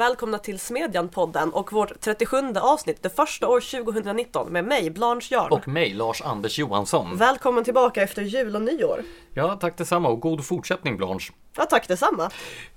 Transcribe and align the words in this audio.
och 0.00 0.06
välkomna 0.06 0.38
till 0.38 0.58
Smedjan-podden 0.58 1.50
och 1.50 1.72
vårt 1.72 2.00
37 2.00 2.36
avsnitt, 2.56 3.02
det 3.02 3.10
första 3.10 3.48
år 3.48 3.84
2019 3.84 4.52
med 4.52 4.64
mig, 4.64 4.90
Blanche 4.90 5.26
Jarl. 5.30 5.52
Och 5.52 5.68
mig, 5.68 5.94
Lars-Anders 5.94 6.58
Johansson. 6.58 7.16
Välkommen 7.16 7.64
tillbaka 7.64 8.02
efter 8.02 8.22
jul 8.22 8.56
och 8.56 8.62
nyår. 8.62 9.02
Ja, 9.34 9.56
tack 9.60 9.76
detsamma 9.76 10.08
och 10.08 10.20
god 10.20 10.44
fortsättning 10.44 10.96
Blanche. 10.96 11.32
Ja, 11.56 11.64
tack 11.64 11.88
detsamma. 11.88 12.30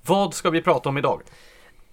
Vad 0.05 0.33
ska 0.33 0.49
vi 0.49 0.61
prata 0.61 0.89
om 0.89 0.97
idag? 0.97 1.21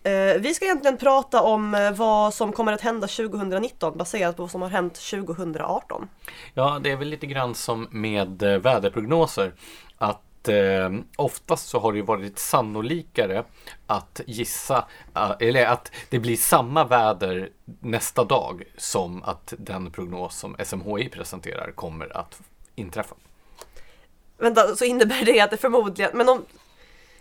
Eh, 0.03 0.41
vi 0.41 0.55
ska 0.55 0.65
egentligen 0.65 0.97
prata 0.97 1.43
om 1.43 1.75
eh, 1.75 1.93
vad 1.93 2.35
som 2.35 2.53
kommer 2.53 2.73
att 2.73 2.81
hända 2.81 3.07
2019 3.07 3.99
baserat 3.99 4.37
på 4.37 4.43
vad 4.43 4.51
som 4.51 4.63
har 4.63 4.69
hänt 4.69 4.95
2018. 4.95 6.09
Ja, 6.55 6.79
det 6.83 6.91
är 6.91 6.97
väl 6.97 7.09
lite 7.09 7.27
grann 7.27 7.55
som 7.55 7.89
med 7.91 8.43
eh, 8.43 8.59
väderprognoser. 8.59 9.53
Att 9.99 10.23
eh, 10.49 10.91
oftast 11.17 11.69
så 11.69 11.79
har 11.79 11.93
det 11.93 11.99
ju 11.99 12.05
varit 12.05 12.39
sannolikare 12.39 13.45
att 13.87 14.21
gissa, 14.27 14.89
eh, 15.15 15.33
eller 15.41 15.67
att 15.67 15.93
det 16.09 16.19
blir 16.19 16.37
samma 16.37 16.85
väder 16.85 17.51
nästa 17.81 18.25
dag 18.25 18.63
som 18.77 19.23
att 19.23 19.55
den 19.59 19.91
prognos 19.91 20.39
som 20.39 20.57
SMHI 20.65 21.09
presenterar 21.09 21.73
kommer 21.73 22.17
att 22.17 22.41
inträffa. 22.75 23.15
Vänta, 24.39 24.77
så 24.77 24.85
innebär 24.85 25.25
det 25.25 25.41
att 25.41 25.51
det 25.51 25.57
förmodligen, 25.57 26.11
men 26.15 26.29
om, 26.29 26.45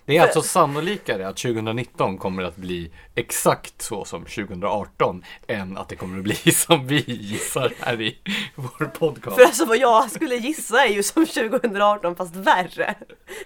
det 0.09 0.17
är 0.17 0.21
alltså 0.21 0.41
sannolikare 0.41 1.27
att 1.27 1.37
2019 1.37 2.17
kommer 2.17 2.43
att 2.43 2.55
bli 2.55 2.91
exakt 3.15 3.81
så 3.81 4.05
som 4.05 4.25
2018 4.25 5.23
än 5.47 5.77
att 5.77 5.89
det 5.89 5.95
kommer 5.95 6.17
att 6.17 6.23
bli 6.23 6.35
som 6.53 6.87
vi 6.87 7.03
gissar 7.07 7.73
här 7.79 8.01
i 8.01 8.17
vår 8.55 8.85
podcast. 8.85 9.35
för 9.35 9.43
alltså 9.43 9.65
vad 9.65 9.77
jag 9.77 10.11
skulle 10.11 10.35
gissa 10.35 10.85
är 10.85 10.93
ju 10.93 11.03
som 11.03 11.25
2018 11.25 12.15
fast 12.15 12.35
värre. 12.35 12.95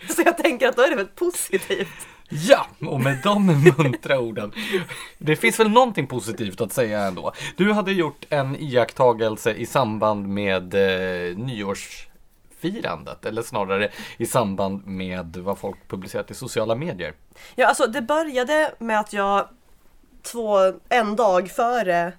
Så 0.09 0.21
jag 0.25 0.37
tänker 0.37 0.67
att 0.67 0.75
då 0.75 0.81
är 0.81 0.89
det 0.89 0.95
väl 0.95 1.07
positivt. 1.07 2.07
Ja, 2.29 2.67
och 2.79 3.01
med 3.01 3.17
de 3.23 3.45
muntra 3.77 4.19
orden. 4.19 4.51
Det 5.17 5.35
finns 5.35 5.59
väl 5.59 5.69
någonting 5.69 6.07
positivt 6.07 6.61
att 6.61 6.73
säga 6.73 6.99
ändå. 6.99 7.33
Du 7.55 7.71
hade 7.71 7.91
gjort 7.91 8.25
en 8.29 8.55
iakttagelse 8.55 9.53
i 9.53 9.65
samband 9.65 10.27
med 10.27 10.73
eh, 10.73 11.37
nyårsfirandet, 12.63 13.25
eller 13.25 13.41
snarare 13.41 13.89
i 14.17 14.25
samband 14.25 14.87
med 14.87 15.37
vad 15.37 15.57
folk 15.57 15.87
publicerat 15.87 16.31
i 16.31 16.33
sociala 16.33 16.75
medier. 16.75 17.13
Ja, 17.55 17.67
alltså 17.67 17.87
det 17.87 18.01
började 18.01 18.71
med 18.79 18.99
att 18.99 19.13
jag 19.13 19.47
två, 20.23 20.57
en 20.89 21.15
dag 21.15 21.51
före, 21.51 22.13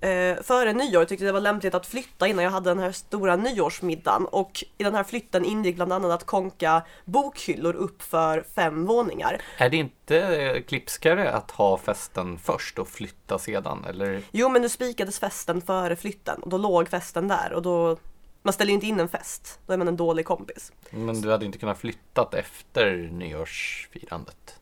eh, 0.00 0.42
före 0.42 0.72
nyår 0.72 1.04
tyckte 1.04 1.24
det 1.24 1.32
var 1.32 1.40
lämpligt 1.40 1.74
att 1.74 1.86
flytta 1.86 2.26
innan 2.26 2.44
jag 2.44 2.50
hade 2.50 2.70
den 2.70 2.78
här 2.78 2.92
stora 2.92 3.36
nyårsmiddagen. 3.36 4.26
Och 4.26 4.64
i 4.78 4.84
den 4.84 4.94
här 4.94 5.04
flytten 5.04 5.44
ingick 5.44 5.76
bland 5.76 5.92
annat 5.92 6.10
att 6.10 6.26
konka 6.26 6.82
bokhyllor 7.04 7.76
upp 7.76 8.02
för 8.02 8.44
fem 8.54 8.86
våningar. 8.86 9.40
Är 9.58 9.70
det 9.70 9.76
inte 9.76 10.18
eh, 10.18 10.62
klipskare 10.62 11.32
att 11.32 11.50
ha 11.50 11.78
festen 11.78 12.38
först 12.38 12.78
och 12.78 12.88
flytta 12.88 13.38
sedan? 13.38 13.84
Eller? 13.88 14.22
Jo, 14.30 14.48
men 14.48 14.62
nu 14.62 14.68
spikades 14.68 15.18
festen 15.18 15.60
före 15.60 15.96
flytten 15.96 16.42
och 16.42 16.50
då 16.50 16.58
låg 16.58 16.88
festen 16.88 17.28
där 17.28 17.52
och 17.52 17.62
då 17.62 17.96
man 18.42 18.52
ställer 18.52 18.68
ju 18.68 18.74
inte 18.74 18.86
in 18.86 19.00
en 19.00 19.08
fest, 19.08 19.58
då 19.66 19.72
är 19.72 19.76
man 19.76 19.88
en 19.88 19.96
dålig 19.96 20.26
kompis. 20.26 20.72
Men 20.90 21.20
du 21.20 21.30
hade 21.30 21.46
inte 21.46 21.58
kunnat 21.58 21.78
flyttat 21.78 22.34
efter 22.34 23.08
nyårsfirandet? 23.12 24.56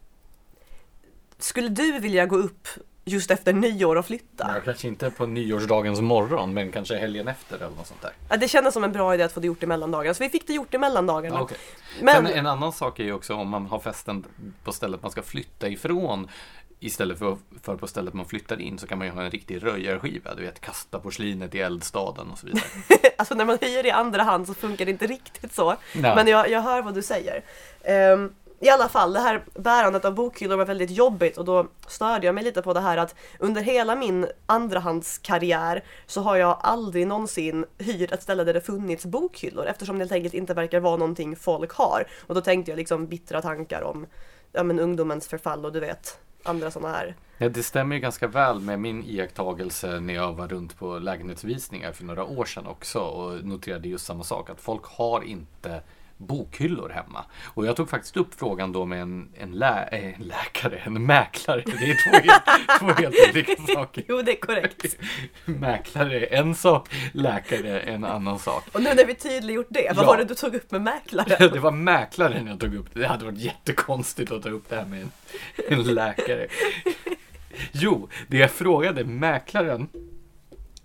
Skulle 1.39 1.69
du 1.69 1.99
vilja 1.99 2.27
gå 2.27 2.37
upp 2.37 2.69
just 3.05 3.31
efter 3.31 3.53
nyår 3.53 3.97
och 3.97 4.07
flytta? 4.07 4.51
Ja, 4.55 4.61
kanske 4.65 4.89
inte 4.89 5.11
på 5.11 5.27
nyårsdagens 5.27 6.01
morgon, 6.01 6.55
men 6.55 6.73
kanske 6.73 6.97
helgen 6.97 7.29
efter 7.29 7.57
eller 7.57 7.77
något 7.77 7.87
sånt 7.87 8.03
där. 8.03 8.13
Ja, 8.31 8.37
det 8.37 8.49
kändes 8.49 8.75
som 8.75 8.85
en 8.85 8.93
bra 8.93 9.15
idé 9.15 9.23
att 9.23 9.33
få 9.33 9.41
det 9.41 9.47
gjort 9.47 9.63
i 9.63 9.67
mellandagarna, 9.67 10.15
så 10.15 10.25
vi 10.25 10.31
fick 10.31 10.47
det 10.47 10.53
gjort 10.53 10.75
i 10.75 10.79
mellandagarna. 10.79 11.37
Ja, 11.37 11.43
okej. 11.43 11.59
Men 12.03 12.27
Sen 12.27 12.27
en 12.27 12.47
annan 12.47 12.73
sak 12.73 13.01
är 13.01 13.05
ju 13.05 13.13
också 13.13 13.35
om 13.35 13.49
man 13.49 13.67
har 13.67 13.81
festen 13.81 14.25
på 14.65 14.73
stället 14.73 15.03
man 15.03 15.11
ska 15.11 15.23
flytta 15.23 15.69
ifrån 15.69 16.29
istället 16.81 17.19
för, 17.19 17.37
för 17.63 17.77
på 17.77 17.87
stället 17.87 18.15
man 18.15 18.27
flyttar 18.27 18.61
in 18.61 18.79
så 18.79 18.87
kan 18.87 18.99
man 18.99 19.07
ju 19.07 19.13
ha 19.13 19.23
en 19.23 19.31
riktig 19.31 19.65
röjarskiva. 19.65 20.35
Du 20.35 20.43
vet, 20.43 20.61
kasta 20.61 20.99
porslinet 20.99 21.55
i 21.55 21.61
eldstaden 21.61 22.31
och 22.31 22.39
så 22.39 22.47
vidare. 22.47 22.65
alltså 23.17 23.35
när 23.35 23.45
man 23.45 23.59
hyr 23.61 23.87
i 23.87 23.91
andra 23.91 24.23
hand 24.23 24.47
så 24.47 24.55
funkar 24.55 24.85
det 24.85 24.91
inte 24.91 25.07
riktigt 25.07 25.53
så. 25.53 25.77
Nej. 25.95 26.17
Men 26.17 26.27
jag, 26.27 26.51
jag 26.51 26.61
hör 26.61 26.83
vad 26.83 26.95
du 26.95 27.03
säger. 27.03 27.43
Ehm, 27.83 28.33
I 28.61 28.69
alla 28.69 28.89
fall, 28.89 29.13
det 29.13 29.21
här 29.21 29.45
bärandet 29.55 30.05
av 30.05 30.15
bokhyllor 30.15 30.57
var 30.57 30.65
väldigt 30.65 30.91
jobbigt 30.91 31.39
och 31.39 31.45
då 31.45 31.67
störde 31.87 32.27
jag 32.27 32.35
mig 32.35 32.45
lite 32.45 32.63
på 32.63 32.75
det 32.75 32.81
här 32.81 32.97
att 32.97 33.15
under 33.39 33.63
hela 33.63 33.97
min 33.97 34.27
andrahandskarriär 34.47 35.85
så 36.07 36.21
har 36.21 36.37
jag 36.37 36.59
aldrig 36.61 37.07
någonsin 37.07 37.65
hyrt 37.79 38.13
ett 38.13 38.23
ställe 38.23 38.45
där 38.45 38.55
det 38.55 38.61
funnits 38.61 39.07
bokhyllor 39.07 39.67
eftersom 39.67 39.99
det 39.99 40.03
helt 40.03 40.13
enkelt 40.13 40.35
inte 40.35 40.55
verkar 40.55 40.81
vara 40.81 40.97
någonting 40.97 41.37
folk 41.37 41.73
har. 41.73 42.07
Och 42.27 42.35
då 42.35 42.41
tänkte 42.41 42.71
jag 42.71 42.79
liksom 42.79 43.07
bittra 43.07 43.43
tankar 43.43 43.83
om 43.83 44.07
ja, 44.53 44.63
men 44.63 44.81
ungdomens 44.81 45.29
förfall 45.29 45.65
och 45.65 45.73
du 45.73 45.81
vet 45.81 46.19
andra 46.43 46.71
sådana 46.71 46.95
här. 46.95 47.15
Ja, 47.39 47.49
det 47.49 47.63
stämmer 47.63 47.97
ju 47.97 48.01
ganska 48.01 48.27
väl 48.27 48.61
med 48.61 48.81
min 48.81 49.05
iakttagelse 49.05 50.01
när 50.01 50.15
jag 50.15 50.33
var 50.33 50.49
runt 50.49 50.79
på 50.79 50.99
lägenhetsvisningar 50.99 51.93
för 51.93 52.05
några 52.05 52.25
år 52.25 52.45
sedan 52.45 52.67
också 52.67 52.99
och 52.99 53.45
noterade 53.45 53.89
just 53.89 54.07
samma 54.07 54.25
sak 54.25 54.51
att 54.51 54.61
folk 54.61 54.85
har 54.85 55.23
inte 55.23 55.83
bokhyllor 56.19 56.89
hemma. 56.89 57.25
Och 57.45 57.67
jag 57.67 57.77
tog 57.77 57.91
faktiskt 57.91 58.17
upp 58.17 58.35
frågan 58.35 58.73
då 58.73 58.85
med 58.85 59.03
en, 59.03 59.29
en, 59.35 59.53
lä 59.53 59.89
eh, 59.93 60.21
läkare, 60.21 60.77
en 60.79 61.07
mäklare. 61.07 61.63
Det 61.67 61.71
är 61.91 62.11
två 62.11 62.17
helt, 62.31 62.79
två 62.81 63.03
helt 63.03 63.17
olika 63.35 63.63
saker. 63.75 64.05
Jo, 64.09 64.23
det 64.23 64.33
är 64.33 64.41
korrekt. 64.41 64.97
Mäklare 65.45 66.27
är 66.27 66.39
en 66.41 66.55
sak, 66.55 66.89
läkare 67.13 67.81
är 67.81 67.87
en 67.95 68.05
annan 68.05 68.39
sak. 68.39 68.65
Och 68.73 68.83
nu 68.83 68.95
när 68.95 69.05
vi 69.07 69.15
tydliggjort 69.15 69.67
det, 69.71 69.93
vad 69.97 70.05
Ja. 70.05 70.09
var 70.09 70.17
det 70.17 70.25
du 70.25 70.35
tog 70.35 70.55
upp 70.55 70.71
med 70.71 70.83
mäklaren? 70.83 71.51
Det 71.53 71.59
var 71.59 71.71
mäklaren 71.71 72.47
jag 72.47 72.61
tog 72.61 72.75
upp. 72.75 72.87
Det 72.95 73.07
hade 73.07 73.25
varit 73.25 73.39
jättekonstigt 73.39 74.33
att 74.33 74.43
ta 74.43 74.49
upp 74.49 74.69
det 74.69 74.77
här 74.77 74.85
med 74.85 75.01
en, 75.03 75.11
en 75.69 75.83
läkare. 75.83 76.47
Jo, 77.73 78.09
det 78.29 78.37
jag 78.39 78.51
frågade 78.51 79.05
mäklaren 79.05 79.89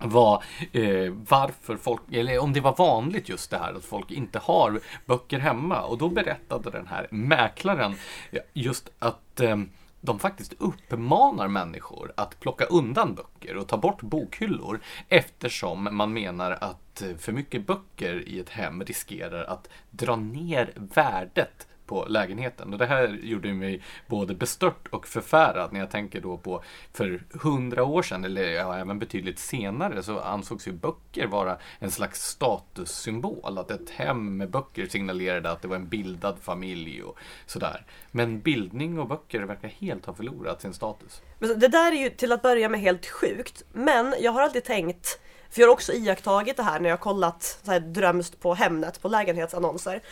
var 0.08 0.44
eh, 0.72 1.12
varför 1.28 1.76
folk, 1.76 2.00
eller 2.12 2.38
om 2.38 2.52
det 2.52 2.60
var 2.60 2.76
vanligt 2.76 3.28
just 3.28 3.50
det 3.50 3.58
här 3.58 3.74
att 3.74 3.84
folk 3.84 4.10
inte 4.10 4.38
har 4.38 4.80
böcker 5.06 5.38
hemma. 5.38 5.82
Och 5.82 5.98
då 5.98 6.08
berättade 6.08 6.70
den 6.70 6.86
här 6.86 7.06
mäklaren 7.10 7.94
eh, 8.30 8.40
just 8.52 8.90
att 8.98 9.40
eh, 9.40 9.56
de 10.04 10.18
faktiskt 10.18 10.54
uppmanar 10.58 11.48
människor 11.48 12.12
att 12.16 12.40
plocka 12.40 12.64
undan 12.64 13.14
böcker 13.14 13.56
och 13.56 13.68
ta 13.68 13.76
bort 13.76 14.02
bokhyllor 14.02 14.80
eftersom 15.08 15.88
man 15.92 16.12
menar 16.12 16.50
att 16.60 17.02
eh, 17.02 17.16
för 17.16 17.32
mycket 17.32 17.66
böcker 17.66 18.28
i 18.28 18.40
ett 18.40 18.50
hem 18.50 18.84
riskerar 18.84 19.44
att 19.44 19.68
dra 19.90 20.16
ner 20.16 20.72
värdet 20.74 21.66
på 21.86 22.06
lägenheten. 22.08 22.72
Och 22.72 22.78
det 22.78 22.86
här 22.86 23.08
gjorde 23.22 23.52
mig 23.52 23.82
både 24.06 24.34
bestört 24.34 24.88
och 24.90 25.06
förfärad 25.06 25.72
när 25.72 25.80
jag 25.80 25.90
tänker 25.90 26.20
då 26.20 26.36
på 26.36 26.62
för 26.92 27.24
hundra 27.42 27.84
år 27.84 28.02
sedan, 28.02 28.24
eller 28.24 28.42
ja, 28.42 28.76
även 28.76 28.98
betydligt 28.98 29.38
senare, 29.38 30.02
så 30.02 30.20
ansågs 30.20 30.68
ju 30.68 30.72
böcker 30.72 31.26
vara 31.26 31.58
en 31.78 31.90
slags 31.90 32.22
statussymbol. 32.22 33.58
Att 33.58 33.70
ett 33.70 33.90
hem 33.90 34.36
med 34.36 34.50
böcker 34.50 34.86
signalerade 34.86 35.50
att 35.50 35.62
det 35.62 35.68
var 35.68 35.76
en 35.76 35.88
bildad 35.88 36.38
familj 36.40 37.02
och 37.02 37.18
sådär. 37.46 37.86
Men 38.10 38.40
bildning 38.40 38.98
och 38.98 39.08
böcker 39.08 39.42
verkar 39.42 39.68
helt 39.68 40.06
ha 40.06 40.14
förlorat 40.14 40.62
sin 40.62 40.74
status. 40.74 41.22
Men 41.38 41.58
Det 41.58 41.68
där 41.68 41.92
är 41.92 41.96
ju 41.96 42.10
till 42.10 42.32
att 42.32 42.42
börja 42.42 42.68
med 42.68 42.80
helt 42.80 43.06
sjukt. 43.06 43.64
Men 43.72 44.14
jag 44.20 44.32
har 44.32 44.42
alltid 44.42 44.64
tänkt, 44.64 45.20
för 45.50 45.60
jag 45.60 45.68
har 45.68 45.72
också 45.72 45.92
iakttagit 45.92 46.56
det 46.56 46.62
här 46.62 46.80
när 46.80 46.88
jag 46.90 47.00
kollat 47.00 47.60
så 47.64 47.70
här, 47.70 47.80
drömst 47.80 48.40
på 48.40 48.54
Hemnet 48.54 49.02
på 49.02 49.08
lägenhetsannonser. 49.08 50.02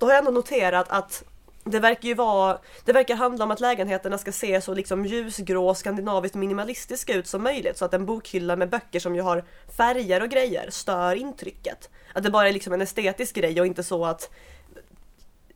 Då 0.00 0.06
har 0.06 0.12
jag 0.12 0.18
ändå 0.18 0.30
noterat 0.30 0.88
att 0.88 1.24
det 1.64 1.80
verkar 1.80 2.08
ju 2.08 2.14
vara, 2.14 2.58
det 2.84 2.92
verkar 2.92 3.14
handla 3.14 3.44
om 3.44 3.50
att 3.50 3.60
lägenheterna 3.60 4.18
ska 4.18 4.32
se 4.32 4.60
så 4.60 4.74
liksom 4.74 5.06
ljusgrå, 5.06 5.74
skandinaviskt 5.74 6.36
minimalistiska 6.36 7.14
ut 7.14 7.26
som 7.26 7.42
möjligt. 7.42 7.78
Så 7.78 7.84
att 7.84 7.94
en 7.94 8.06
bokhylla 8.06 8.56
med 8.56 8.70
böcker 8.70 9.00
som 9.00 9.14
ju 9.14 9.22
har 9.22 9.44
färger 9.76 10.22
och 10.22 10.28
grejer 10.28 10.70
stör 10.70 11.14
intrycket. 11.14 11.90
Att 12.14 12.22
det 12.22 12.30
bara 12.30 12.48
är 12.48 12.52
liksom 12.52 12.72
en 12.72 12.80
estetisk 12.80 13.34
grej 13.34 13.60
och 13.60 13.66
inte 13.66 13.82
så 13.82 14.04
att 14.04 14.30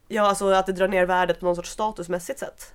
Ja, 0.09 0.23
alltså 0.23 0.49
att 0.51 0.67
det 0.67 0.73
drar 0.73 0.89
ner 0.89 1.07
värdet 1.07 1.41
på 1.41 1.47
någon 1.47 1.57
sorts 1.57 1.71
statusmässigt 1.71 2.39
sätt. 2.39 2.73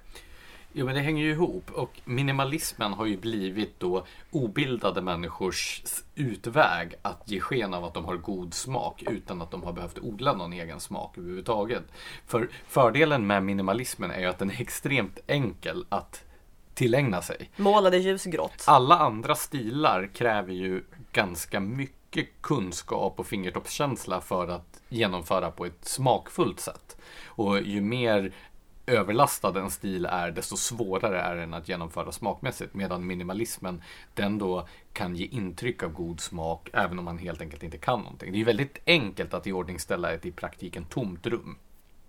Jo, 0.73 0.85
men 0.85 0.95
det 0.95 1.01
hänger 1.01 1.23
ju 1.23 1.31
ihop. 1.31 1.71
Och 1.71 1.99
minimalismen 2.05 2.93
har 2.93 3.05
ju 3.05 3.17
blivit 3.17 3.79
då 3.79 4.05
obildade 4.31 5.01
människors 5.01 5.83
utväg 6.15 6.93
att 7.01 7.23
ge 7.25 7.39
sken 7.39 7.73
av 7.73 7.85
att 7.85 7.93
de 7.93 8.05
har 8.05 8.17
god 8.17 8.53
smak 8.53 9.03
utan 9.07 9.41
att 9.41 9.51
de 9.51 9.63
har 9.63 9.73
behövt 9.73 9.99
odla 9.99 10.33
någon 10.33 10.53
egen 10.53 10.79
smak 10.79 11.17
överhuvudtaget. 11.17 11.83
För 12.27 12.49
fördelen 12.67 13.27
med 13.27 13.43
minimalismen 13.43 14.11
är 14.11 14.19
ju 14.19 14.25
att 14.25 14.39
den 14.39 14.51
är 14.51 14.61
extremt 14.61 15.19
enkel 15.27 15.85
att 15.89 16.23
tillägna 16.73 17.21
sig. 17.21 17.49
Målade 17.55 17.97
ljusgrått. 17.97 18.63
Alla 18.67 18.97
andra 18.97 19.35
stilar 19.35 20.09
kräver 20.13 20.53
ju 20.53 20.83
ganska 21.11 21.59
mycket 21.59 22.27
kunskap 22.41 23.19
och 23.19 23.27
fingertoppskänsla 23.27 24.21
för 24.21 24.47
att 24.47 24.81
genomföra 24.89 25.51
på 25.51 25.65
ett 25.65 25.85
smakfullt 25.85 26.59
sätt. 26.59 26.97
Och 27.25 27.61
ju 27.61 27.81
mer 27.81 28.33
överlastad 28.89 29.59
en 29.59 29.71
stil 29.71 30.05
är, 30.05 30.31
desto 30.31 30.57
svårare 30.57 31.21
är 31.21 31.35
den 31.35 31.53
att 31.53 31.69
genomföra 31.69 32.11
smakmässigt. 32.11 32.73
Medan 32.73 33.07
minimalismen, 33.07 33.81
den 34.13 34.37
då 34.37 34.67
kan 34.93 35.15
ge 35.15 35.25
intryck 35.25 35.83
av 35.83 35.91
god 35.91 36.19
smak, 36.19 36.69
även 36.73 36.99
om 36.99 37.05
man 37.05 37.17
helt 37.17 37.41
enkelt 37.41 37.63
inte 37.63 37.77
kan 37.77 37.99
någonting. 37.99 38.31
Det 38.31 38.41
är 38.41 38.45
väldigt 38.45 38.77
enkelt 38.85 39.33
att 39.33 39.47
iordningställa 39.47 40.11
ett 40.11 40.25
i 40.25 40.31
praktiken 40.31 40.85
tomt 40.85 41.27
rum. 41.27 41.57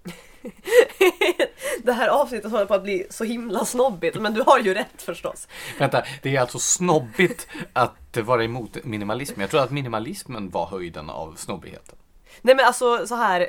Det 1.83 1.93
här 1.93 2.09
avsnittet 2.09 2.51
håller 2.51 2.67
på 2.67 2.75
att 2.75 2.83
bli 2.83 3.07
så 3.11 3.25
himla 3.25 3.65
snobbigt, 3.65 4.21
men 4.21 4.35
du 4.35 4.43
har 4.43 4.59
ju 4.59 4.75
rätt 4.75 5.03
förstås. 5.03 5.49
Vänta, 5.79 6.05
det 6.23 6.37
är 6.37 6.41
alltså 6.41 6.59
snobbigt 6.59 7.47
att 7.73 8.17
vara 8.17 8.45
emot 8.45 8.85
minimalism. 8.85 9.41
Jag 9.41 9.51
tror 9.51 9.63
att 9.63 9.71
minimalismen 9.71 10.51
var 10.51 10.67
höjden 10.67 11.11
av 11.11 11.35
snobbigheten. 11.35 11.97
Nej 12.43 12.55
men 12.55 12.67
alltså 12.67 13.07
så 13.07 13.15
här. 13.15 13.49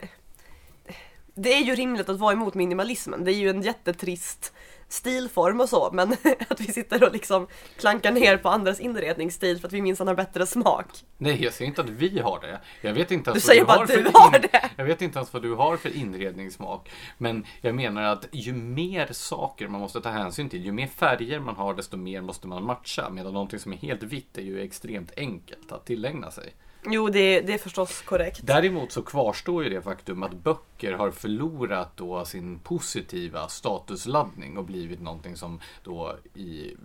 Det 1.34 1.54
är 1.54 1.62
ju 1.62 1.76
rimligt 1.76 2.10
att 2.10 2.20
vara 2.20 2.34
emot 2.34 2.54
minimalismen. 2.54 3.24
Det 3.24 3.32
är 3.32 3.36
ju 3.36 3.50
en 3.50 3.62
jättetrist 3.62 4.54
stilform 4.88 5.62
och 5.62 5.70
så, 5.70 5.90
men 5.94 6.12
att 6.50 6.60
vi 6.60 6.74
sitter 6.74 7.04
och 7.04 7.14
liksom 7.14 7.48
klankar 7.80 8.12
ner 8.12 8.38
på 8.38 8.50
andras 8.50 8.80
inredningsstil 8.80 9.60
för 9.60 9.68
att 9.68 9.74
vi 9.74 9.82
minsann 9.82 10.08
har 10.08 10.16
bättre 10.16 10.46
smak. 10.46 10.86
Nej, 11.18 11.44
jag 11.44 11.54
säger 11.54 11.70
inte 11.70 11.82
att 11.82 11.90
vi 11.90 12.20
har 12.20 12.40
det. 12.40 12.60
Jag 12.82 12.94
vet 12.94 13.12
inte 13.12 13.30
ens 13.30 13.44
Du 13.44 13.48
säger 13.48 13.66
vad 13.66 13.78
bara 13.78 13.86
du 13.86 14.08
att 14.08 14.16
har 14.16 14.32
du 14.32 14.38
har 14.38 14.40
det. 14.40 14.70
Jag 14.76 14.86
vet 14.86 15.02
inte 15.02 15.20
ens 15.20 15.34
vad 15.34 15.42
du 15.42 15.54
har 15.54 15.78
för 15.78 15.96
inredningssmak. 15.96 16.90
Men 17.18 17.46
jag 17.62 17.76
menar 17.76 18.04
att 18.04 18.28
ju 18.32 18.54
mer 18.54 19.08
saker 19.12 19.68
man 19.68 19.82
måste 19.82 20.02
ta 20.02 20.10
hänsyn 20.10 20.50
till, 20.50 20.66
ju 20.66 20.72
mer 20.72 20.88
färger 20.88 21.40
man 21.40 21.56
har, 21.56 21.74
desto 21.74 21.98
mer 21.98 22.22
måste 22.22 22.48
man 22.48 22.64
matcha. 22.64 23.10
Medan 23.10 23.34
någonting 23.34 23.60
som 23.60 23.74
är 23.74 23.78
helt 23.78 24.04
vitt 24.04 24.38
är 24.38 24.42
ju 24.42 24.62
extremt 24.62 25.12
enkelt 25.18 25.72
att 25.72 25.86
tillägna 25.86 26.32
sig. 26.32 26.54
Jo, 26.86 27.10
det, 27.10 27.42
det 27.42 27.54
är 27.54 27.58
förstås 27.58 28.02
korrekt. 28.02 28.40
Däremot 28.44 28.92
så 28.92 29.02
kvarstår 29.02 29.64
ju 29.64 29.70
det 29.70 29.82
faktum 29.82 30.24
att 30.24 30.34
böcker 30.34 30.94
har 30.94 31.12
förlorat 31.12 31.98
då 31.98 32.26
sin 32.26 32.60
positiva 32.60 33.48
statusladdning 33.48 34.58
och 34.58 34.66
blivit 34.66 35.02
någonting 35.02 35.36
som 35.36 35.60
då 35.84 36.16
i 36.36 36.76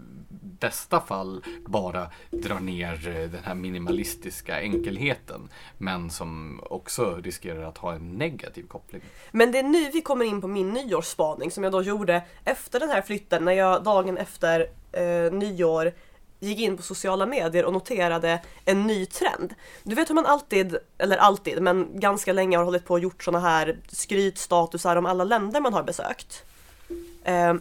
bästa 0.61 1.01
fall 1.01 1.45
bara 1.67 2.11
drar 2.31 2.61
ner 2.61 3.09
eh, 3.09 3.31
den 3.31 3.45
här 3.45 3.55
minimalistiska 3.55 4.61
enkelheten. 4.61 5.49
Men 5.79 6.11
som 6.11 6.61
också 6.71 7.21
riskerar 7.23 7.63
att 7.63 7.79
ha 7.79 7.95
en 7.95 8.13
negativ 8.13 8.67
koppling. 8.67 9.03
Men 9.33 9.53
det 9.53 9.59
är 9.59 9.63
nu 9.63 9.91
vi 9.91 10.01
kommer 10.01 10.25
in 10.25 10.41
på 10.41 10.49
min 10.49 10.73
nyårsspaning 10.73 11.51
som 11.51 11.65
jag 11.65 11.73
då 11.73 11.83
gjorde 11.83 12.23
efter 12.45 12.81
den 12.81 12.89
här 12.89 13.03
flytten 13.03 13.45
när 13.45 13.53
jag 13.53 13.85
dagen 13.85 14.19
efter 14.19 14.67
eh, 14.93 15.33
nyår 15.33 15.93
gick 16.39 16.59
in 16.59 16.77
på 16.77 16.83
sociala 16.83 17.27
medier 17.27 17.65
och 17.65 17.73
noterade 17.73 18.41
en 18.65 18.87
ny 18.87 19.07
trend. 19.07 19.55
Du 19.83 19.95
vet 19.95 20.11
hur 20.11 20.15
man 20.15 20.27
alltid, 20.27 20.77
eller 20.99 21.17
alltid, 21.17 21.63
men 21.63 22.01
ganska 22.01 22.33
länge 22.33 22.57
har 22.57 22.65
hållit 22.65 22.85
på 22.85 22.95
och 22.95 23.01
gjort 23.01 23.25
såna 23.25 23.41
här 23.41 23.79
skrytstatusar 23.89 24.97
om 24.97 25.07
alla 25.07 25.25
länder 25.25 25.61
man 25.61 25.75
har 25.75 25.83
besökt. 25.83 26.45
Ehm, 27.25 27.61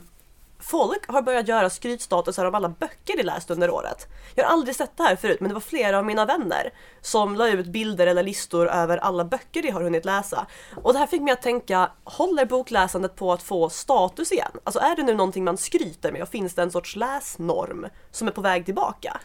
Folk 0.59 1.07
har 1.07 1.21
börjat 1.21 1.47
göra 1.47 1.69
skrytstatusar 1.69 2.45
om 2.45 2.55
alla 2.55 2.69
böcker 2.69 3.17
de 3.17 3.23
läst 3.23 3.51
under 3.51 3.69
året. 3.69 4.07
Jag 4.35 4.43
har 4.43 4.51
aldrig 4.51 4.75
sett 4.75 4.97
det 4.97 5.03
här 5.03 5.15
förut, 5.15 5.39
men 5.39 5.49
det 5.49 5.53
var 5.53 5.61
flera 5.61 5.97
av 5.97 6.05
mina 6.05 6.25
vänner 6.25 6.73
som 7.01 7.35
la 7.35 7.47
ut 7.47 7.67
bilder 7.67 8.07
eller 8.07 8.23
listor 8.23 8.67
över 8.67 8.97
alla 8.97 9.25
böcker 9.25 9.61
de 9.61 9.71
har 9.71 9.81
hunnit 9.81 10.05
läsa. 10.05 10.47
Och 10.75 10.93
det 10.93 10.99
här 10.99 11.07
fick 11.07 11.21
mig 11.21 11.33
att 11.33 11.41
tänka, 11.41 11.91
håller 12.03 12.45
bokläsandet 12.45 13.15
på 13.15 13.33
att 13.33 13.43
få 13.43 13.69
status 13.69 14.31
igen? 14.31 14.51
Alltså 14.63 14.79
är 14.79 14.95
det 14.95 15.03
nu 15.03 15.15
någonting 15.15 15.43
man 15.43 15.57
skryter 15.57 16.11
med 16.11 16.21
och 16.21 16.29
finns 16.29 16.53
det 16.53 16.61
en 16.61 16.71
sorts 16.71 16.95
läsnorm 16.95 17.87
som 18.11 18.27
är 18.27 18.31
på 18.31 18.41
väg 18.41 18.65
tillbaka? 18.65 19.19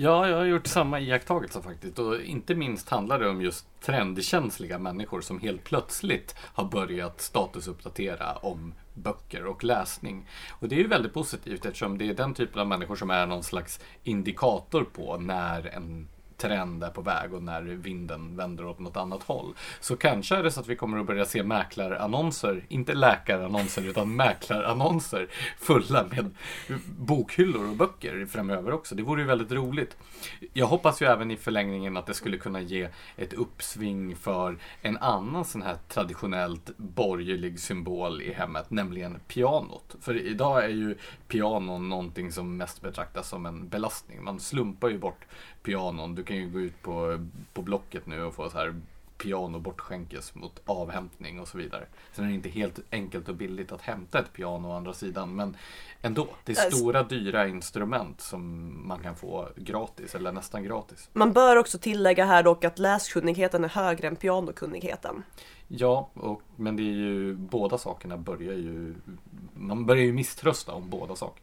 Ja, 0.00 0.28
jag 0.28 0.36
har 0.36 0.44
gjort 0.44 0.66
samma 0.66 1.00
iakttagelse 1.00 1.62
faktiskt. 1.62 1.98
Och 1.98 2.20
inte 2.20 2.54
minst 2.54 2.88
handlar 2.88 3.18
det 3.18 3.28
om 3.28 3.42
just 3.42 3.66
trendkänsliga 3.80 4.78
människor 4.78 5.20
som 5.20 5.40
helt 5.40 5.64
plötsligt 5.64 6.34
har 6.54 6.64
börjat 6.64 7.20
statusuppdatera 7.20 8.36
om 8.36 8.74
böcker 8.98 9.46
och 9.46 9.64
läsning. 9.64 10.26
Och 10.50 10.68
det 10.68 10.74
är 10.74 10.78
ju 10.80 10.86
väldigt 10.88 11.14
positivt 11.14 11.64
eftersom 11.64 11.98
det 11.98 12.08
är 12.08 12.14
den 12.14 12.34
typen 12.34 12.60
av 12.60 12.66
människor 12.66 12.96
som 12.96 13.10
är 13.10 13.26
någon 13.26 13.42
slags 13.42 13.80
indikator 14.02 14.84
på 14.84 15.16
när 15.16 15.66
en 15.66 16.08
trend 16.38 16.84
är 16.84 16.90
på 16.90 17.02
väg 17.02 17.34
och 17.34 17.42
när 17.42 17.62
vinden 17.62 18.36
vänder 18.36 18.66
åt 18.66 18.78
något 18.78 18.96
annat 18.96 19.22
håll. 19.22 19.54
Så 19.80 19.96
kanske 19.96 20.36
är 20.36 20.42
det 20.42 20.50
så 20.50 20.60
att 20.60 20.68
vi 20.68 20.76
kommer 20.76 20.98
att 20.98 21.06
börja 21.06 21.24
se 21.24 21.42
mäklarannonser, 21.42 22.64
inte 22.68 22.94
läkarannonser 22.94 23.82
utan 23.82 24.16
mäklarannonser 24.16 25.28
fulla 25.58 26.06
med 26.10 26.34
bokhyllor 26.98 27.68
och 27.68 27.76
böcker 27.76 28.26
framöver 28.26 28.72
också. 28.72 28.94
Det 28.94 29.02
vore 29.02 29.20
ju 29.20 29.26
väldigt 29.26 29.52
roligt. 29.52 29.96
Jag 30.52 30.66
hoppas 30.66 31.02
ju 31.02 31.06
även 31.06 31.30
i 31.30 31.36
förlängningen 31.36 31.96
att 31.96 32.06
det 32.06 32.14
skulle 32.14 32.36
kunna 32.36 32.60
ge 32.60 32.88
ett 33.16 33.32
uppsving 33.32 34.16
för 34.16 34.58
en 34.82 34.96
annan 34.96 35.44
sån 35.44 35.62
här 35.62 35.76
traditionellt 35.88 36.70
borgerlig 36.76 37.60
symbol 37.60 38.22
i 38.22 38.32
hemmet, 38.32 38.70
nämligen 38.70 39.20
pianot. 39.28 39.96
För 40.00 40.26
idag 40.26 40.64
är 40.64 40.68
ju 40.68 40.98
pianon 41.28 41.88
någonting 41.88 42.32
som 42.32 42.56
mest 42.56 42.82
betraktas 42.82 43.28
som 43.28 43.46
en 43.46 43.68
belastning. 43.68 44.24
Man 44.24 44.40
slumpar 44.40 44.88
ju 44.88 44.98
bort 44.98 45.26
pianon. 45.68 46.14
Du 46.14 46.24
kan 46.24 46.36
ju 46.36 46.50
gå 46.50 46.60
ut 46.60 46.82
på, 46.82 47.26
på 47.52 47.62
Blocket 47.62 48.06
nu 48.06 48.22
och 48.22 48.34
få 48.34 48.50
så 48.50 48.58
här 48.58 48.74
piano 49.18 49.58
bortskänkes 49.58 50.34
mot 50.34 50.62
avhämtning 50.64 51.40
och 51.40 51.48
så 51.48 51.58
vidare. 51.58 51.86
Sen 52.12 52.24
är 52.24 52.28
det 52.28 52.34
inte 52.34 52.48
helt 52.48 52.80
enkelt 52.90 53.28
och 53.28 53.34
billigt 53.34 53.72
att 53.72 53.80
hämta 53.80 54.18
ett 54.18 54.32
piano 54.32 54.68
å 54.68 54.72
andra 54.72 54.92
sidan, 54.92 55.36
men 55.36 55.56
ändå. 56.02 56.28
Det 56.44 56.58
är 56.58 56.64
Alltså- 56.64 56.78
stora 56.78 57.02
dyra 57.02 57.48
instrument 57.48 58.20
som 58.20 58.72
man 58.88 58.98
kan 59.02 59.16
få 59.16 59.48
gratis 59.56 60.14
eller 60.14 60.32
nästan 60.32 60.64
gratis. 60.64 61.08
Man 61.12 61.32
bör 61.32 61.56
också 61.56 61.78
tillägga 61.78 62.24
här 62.24 62.42
dock 62.42 62.64
att 62.64 62.78
läskunnigheten 62.78 63.64
är 63.64 63.68
högre 63.68 64.08
än 64.08 64.16
pianokunnigheten. 64.16 65.22
Ja, 65.68 66.10
och, 66.14 66.42
men 66.56 66.76
det 66.76 66.82
är 66.82 66.94
ju 66.94 67.34
båda 67.34 67.78
sakerna 67.78 68.16
börjar 68.16 68.54
ju 68.54 68.94
man 69.54 69.86
börjar 69.86 70.04
ju 70.04 70.12
misströsta 70.12 70.72
om 70.72 70.90
båda 70.90 71.16
saker. 71.16 71.42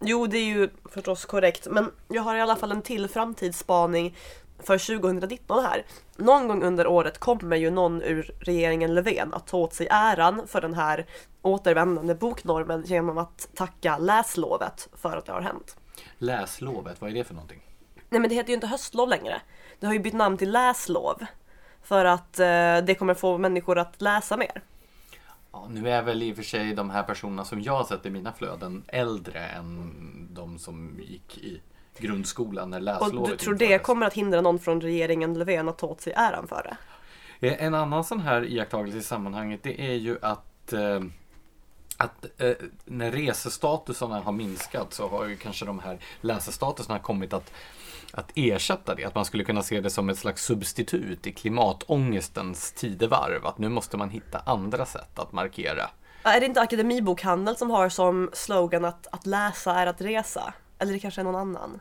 Jo, 0.00 0.26
det 0.26 0.38
är 0.38 0.44
ju 0.44 0.68
förstås 0.84 1.24
korrekt, 1.24 1.66
men 1.70 1.92
jag 2.08 2.22
har 2.22 2.36
i 2.36 2.40
alla 2.40 2.56
fall 2.56 2.72
en 2.72 2.82
till 2.82 3.08
framtidsspaning 3.08 4.16
för 4.58 4.98
2019 4.98 5.64
här. 5.64 5.84
Någon 6.16 6.48
gång 6.48 6.62
under 6.62 6.86
året 6.86 7.18
kommer 7.18 7.56
ju 7.56 7.70
någon 7.70 8.02
ur 8.02 8.34
regeringen 8.40 8.94
Löfven 8.94 9.34
att 9.34 9.46
ta 9.46 9.56
åt 9.56 9.74
sig 9.74 9.88
äran 9.90 10.42
för 10.46 10.60
den 10.60 10.74
här 10.74 11.06
återvändande 11.42 12.14
boknormen 12.14 12.82
genom 12.86 13.18
att 13.18 13.48
tacka 13.54 13.98
läslovet 13.98 14.88
för 14.92 15.16
att 15.16 15.26
det 15.26 15.32
har 15.32 15.40
hänt. 15.40 15.76
Läslovet, 16.18 17.00
vad 17.00 17.10
är 17.10 17.14
det 17.14 17.24
för 17.24 17.34
någonting? 17.34 17.60
Nej 18.08 18.20
men 18.20 18.28
det 18.28 18.34
heter 18.34 18.48
ju 18.48 18.54
inte 18.54 18.66
höstlov 18.66 19.08
längre. 19.08 19.40
Det 19.80 19.86
har 19.86 19.92
ju 19.92 20.00
bytt 20.00 20.14
namn 20.14 20.38
till 20.38 20.52
läslov. 20.52 21.24
För 21.82 22.04
att 22.04 22.38
eh, 22.38 22.78
det 22.86 22.96
kommer 22.98 23.14
få 23.14 23.38
människor 23.38 23.78
att 23.78 24.00
läsa 24.02 24.36
mer. 24.36 24.62
Ja, 25.52 25.66
nu 25.70 25.90
är 25.90 26.02
väl 26.02 26.22
i 26.22 26.32
och 26.32 26.36
för 26.36 26.42
sig 26.42 26.74
de 26.74 26.90
här 26.90 27.02
personerna 27.02 27.44
som 27.44 27.60
jag 27.62 27.72
har 27.76 27.84
sett 27.84 28.06
i 28.06 28.10
mina 28.10 28.32
flöden 28.32 28.84
äldre 28.88 29.40
än 29.40 30.28
de 30.32 30.58
som 30.58 31.00
gick 31.00 31.38
i 31.38 31.60
grundskolan 31.98 32.70
när 32.70 32.80
läslovet 32.80 33.14
Och 33.20 33.28
du 33.28 33.36
tror 33.36 33.54
det 33.54 33.64
infördes. 33.64 33.86
kommer 33.86 34.06
att 34.06 34.14
hindra 34.14 34.40
någon 34.40 34.58
från 34.58 34.80
regeringen 34.80 35.34
Löfven 35.38 35.68
att 35.68 35.78
ta 35.78 35.86
åt 35.86 36.00
sig 36.00 36.12
äran 36.16 36.46
för 36.48 36.62
det? 37.40 37.48
Eh, 37.48 37.64
En 37.66 37.74
annan 37.74 38.04
sån 38.04 38.20
här 38.20 38.44
iakttagelse 38.44 38.98
i 38.98 39.02
sammanhanget 39.02 39.60
det 39.62 39.80
är 39.90 39.94
ju 39.94 40.18
att 40.22 40.72
eh, 40.72 41.00
att 41.96 42.24
eh, 42.40 42.52
när 42.84 43.10
resestatusarna 43.12 44.20
har 44.20 44.32
minskat 44.32 44.94
så 44.94 45.08
har 45.08 45.26
ju 45.26 45.36
kanske 45.36 45.64
de 45.64 45.78
här 45.78 45.98
läsestatusarna 46.20 46.98
kommit 46.98 47.32
att, 47.32 47.52
att 48.12 48.32
ersätta 48.34 48.94
det. 48.94 49.04
Att 49.04 49.14
man 49.14 49.24
skulle 49.24 49.44
kunna 49.44 49.62
se 49.62 49.80
det 49.80 49.90
som 49.90 50.08
ett 50.08 50.18
slags 50.18 50.44
substitut 50.44 51.26
i 51.26 51.32
klimatångestens 51.32 52.72
tidevarv. 52.72 53.46
Att 53.46 53.58
nu 53.58 53.68
måste 53.68 53.96
man 53.96 54.10
hitta 54.10 54.38
andra 54.38 54.86
sätt 54.86 55.18
att 55.18 55.32
markera. 55.32 55.90
Är 56.22 56.40
det 56.40 56.46
inte 56.46 56.60
Akademibokhandel 56.60 57.56
som 57.56 57.70
har 57.70 57.88
som 57.88 58.30
slogan 58.32 58.84
att, 58.84 59.06
att 59.12 59.26
läsa 59.26 59.74
är 59.74 59.86
att 59.86 60.00
resa? 60.00 60.54
Eller 60.78 60.92
det 60.92 60.98
kanske 60.98 61.20
är 61.20 61.24
någon 61.24 61.36
annan? 61.36 61.80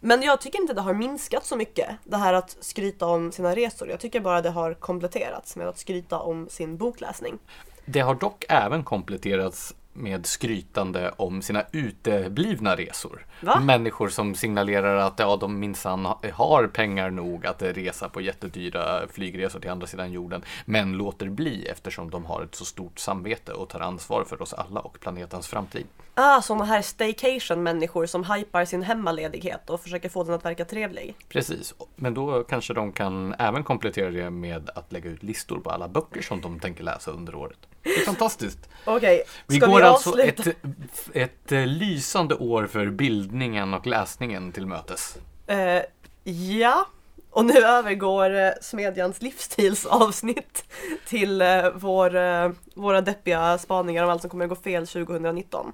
Men 0.00 0.22
jag 0.22 0.40
tycker 0.40 0.60
inte 0.60 0.74
det 0.74 0.80
har 0.80 0.94
minskat 0.94 1.44
så 1.44 1.56
mycket, 1.56 1.88
det 2.04 2.16
här 2.16 2.32
att 2.32 2.56
skryta 2.60 3.06
om 3.06 3.32
sina 3.32 3.56
resor. 3.56 3.88
Jag 3.88 4.00
tycker 4.00 4.20
bara 4.20 4.42
det 4.42 4.50
har 4.50 4.74
kompletterats 4.74 5.56
med 5.56 5.68
att 5.68 5.78
skryta 5.78 6.18
om 6.18 6.48
sin 6.48 6.76
bokläsning. 6.76 7.38
Det 7.84 8.00
har 8.00 8.14
dock 8.14 8.44
även 8.48 8.84
kompletterats 8.84 9.74
med 9.92 10.26
skrytande 10.26 11.10
om 11.16 11.42
sina 11.42 11.64
uteblivna 11.72 12.76
resor. 12.76 13.26
Va? 13.40 13.60
Människor 13.60 14.08
som 14.08 14.34
signalerar 14.34 14.96
att 14.96 15.18
ja, 15.18 15.36
de 15.36 15.60
minsann 15.60 16.08
har 16.32 16.66
pengar 16.66 17.10
nog 17.10 17.46
att 17.46 17.62
resa 17.62 18.08
på 18.08 18.20
jättedyra 18.20 19.08
flygresor 19.08 19.60
till 19.60 19.70
andra 19.70 19.86
sidan 19.86 20.12
jorden, 20.12 20.42
men 20.64 20.92
låter 20.92 21.28
bli 21.28 21.66
eftersom 21.66 22.10
de 22.10 22.24
har 22.24 22.42
ett 22.42 22.54
så 22.54 22.64
stort 22.64 22.98
samvete 22.98 23.52
och 23.52 23.68
tar 23.68 23.80
ansvar 23.80 24.24
för 24.24 24.42
oss 24.42 24.52
alla 24.52 24.80
och 24.80 25.00
planetens 25.00 25.48
framtid. 25.48 25.86
Ah, 26.14 26.42
såna 26.42 26.64
här 26.64 26.82
staycation-människor 26.82 28.06
som 28.06 28.24
hypar 28.24 28.64
sin 28.64 28.82
hemmaledighet 28.82 29.70
och 29.70 29.80
försöker 29.80 30.08
få 30.08 30.24
den 30.24 30.34
att 30.34 30.44
verka 30.44 30.64
trevlig. 30.64 31.14
Precis, 31.28 31.74
men 31.96 32.14
då 32.14 32.44
kanske 32.44 32.74
de 32.74 32.92
kan 32.92 33.34
även 33.38 33.64
komplettera 33.64 34.10
det 34.10 34.30
med 34.30 34.70
att 34.74 34.92
lägga 34.92 35.10
ut 35.10 35.22
listor 35.22 35.60
på 35.60 35.70
alla 35.70 35.88
böcker 35.88 36.22
som 36.22 36.40
de 36.40 36.60
tänker 36.60 36.84
läsa 36.84 37.10
under 37.10 37.34
året. 37.34 37.58
Det 37.82 37.90
är 37.90 38.04
fantastiskt. 38.04 38.68
Okej, 38.84 39.22
Vi 39.46 39.56
ska 39.56 39.66
går 39.66 39.78
vi 39.78 39.82
alltså 39.82 40.10
avsluta? 40.10 40.50
ett, 40.50 40.56
ett 41.12 41.52
eh, 41.52 41.66
lysande 41.66 42.34
år 42.34 42.66
för 42.66 42.86
bildningen 42.86 43.74
och 43.74 43.86
läsningen 43.86 44.52
till 44.52 44.66
mötes. 44.66 45.18
Eh, 45.46 45.82
ja, 46.32 46.86
och 47.30 47.44
nu 47.44 47.58
övergår 47.58 48.34
eh, 48.36 48.50
Smedjans 48.62 49.22
livsstilsavsnitt 49.22 50.64
till 51.06 51.42
eh, 51.42 51.70
vår, 51.74 52.10
våra 52.80 53.00
deppiga 53.00 53.58
spaningar 53.58 54.04
om 54.04 54.10
allt 54.10 54.20
som 54.20 54.30
kommer 54.30 54.44
att 54.44 54.48
gå 54.50 54.56
fel 54.56 54.86
2019. 54.86 55.72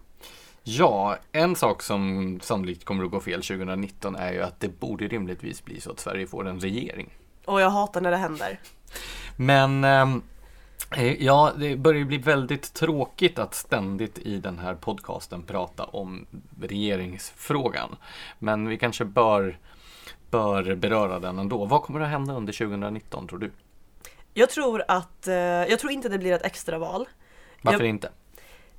Ja, 0.63 1.17
en 1.33 1.57
sak 1.57 1.83
som 1.83 2.39
sannolikt 2.43 2.85
kommer 2.85 3.05
att 3.05 3.11
gå 3.11 3.21
fel 3.21 3.43
2019 3.43 4.17
är 4.17 4.33
ju 4.33 4.43
att 4.43 4.61
det 4.61 4.81
borde 4.81 5.09
rimligtvis 5.09 5.65
bli 5.65 5.81
så 5.81 5.91
att 5.91 6.01
Sverige 6.01 6.27
får 6.27 6.49
en 6.49 6.61
regering. 6.61 7.11
Och 7.45 7.61
jag 7.61 7.71
hatar 7.71 8.01
när 8.01 8.11
det 8.11 8.17
händer. 8.17 8.61
Men 9.37 9.85
ehm, 9.85 10.13
Eh, 10.13 10.23
Ja, 11.19 11.53
det 11.57 11.77
börjar 11.77 11.99
ju 11.99 12.05
bli 12.05 12.19
väldigt 12.19 12.75
tråkigt 12.75 13.39
att 13.39 13.55
ständigt 13.55 14.19
i 14.19 14.39
den 14.39 14.59
här 14.59 14.75
podcasten 14.75 15.43
prata 15.43 15.85
om 15.85 16.27
regeringsfrågan. 16.61 17.97
Men 18.39 18.69
vi 18.69 18.79
kanske 18.79 19.05
bör, 19.05 19.59
bör 20.31 20.75
beröra 20.75 21.19
den 21.21 21.39
ändå. 21.39 21.65
Vad 21.65 21.83
kommer 21.83 22.01
att 22.01 22.09
hända 22.09 22.35
under 22.35 22.53
2019 22.53 23.29
tror 23.29 23.39
du? 23.39 23.51
Jag 24.35 24.51
tror 24.51 24.83
att, 24.89 25.29
eh, 25.29 25.35
jag 25.35 25.79
tror 25.79 25.93
inte 25.93 26.09
det 26.09 26.19
blir 26.19 26.33
ett 26.33 26.45
extraval. 26.47 27.09
Varför 27.63 27.81
Jag- 27.81 27.89
inte? 27.89 28.11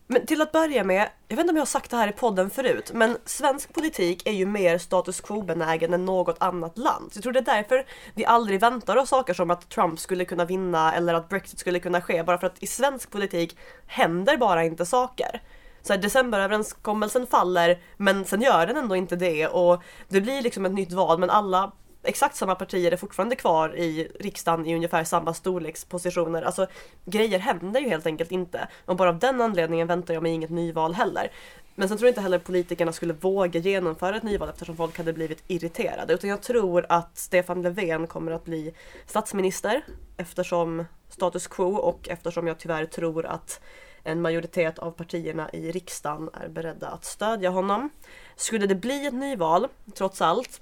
Men 0.10 0.26
till 0.26 0.42
att 0.42 0.52
börja 0.52 0.84
med, 0.84 1.10
jag 1.28 1.36
vet 1.36 1.44
inte 1.44 1.52
om 1.52 1.56
jag 1.56 1.62
har 1.62 1.66
sagt 1.66 1.92
det 1.92 1.98
här 1.98 2.08
i 2.08 2.12
podden 2.12 2.50
förut, 2.50 2.92
men 2.94 3.18
svensk 3.26 3.74
politik 3.74 4.28
är 4.28 4.32
ju 4.32 4.46
mer 4.46 4.78
status 4.78 5.22
quo-benägen 5.22 5.94
än 5.94 6.06
något 6.06 6.38
annat 6.40 6.78
land. 6.78 7.14
Så 7.14 7.18
jag 7.18 7.24
tror 7.24 7.34
det 7.34 7.40
är 7.40 7.56
därför 7.56 7.86
vi 8.14 8.26
aldrig 8.26 8.60
väntar 8.60 8.98
oss 8.98 9.10
saker 9.10 9.34
som 9.34 9.52
att 9.52 9.70
Trump 9.70 10.00
skulle 10.00 10.26
kunna 10.26 10.46
vinna 10.46 10.94
eller 10.94 11.14
att 11.14 11.30
Brexit 11.30 11.60
skulle 11.60 11.80
kunna 11.80 12.02
ske, 12.02 12.24
bara 12.24 12.38
för 12.38 12.48
att 12.48 12.64
i 12.64 12.68
svensk 12.68 13.12
politik 13.12 13.58
händer 13.88 14.38
bara 14.38 14.64
inte 14.64 14.86
saker. 14.86 15.42
Så 15.82 15.94
här, 15.94 16.00
decemberöverenskommelsen 16.00 17.28
faller, 17.28 17.82
men 17.98 18.26
sen 18.26 18.42
gör 18.42 18.68
den 18.68 18.78
ändå 18.78 18.96
inte 18.96 19.16
det 19.16 19.48
och 19.48 19.84
det 20.08 20.22
blir 20.22 20.42
liksom 20.42 20.66
ett 20.66 20.74
nytt 20.74 20.94
val, 20.94 21.20
men 21.20 21.30
alla 21.30 21.72
exakt 22.08 22.36
samma 22.36 22.56
partier 22.56 22.92
är 22.92 22.98
fortfarande 22.98 23.36
kvar 23.36 23.76
i 23.76 24.12
riksdagen 24.20 24.66
i 24.66 24.76
ungefär 24.76 25.04
samma 25.04 25.34
storlekspositioner. 25.34 26.42
Alltså 26.42 26.68
grejer 27.06 27.40
händer 27.40 27.82
ju 27.82 27.90
helt 27.90 28.06
enkelt 28.06 28.32
inte. 28.32 28.68
Och 28.86 28.96
bara 28.96 29.10
av 29.10 29.20
den 29.20 29.42
anledningen 29.42 29.88
väntar 29.88 30.14
jag 30.14 30.24
mig 30.24 30.32
inget 30.32 30.50
nyval 30.50 30.94
heller. 30.94 31.32
Men 31.76 31.90
sen 31.90 31.98
tror 31.98 32.08
jag 32.08 32.12
inte 32.12 32.22
heller 32.22 32.40
politikerna 32.40 32.94
skulle 32.94 33.14
våga 33.14 33.60
genomföra 33.60 34.18
ett 34.18 34.24
nyval 34.24 34.50
eftersom 34.50 34.78
folk 34.78 34.98
hade 34.98 35.14
blivit 35.14 35.44
irriterade. 35.48 36.14
Utan 36.14 36.30
jag 36.30 36.42
tror 36.42 36.86
att 36.90 37.18
Stefan 37.18 37.62
Löfven 37.62 38.08
kommer 38.08 38.32
att 38.32 38.46
bli 38.46 38.74
statsminister 39.06 39.82
eftersom 40.18 40.86
status 41.10 41.48
quo 41.48 41.76
och 41.76 42.10
eftersom 42.10 42.48
jag 42.48 42.60
tyvärr 42.60 42.86
tror 42.86 43.26
att 43.26 43.62
en 44.04 44.22
majoritet 44.22 44.80
av 44.80 44.92
partierna 44.92 45.50
i 45.54 45.72
riksdagen 45.72 46.30
är 46.34 46.50
beredda 46.50 46.88
att 46.88 47.06
stödja 47.06 47.50
honom. 47.50 47.90
Skulle 48.36 48.68
det 48.68 48.76
bli 48.76 49.06
ett 49.06 49.14
nyval, 49.14 49.68
trots 49.96 50.22
allt, 50.22 50.62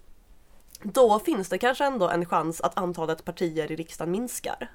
då 0.83 1.19
finns 1.19 1.49
det 1.49 1.57
kanske 1.57 1.85
ändå 1.85 2.09
en 2.09 2.25
chans 2.25 2.61
att 2.61 2.77
antalet 2.77 3.25
partier 3.25 3.71
i 3.71 3.75
riksdagen 3.75 4.11
minskar. 4.11 4.71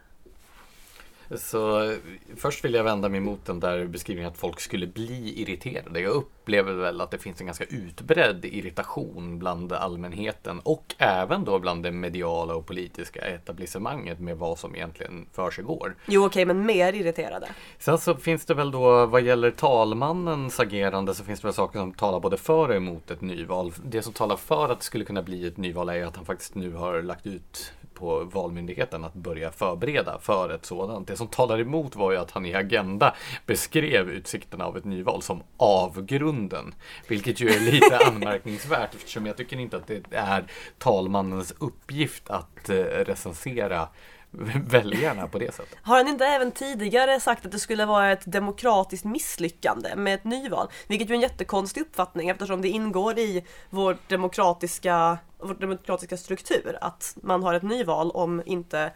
Så 1.36 1.82
eh, 1.82 1.96
först 2.36 2.64
vill 2.64 2.74
jag 2.74 2.84
vända 2.84 3.08
mig 3.08 3.20
mot 3.20 3.44
den 3.44 3.60
där 3.60 3.86
beskrivningen 3.86 4.30
att 4.30 4.38
folk 4.38 4.60
skulle 4.60 4.86
bli 4.86 5.42
irriterade. 5.42 6.00
Jag 6.00 6.12
upplever 6.12 6.72
väl 6.72 7.00
att 7.00 7.10
det 7.10 7.18
finns 7.18 7.40
en 7.40 7.46
ganska 7.46 7.64
utbredd 7.64 8.44
irritation 8.44 9.38
bland 9.38 9.72
allmänheten 9.72 10.60
och 10.62 10.94
även 10.98 11.44
då 11.44 11.58
bland 11.58 11.82
det 11.82 11.90
mediala 11.90 12.54
och 12.54 12.66
politiska 12.66 13.20
etablissemanget 13.20 14.20
med 14.20 14.38
vad 14.38 14.58
som 14.58 14.74
egentligen 14.74 15.26
försiggår. 15.32 15.96
Jo 16.06 16.26
okej, 16.26 16.44
men 16.44 16.66
mer 16.66 16.92
irriterade. 16.92 17.48
Sen 17.78 17.98
så 17.98 18.14
finns 18.14 18.44
det 18.44 18.54
väl 18.54 18.70
då 18.70 19.06
vad 19.06 19.22
gäller 19.22 19.50
talmannens 19.50 20.60
agerande 20.60 21.14
så 21.14 21.24
finns 21.24 21.40
det 21.40 21.46
väl 21.46 21.54
saker 21.54 21.78
som 21.78 21.92
talar 21.92 22.20
både 22.20 22.36
för 22.36 22.68
och 22.68 22.74
emot 22.74 23.10
ett 23.10 23.20
nyval. 23.20 23.72
Det 23.84 24.02
som 24.02 24.12
talar 24.12 24.36
för 24.36 24.68
att 24.68 24.78
det 24.78 24.84
skulle 24.84 25.04
kunna 25.04 25.22
bli 25.22 25.46
ett 25.46 25.56
nyval 25.56 25.88
är 25.88 26.04
att 26.04 26.16
han 26.16 26.24
faktiskt 26.24 26.54
nu 26.54 26.72
har 26.72 27.02
lagt 27.02 27.26
ut 27.26 27.72
på 28.00 28.24
Valmyndigheten 28.24 29.04
att 29.04 29.14
börja 29.14 29.50
förbereda 29.50 30.18
för 30.18 30.50
ett 30.50 30.66
sådant. 30.66 31.08
Det 31.08 31.16
som 31.16 31.26
talar 31.26 31.60
emot 31.60 31.96
var 31.96 32.12
ju 32.12 32.18
att 32.18 32.30
han 32.30 32.46
i 32.46 32.54
Agenda 32.54 33.14
beskrev 33.46 34.10
utsikterna 34.10 34.64
av 34.64 34.76
ett 34.76 34.84
nyval 34.84 35.22
som 35.22 35.42
avgrunden. 35.56 36.74
Vilket 37.08 37.40
ju 37.40 37.48
är 37.48 37.60
lite 37.60 37.98
anmärkningsvärt 38.06 38.94
eftersom 38.94 39.26
jag 39.26 39.36
tycker 39.36 39.58
inte 39.58 39.76
att 39.76 39.86
det 39.86 40.02
är 40.10 40.44
talmannens 40.78 41.54
uppgift 41.58 42.30
att 42.30 42.68
eh, 42.68 42.74
recensera 42.82 43.88
väljarna 44.70 45.26
på 45.26 45.38
det 45.38 45.54
sättet. 45.54 45.78
Har 45.82 45.96
han 45.96 46.08
inte 46.08 46.26
även 46.26 46.52
tidigare 46.52 47.20
sagt 47.20 47.46
att 47.46 47.52
det 47.52 47.58
skulle 47.58 47.86
vara 47.86 48.12
ett 48.12 48.32
demokratiskt 48.32 49.04
misslyckande 49.04 49.96
med 49.96 50.14
ett 50.14 50.24
nyval? 50.24 50.68
Vilket 50.88 51.08
ju 51.08 51.12
är 51.12 51.16
en 51.16 51.20
jättekonstig 51.20 51.80
uppfattning 51.80 52.28
eftersom 52.28 52.62
det 52.62 52.68
ingår 52.68 53.18
i 53.18 53.44
vår 53.70 53.96
demokratiska, 54.08 55.18
vår 55.38 55.54
demokratiska 55.54 56.16
struktur 56.16 56.78
att 56.80 57.16
man 57.22 57.42
har 57.42 57.54
ett 57.54 57.62
nyval 57.62 58.10
om 58.10 58.42
inte 58.46 58.92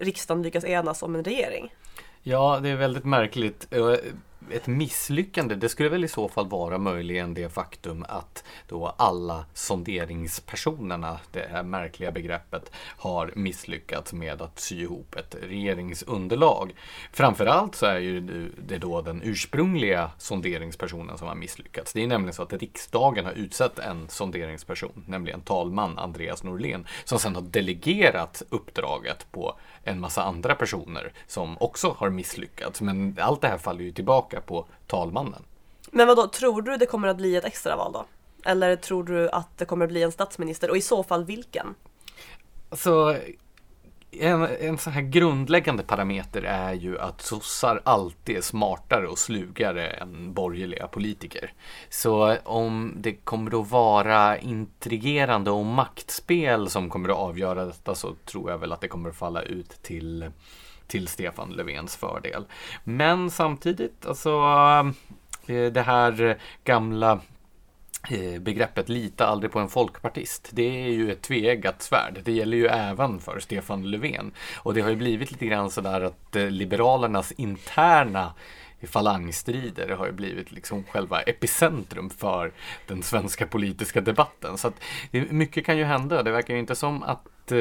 riksdagen 0.00 0.42
lyckas 0.42 0.64
enas 0.64 1.02
om 1.02 1.14
en 1.14 1.24
regering. 1.24 1.74
Ja, 2.22 2.60
det 2.62 2.68
är 2.68 2.76
väldigt 2.76 3.04
märkligt. 3.04 3.66
Ett 4.50 4.66
misslyckande, 4.66 5.54
det 5.54 5.68
skulle 5.68 5.88
väl 5.88 6.04
i 6.04 6.08
så 6.08 6.28
fall 6.28 6.48
vara 6.48 6.78
möjligen 6.78 7.34
det 7.34 7.48
faktum 7.48 8.04
att 8.08 8.44
då 8.68 8.94
alla 8.96 9.44
sonderingspersonerna, 9.54 11.20
det 11.32 11.48
här 11.50 11.62
märkliga 11.62 12.12
begreppet, 12.12 12.72
har 12.96 13.32
misslyckats 13.36 14.12
med 14.12 14.42
att 14.42 14.58
sy 14.58 14.82
ihop 14.82 15.14
ett 15.14 15.36
regeringsunderlag. 15.42 16.74
Framförallt 17.12 17.74
så 17.74 17.86
är 17.86 17.98
ju 17.98 18.20
det 18.58 18.78
då 18.78 19.02
den 19.02 19.22
ursprungliga 19.24 20.10
sonderingspersonen 20.18 21.18
som 21.18 21.28
har 21.28 21.34
misslyckats. 21.34 21.92
Det 21.92 22.02
är 22.02 22.06
nämligen 22.06 22.34
så 22.34 22.42
att 22.42 22.52
riksdagen 22.52 23.24
har 23.24 23.32
utsett 23.32 23.78
en 23.78 24.08
sonderingsperson, 24.08 25.04
nämligen 25.06 25.40
talman 25.40 25.98
Andreas 25.98 26.42
Norlén, 26.42 26.86
som 27.04 27.18
sedan 27.18 27.34
har 27.34 27.42
delegerat 27.42 28.42
uppdraget 28.48 29.26
på 29.32 29.58
en 29.84 30.00
massa 30.00 30.22
andra 30.22 30.54
personer 30.54 31.12
som 31.26 31.56
också 31.60 31.96
har 31.98 32.10
misslyckats. 32.10 32.80
Men 32.80 33.16
allt 33.20 33.40
det 33.40 33.48
här 33.48 33.58
faller 33.58 33.84
ju 33.84 33.92
tillbaka 33.92 34.39
på 34.40 34.66
talmannen. 34.86 35.42
Men 35.90 36.06
vad 36.06 36.16
då 36.16 36.28
tror 36.28 36.62
du 36.62 36.76
det 36.76 36.86
kommer 36.86 37.08
att 37.08 37.16
bli 37.16 37.36
ett 37.36 37.44
extraval 37.44 37.92
då? 37.92 38.04
Eller 38.44 38.76
tror 38.76 39.04
du 39.04 39.30
att 39.30 39.58
det 39.58 39.64
kommer 39.64 39.84
att 39.84 39.90
bli 39.90 40.02
en 40.02 40.12
statsminister 40.12 40.70
och 40.70 40.76
i 40.76 40.80
så 40.80 41.02
fall 41.02 41.24
vilken? 41.24 41.74
Så 42.72 43.16
en, 44.10 44.42
en 44.60 44.78
sån 44.78 44.92
här 44.92 45.02
grundläggande 45.02 45.82
parameter 45.82 46.42
är 46.42 46.72
ju 46.72 46.98
att 46.98 47.20
sossar 47.20 47.80
alltid 47.84 48.36
är 48.36 48.40
smartare 48.40 49.06
och 49.08 49.18
slugare 49.18 49.86
än 49.86 50.32
borgerliga 50.32 50.86
politiker. 50.86 51.52
Så 51.88 52.36
om 52.44 52.94
det 52.96 53.12
kommer 53.12 53.60
att 53.60 53.70
vara 53.70 54.38
intrigerande 54.38 55.50
och 55.50 55.66
maktspel 55.66 56.70
som 56.70 56.90
kommer 56.90 57.08
att 57.08 57.16
avgöra 57.16 57.64
detta 57.64 57.94
så 57.94 58.14
tror 58.24 58.50
jag 58.50 58.58
väl 58.58 58.72
att 58.72 58.80
det 58.80 58.88
kommer 58.88 59.10
att 59.10 59.16
falla 59.16 59.42
ut 59.42 59.82
till, 59.82 60.30
till 60.90 61.08
Stefan 61.08 61.50
Löfvens 61.50 61.96
fördel. 61.96 62.44
Men 62.84 63.30
samtidigt, 63.30 64.06
alltså 64.06 64.30
eh, 65.46 65.72
det 65.72 65.82
här 65.82 66.38
gamla 66.64 67.20
eh, 68.10 68.40
begreppet 68.40 68.88
lita 68.88 69.26
aldrig 69.26 69.52
på 69.52 69.58
en 69.58 69.68
folkpartist. 69.68 70.50
Det 70.52 70.84
är 70.84 70.90
ju 70.90 71.12
ett 71.12 71.22
tveeggat 71.22 71.82
svärd. 71.82 72.20
Det 72.24 72.32
gäller 72.32 72.56
ju 72.56 72.66
även 72.66 73.20
för 73.20 73.38
Stefan 73.38 73.90
Löfven. 73.90 74.32
Och 74.56 74.74
det 74.74 74.80
har 74.80 74.90
ju 74.90 74.96
blivit 74.96 75.32
lite 75.32 75.46
grann 75.46 75.70
sådär 75.70 76.00
att 76.00 76.36
eh, 76.36 76.50
Liberalernas 76.50 77.32
interna 77.32 78.34
falangstrider 78.82 79.88
har 79.88 80.06
ju 80.06 80.12
blivit 80.12 80.52
liksom 80.52 80.84
själva 80.84 81.20
epicentrum 81.20 82.10
för 82.10 82.52
den 82.86 83.02
svenska 83.02 83.46
politiska 83.46 84.00
debatten. 84.00 84.58
Så 84.58 84.68
att 84.68 84.74
mycket 85.10 85.66
kan 85.66 85.78
ju 85.78 85.84
hända. 85.84 86.22
Det 86.22 86.30
verkar 86.30 86.54
ju 86.54 86.60
inte 86.60 86.74
som 86.74 87.02
att 87.02 87.26
eh, 87.52 87.58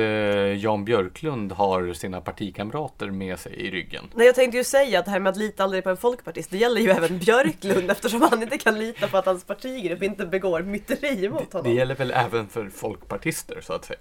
Jan 0.63 0.85
Björklund 0.85 1.51
har 1.51 1.93
sina 1.93 2.21
partikamrater 2.21 3.07
med 3.11 3.39
sig 3.39 3.53
i 3.53 3.71
ryggen. 3.71 4.03
Nej 4.15 4.25
jag 4.25 4.35
tänkte 4.35 4.57
ju 4.57 4.63
säga 4.63 4.99
att 4.99 5.05
det 5.05 5.11
här 5.11 5.19
med 5.19 5.29
att 5.29 5.37
lita 5.37 5.63
aldrig 5.63 5.83
på 5.83 5.89
en 5.89 5.97
folkpartist, 5.97 6.51
det 6.51 6.57
gäller 6.57 6.81
ju 6.81 6.89
även 6.89 7.17
Björklund 7.19 7.91
eftersom 7.91 8.21
han 8.21 8.43
inte 8.43 8.57
kan 8.57 8.79
lita 8.79 9.07
på 9.07 9.17
att 9.17 9.25
hans 9.25 9.43
partigrupp 9.43 10.03
inte 10.03 10.25
begår 10.25 10.61
myteri 10.61 11.29
mot 11.29 11.51
Det 11.51 11.57
honom. 11.57 11.73
gäller 11.75 11.95
väl 11.95 12.11
även 12.11 12.47
för 12.47 12.69
folkpartister 12.69 13.61
så 13.61 13.73
att 13.73 13.85
säga. 13.85 13.99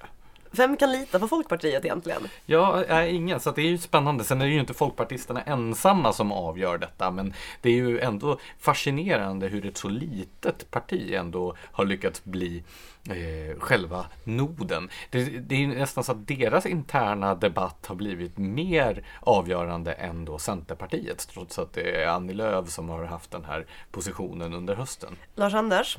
Vem 0.51 0.77
kan 0.77 0.93
lita 0.93 1.19
på 1.19 1.29
Folkpartiet 1.29 1.85
egentligen? 1.85 2.29
Ja, 2.47 2.85
äh, 2.85 3.15
ingen. 3.15 3.41
Så 3.41 3.51
det 3.51 3.63
är 3.63 3.67
ju 3.67 3.79
spännande. 3.79 4.25
Sen 4.25 4.41
är 4.41 4.47
det 4.47 4.53
ju 4.53 4.61
inte 4.61 4.75
folkpartisterna 4.75 5.43
ensamma 5.43 6.13
som 6.13 6.33
avgör 6.33 6.79
detta. 6.79 7.11
Men 7.11 7.35
det 7.63 7.71
är 7.71 7.75
ju 7.75 8.01
ändå 8.01 8.39
fascinerande 8.59 9.49
hur 9.49 9.67
ett 9.67 9.77
så 9.77 9.89
litet 9.89 10.71
parti 10.71 11.13
ändå 11.15 11.57
har 11.73 11.85
lyckats 11.85 12.25
bli 12.25 12.65
eh, 13.09 13.59
själva 13.59 14.07
noden. 14.25 14.89
Det, 15.11 15.25
det 15.25 15.65
är 15.65 15.67
nästan 15.67 16.05
så 16.05 16.13
att 16.13 16.27
deras 16.27 16.67
interna 16.67 17.35
debatt 17.35 17.87
har 17.87 17.95
blivit 17.95 18.39
mer 18.39 19.05
avgörande 19.21 19.93
än 19.93 20.25
då 20.25 20.39
Centerpartiets. 20.39 21.27
Trots 21.27 21.59
att 21.59 21.73
det 21.73 22.03
är 22.03 22.09
Annie 22.09 22.35
Lööf 22.35 22.69
som 22.69 22.89
har 22.89 23.05
haft 23.05 23.31
den 23.31 23.45
här 23.45 23.67
positionen 23.91 24.55
under 24.55 24.75
hösten. 24.75 25.17
Lars-Anders, 25.35 25.99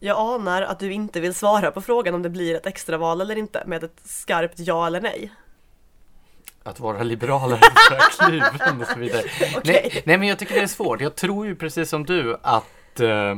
jag 0.00 0.18
anar 0.18 0.62
att 0.62 0.78
du 0.78 0.92
inte 0.92 1.20
vill 1.20 1.34
svara 1.34 1.70
på 1.70 1.80
frågan 1.80 2.14
om 2.14 2.22
det 2.22 2.30
blir 2.30 2.54
ett 2.54 2.66
extraval 2.66 3.20
eller 3.20 3.36
inte 3.36 3.62
med 3.66 3.84
ett 3.84 4.00
skarpt 4.04 4.58
ja 4.58 4.86
eller 4.86 5.00
nej. 5.00 5.32
Att 6.62 6.80
vara 6.80 7.02
liberal 7.02 7.52
är 7.52 7.56
att 7.56 8.18
kluven 8.18 8.80
och 8.80 8.86
så 8.86 8.98
vidare. 8.98 9.22
Okej. 9.56 9.60
nej, 9.64 10.02
nej, 10.06 10.18
men 10.18 10.28
jag 10.28 10.38
tycker 10.38 10.54
det 10.54 10.60
är 10.60 10.66
svårt. 10.66 11.00
Jag 11.00 11.16
tror 11.16 11.46
ju 11.46 11.56
precis 11.56 11.90
som 11.90 12.06
du 12.06 12.36
att, 12.42 13.00
eh, 13.00 13.36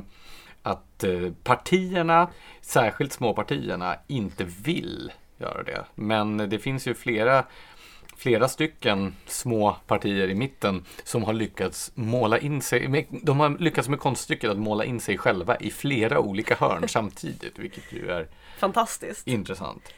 att 0.62 1.04
eh, 1.04 1.32
partierna, 1.44 2.30
särskilt 2.60 3.12
småpartierna, 3.12 3.96
inte 4.06 4.44
vill 4.44 5.12
göra 5.38 5.62
det. 5.62 5.84
Men 5.94 6.36
det 6.36 6.58
finns 6.58 6.86
ju 6.86 6.94
flera 6.94 7.44
flera 8.16 8.48
stycken 8.48 9.14
små 9.26 9.76
partier 9.86 10.28
i 10.28 10.34
mitten 10.34 10.84
som 11.04 11.22
har 11.24 11.32
lyckats 11.32 11.92
måla 11.94 12.38
in 12.38 12.62
sig, 12.62 13.08
de 13.22 13.40
har 13.40 13.58
lyckats 13.58 13.88
med 13.88 14.00
konststycket 14.00 14.50
att 14.50 14.58
måla 14.58 14.84
in 14.84 15.00
sig 15.00 15.18
själva 15.18 15.56
i 15.56 15.70
flera 15.70 16.18
olika 16.18 16.54
hörn 16.56 16.84
samtidigt, 16.88 17.58
vilket 17.58 17.92
ju 17.92 18.10
är 18.10 18.28
Fantastiskt. 18.58 19.26
intressant. 19.26 19.92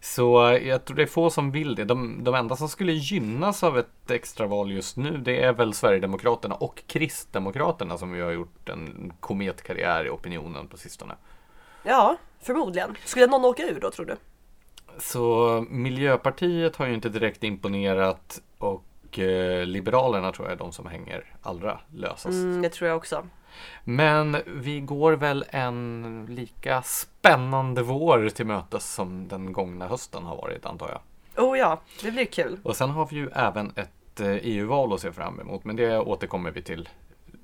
Så 0.00 0.58
jag 0.62 0.84
tror 0.84 0.96
det 0.96 1.02
är 1.02 1.06
få 1.06 1.30
som 1.30 1.50
vill 1.50 1.74
det. 1.74 1.84
De, 1.84 2.24
de 2.24 2.34
enda 2.34 2.56
som 2.56 2.68
skulle 2.68 2.92
gynnas 2.92 3.62
av 3.62 3.78
ett 3.78 4.10
extraval 4.10 4.72
just 4.72 4.96
nu 4.96 5.18
det 5.18 5.42
är 5.42 5.52
väl 5.52 5.74
Sverigedemokraterna 5.74 6.54
och 6.54 6.82
Kristdemokraterna 6.86 7.98
som 7.98 8.16
ju 8.16 8.22
har 8.22 8.30
gjort 8.30 8.68
en 8.68 9.12
kometkarriär 9.20 10.06
i 10.06 10.10
opinionen 10.10 10.68
på 10.68 10.76
sistone. 10.76 11.14
Ja, 11.82 12.16
förmodligen. 12.40 12.96
Skulle 13.04 13.26
någon 13.26 13.44
åka 13.44 13.62
ur 13.62 13.80
då 13.80 13.90
tror 13.90 14.06
du? 14.06 14.16
Så 14.98 15.66
Miljöpartiet 15.70 16.76
har 16.76 16.86
ju 16.86 16.94
inte 16.94 17.08
direkt 17.08 17.44
imponerat 17.44 18.42
och 18.58 19.18
eh, 19.18 19.66
Liberalerna 19.66 20.32
tror 20.32 20.46
jag 20.48 20.52
är 20.52 20.58
de 20.58 20.72
som 20.72 20.86
hänger 20.86 21.34
allra 21.42 21.80
lösast. 21.94 22.34
Mm, 22.34 22.62
det 22.62 22.68
tror 22.68 22.88
jag 22.88 22.96
också. 22.96 23.26
Men 23.84 24.36
vi 24.46 24.80
går 24.80 25.12
väl 25.12 25.44
en 25.50 26.26
lika 26.30 26.82
spännande 26.82 27.82
vår 27.82 28.28
till 28.28 28.46
mötes 28.46 28.94
som 28.94 29.28
den 29.28 29.52
gångna 29.52 29.88
hösten 29.88 30.24
har 30.24 30.36
varit 30.36 30.66
antar 30.66 30.88
jag. 30.88 31.00
Oh 31.46 31.58
ja, 31.58 31.80
det 32.02 32.10
blir 32.10 32.24
kul. 32.24 32.58
Och 32.62 32.76
sen 32.76 32.90
har 32.90 33.06
vi 33.06 33.16
ju 33.16 33.30
även 33.34 33.72
ett 33.76 34.20
eh, 34.20 34.28
EU-val 34.28 34.92
att 34.92 35.00
se 35.00 35.12
fram 35.12 35.40
emot, 35.40 35.64
men 35.64 35.76
det 35.76 35.98
återkommer 35.98 36.50
vi 36.50 36.62
till 36.62 36.88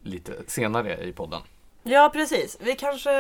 lite 0.02 0.33
senare 0.47 1.05
i 1.05 1.12
podden. 1.12 1.40
Ja, 1.83 2.11
precis. 2.12 2.59
Vi 2.61 2.75
kanske 2.75 3.11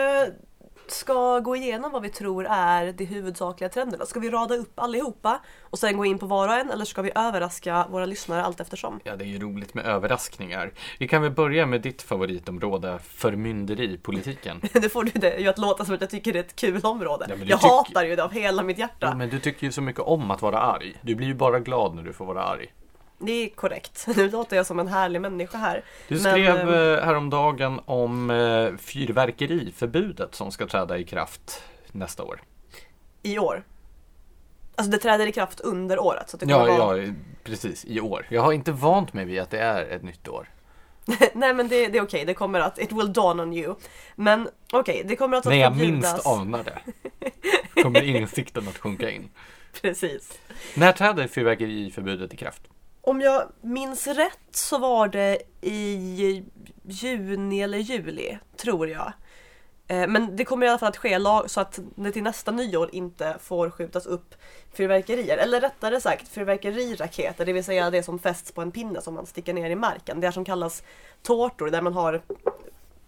ska 0.90 1.40
gå 1.40 1.56
igenom 1.56 1.92
vad 1.92 2.02
vi 2.02 2.08
tror 2.08 2.46
är 2.46 2.92
de 2.92 3.04
huvudsakliga 3.04 3.68
trenderna. 3.68 4.06
Ska 4.06 4.20
vi 4.20 4.30
rada 4.30 4.54
upp 4.54 4.80
allihopa 4.80 5.40
och 5.62 5.78
sen 5.78 5.96
gå 5.96 6.04
in 6.04 6.18
på 6.18 6.26
var 6.26 6.48
och 6.48 6.54
en 6.54 6.70
eller 6.70 6.84
ska 6.84 7.02
vi 7.02 7.10
överraska 7.14 7.86
våra 7.90 8.06
lyssnare 8.06 8.42
allt 8.42 8.60
eftersom? 8.60 9.00
Ja, 9.04 9.16
det 9.16 9.24
är 9.24 9.28
ju 9.28 9.38
roligt 9.38 9.74
med 9.74 9.86
överraskningar. 9.86 10.72
Vi 10.98 11.08
kan 11.08 11.22
väl 11.22 11.30
börja 11.30 11.66
med 11.66 11.80
ditt 11.80 12.02
favoritområde, 12.02 12.98
förmynderipolitiken. 13.02 14.60
det 14.72 14.88
får 14.88 15.04
du 15.04 15.10
det 15.10 15.38
ju 15.38 15.48
att 15.48 15.58
låta 15.58 15.84
som 15.84 15.94
att 15.94 16.00
jag 16.00 16.10
tycker 16.10 16.32
det 16.32 16.38
är 16.38 16.44
ett 16.44 16.56
kul 16.56 16.80
område. 16.82 17.26
Ja, 17.28 17.36
jag 17.46 17.56
hatar 17.56 18.04
ju 18.04 18.16
det 18.16 18.24
av 18.24 18.32
hela 18.32 18.62
mitt 18.62 18.78
hjärta. 18.78 19.06
Ja, 19.06 19.14
men 19.14 19.28
du 19.28 19.40
tycker 19.40 19.66
ju 19.66 19.72
så 19.72 19.82
mycket 19.82 20.02
om 20.02 20.30
att 20.30 20.42
vara 20.42 20.58
arg. 20.58 20.96
Du 21.00 21.14
blir 21.14 21.26
ju 21.26 21.34
bara 21.34 21.60
glad 21.60 21.94
när 21.94 22.02
du 22.02 22.12
får 22.12 22.24
vara 22.24 22.42
arg. 22.42 22.72
Det 23.18 23.32
är 23.32 23.48
korrekt. 23.48 24.06
Nu 24.16 24.30
låter 24.30 24.56
jag 24.56 24.66
som 24.66 24.78
en 24.78 24.88
härlig 24.88 25.20
människa 25.20 25.58
här. 25.58 25.84
Du 26.08 26.14
Men, 26.14 26.22
skrev 26.32 26.74
eh, 26.74 27.04
häromdagen 27.04 27.80
om 27.84 28.30
eh, 28.30 28.76
fyrverkeriförbudet 28.76 30.34
som 30.34 30.52
ska 30.52 30.66
träda 30.66 30.98
i 30.98 31.04
kraft 31.04 31.62
nästa 31.92 32.22
år. 32.24 32.40
I 33.22 33.38
år. 33.38 33.64
Alltså 34.76 34.90
det 34.90 34.98
träder 34.98 35.26
i 35.26 35.32
kraft 35.32 35.60
under 35.60 35.98
året. 35.98 36.30
Så 36.30 36.36
att 36.36 36.40
det 36.40 36.46
Ja, 36.50 36.58
vara... 36.58 36.98
ja, 36.98 37.12
precis. 37.44 37.84
I 37.84 38.00
år. 38.00 38.26
Jag 38.30 38.42
har 38.42 38.52
inte 38.52 38.72
vant 38.72 39.12
mig 39.12 39.24
vid 39.24 39.40
att 39.40 39.50
det 39.50 39.58
är 39.58 39.84
ett 39.84 40.02
nytt 40.02 40.28
år. 40.28 40.48
Nej 41.34 41.54
men 41.54 41.68
det, 41.68 41.88
det 41.88 41.98
är 41.98 42.02
okej, 42.02 42.24
det 42.24 42.34
kommer 42.34 42.60
att, 42.60 42.78
it 42.78 42.92
will 42.92 43.12
dawn 43.12 43.40
on 43.40 43.52
you. 43.52 43.74
Men 44.16 44.48
okej, 44.72 45.02
det 45.04 45.16
kommer 45.16 45.36
alltså 45.36 45.50
När 45.50 45.56
jag 45.56 45.72
att 45.72 45.78
förbjudas. 45.78 46.12
minst 46.12 46.26
anar 46.26 46.64
det 46.64 46.78
kommer 47.82 48.02
insikten 48.02 48.68
att 48.68 48.78
sjunka 48.78 49.10
in. 49.10 49.28
Precis. 49.82 50.38
När 50.74 50.92
träder 50.92 51.26
fyrverkeriförbudet 51.26 52.34
i 52.34 52.36
kraft? 52.36 52.62
Om 53.00 53.20
jag 53.20 53.52
minns 53.60 54.06
rätt 54.06 54.48
så 54.50 54.78
var 54.78 55.08
det 55.08 55.38
i 55.60 56.44
juni 56.84 57.62
eller 57.62 57.78
juli, 57.78 58.38
tror 58.56 58.88
jag. 58.88 59.12
Eh, 59.88 60.08
men 60.08 60.36
det 60.36 60.44
kommer 60.44 60.66
i 60.66 60.68
alla 60.68 60.78
fall 60.78 60.88
att 60.88 60.96
ske 60.96 61.18
lag 61.18 61.50
så 61.50 61.60
att 61.60 61.78
det 61.96 62.12
till 62.12 62.22
nästa 62.22 62.50
nyår 62.50 62.90
inte 62.92 63.36
får 63.40 63.70
skjutas 63.70 64.06
upp 64.06 64.34
fyrverkerier. 64.72 65.38
Eller 65.38 65.60
rättare 65.60 66.00
sagt 66.00 66.28
fyrverkeriraketer, 66.28 67.46
det 67.46 67.52
vill 67.52 67.64
säga 67.64 67.90
det 67.90 68.02
som 68.02 68.18
fästs 68.18 68.52
på 68.52 68.62
en 68.62 68.70
pinne 68.70 69.00
som 69.00 69.14
man 69.14 69.26
sticker 69.26 69.54
ner 69.54 69.70
i 69.70 69.76
marken. 69.76 70.20
Det 70.20 70.32
som 70.32 70.44
kallas 70.44 70.82
tårtor 71.22 71.70
där 71.70 71.82
man 71.82 71.92
har 71.92 72.22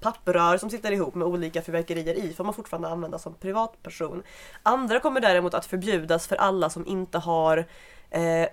papprör 0.01 0.59
som 0.59 0.71
sitter 0.71 0.93
ihop 0.93 1.15
med 1.15 1.29
olika 1.29 1.63
fyrverkerier 1.63 2.15
i 2.15 2.33
får 2.33 2.45
man 2.45 2.55
fortfarande 2.55 2.89
använda 2.89 3.19
som 3.19 3.35
privatperson. 3.35 4.23
Andra 4.63 5.01
kommer 5.01 5.21
däremot 5.21 5.55
att 5.55 5.67
förbjudas 5.67 6.27
för 6.27 6.37
alla 6.37 6.71
som 6.71 6.87
inte 6.87 7.19
har 7.19 7.67
eh, 8.11 8.47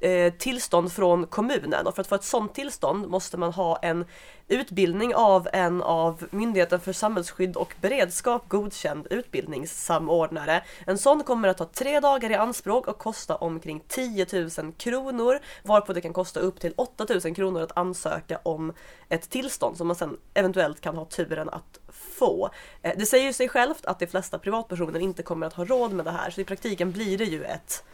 Eh, 0.00 0.32
tillstånd 0.32 0.92
från 0.92 1.26
kommunen 1.26 1.86
och 1.86 1.94
för 1.94 2.00
att 2.00 2.06
få 2.06 2.14
ett 2.14 2.24
sådant 2.24 2.54
tillstånd 2.54 3.08
måste 3.08 3.36
man 3.36 3.52
ha 3.52 3.76
en 3.76 4.04
utbildning 4.48 5.14
av 5.14 5.48
en 5.52 5.82
av 5.82 6.24
Myndigheten 6.30 6.80
för 6.80 6.92
samhällsskydd 6.92 7.56
och 7.56 7.74
beredskap 7.80 8.48
godkänd 8.48 9.06
utbildningssamordnare. 9.10 10.62
En 10.86 10.98
sån 10.98 11.22
kommer 11.22 11.48
att 11.48 11.58
ta 11.58 11.64
tre 11.64 12.00
dagar 12.00 12.30
i 12.30 12.34
anspråk 12.34 12.88
och 12.88 12.98
kosta 12.98 13.36
omkring 13.36 13.82
10 13.88 14.26
000 14.32 14.72
kronor 14.72 15.38
varpå 15.62 15.92
det 15.92 16.00
kan 16.00 16.12
kosta 16.12 16.40
upp 16.40 16.60
till 16.60 16.74
8 16.76 17.06
000 17.24 17.34
kronor 17.34 17.62
att 17.62 17.76
ansöka 17.76 18.40
om 18.42 18.72
ett 19.08 19.30
tillstånd 19.30 19.76
som 19.76 19.86
man 19.86 19.96
sen 19.96 20.16
eventuellt 20.34 20.80
kan 20.80 20.96
ha 20.96 21.04
turen 21.04 21.48
att 21.48 21.78
få. 21.92 22.50
Eh, 22.82 22.92
det 22.96 23.06
säger 23.06 23.32
sig 23.32 23.48
självt 23.48 23.86
att 23.86 23.98
de 23.98 24.06
flesta 24.06 24.38
privatpersoner 24.38 25.00
inte 25.00 25.22
kommer 25.22 25.46
att 25.46 25.54
ha 25.54 25.64
råd 25.64 25.92
med 25.92 26.04
det 26.04 26.10
här 26.10 26.30
så 26.30 26.40
i 26.40 26.44
praktiken 26.44 26.92
blir 26.92 27.18
det 27.18 27.24
ju 27.24 27.44
ett 27.44 27.84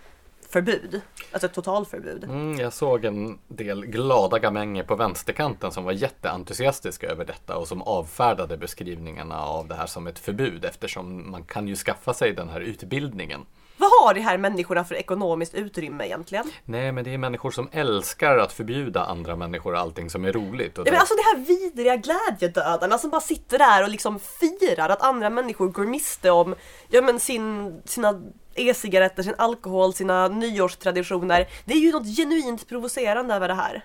förbud. 0.52 1.00
Alltså 1.32 1.46
ett 1.46 1.54
totalförbud. 1.54 2.24
Mm, 2.24 2.58
jag 2.60 2.72
såg 2.72 3.04
en 3.04 3.38
del 3.48 3.86
glada 3.86 4.38
gamänger 4.38 4.82
på 4.82 4.94
vänsterkanten 4.96 5.72
som 5.72 5.84
var 5.84 5.92
jätteentusiastiska 5.92 7.06
över 7.08 7.24
detta 7.24 7.56
och 7.56 7.68
som 7.68 7.82
avfärdade 7.82 8.56
beskrivningarna 8.56 9.40
av 9.44 9.68
det 9.68 9.74
här 9.74 9.86
som 9.86 10.06
ett 10.06 10.18
förbud 10.18 10.64
eftersom 10.64 11.30
man 11.30 11.44
kan 11.44 11.68
ju 11.68 11.76
skaffa 11.76 12.14
sig 12.14 12.32
den 12.32 12.48
här 12.48 12.60
utbildningen. 12.60 13.40
Vad 13.76 13.90
har 13.90 14.14
de 14.14 14.20
här 14.20 14.38
människorna 14.38 14.84
för 14.84 14.94
ekonomiskt 14.94 15.54
utrymme 15.54 16.04
egentligen? 16.06 16.50
Nej, 16.64 16.92
men 16.92 17.04
det 17.04 17.14
är 17.14 17.18
människor 17.18 17.50
som 17.50 17.68
älskar 17.72 18.36
att 18.38 18.52
förbjuda 18.52 19.04
andra 19.04 19.36
människor 19.36 19.76
allting 19.76 20.10
som 20.10 20.24
är 20.24 20.32
roligt. 20.32 20.78
Och 20.78 20.80
Ja, 20.80 20.84
det- 20.84 20.90
men 20.90 21.00
alltså 21.00 21.14
det 21.14 21.22
här 21.22 21.46
vidriga 21.46 21.96
glädjedödarna 21.96 22.98
som 22.98 23.10
bara 23.10 23.20
sitter 23.20 23.58
där 23.58 23.82
och 23.82 23.88
liksom 23.88 24.18
firar 24.18 24.88
att 24.88 25.02
andra 25.02 25.30
människor 25.30 25.68
går 25.68 25.84
miste 25.86 26.30
om 26.30 26.54
ja, 26.88 27.02
men 27.02 27.20
sin, 27.20 27.80
sina 27.84 28.22
e-cigaretter, 28.60 29.22
sin 29.22 29.34
alkohol, 29.38 29.94
sina 29.94 30.28
nyårstraditioner. 30.28 31.48
Det 31.64 31.72
är 31.72 31.78
ju 31.78 31.92
något 31.92 32.16
genuint 32.16 32.68
provocerande 32.68 33.34
över 33.34 33.48
det 33.48 33.54
här. 33.54 33.84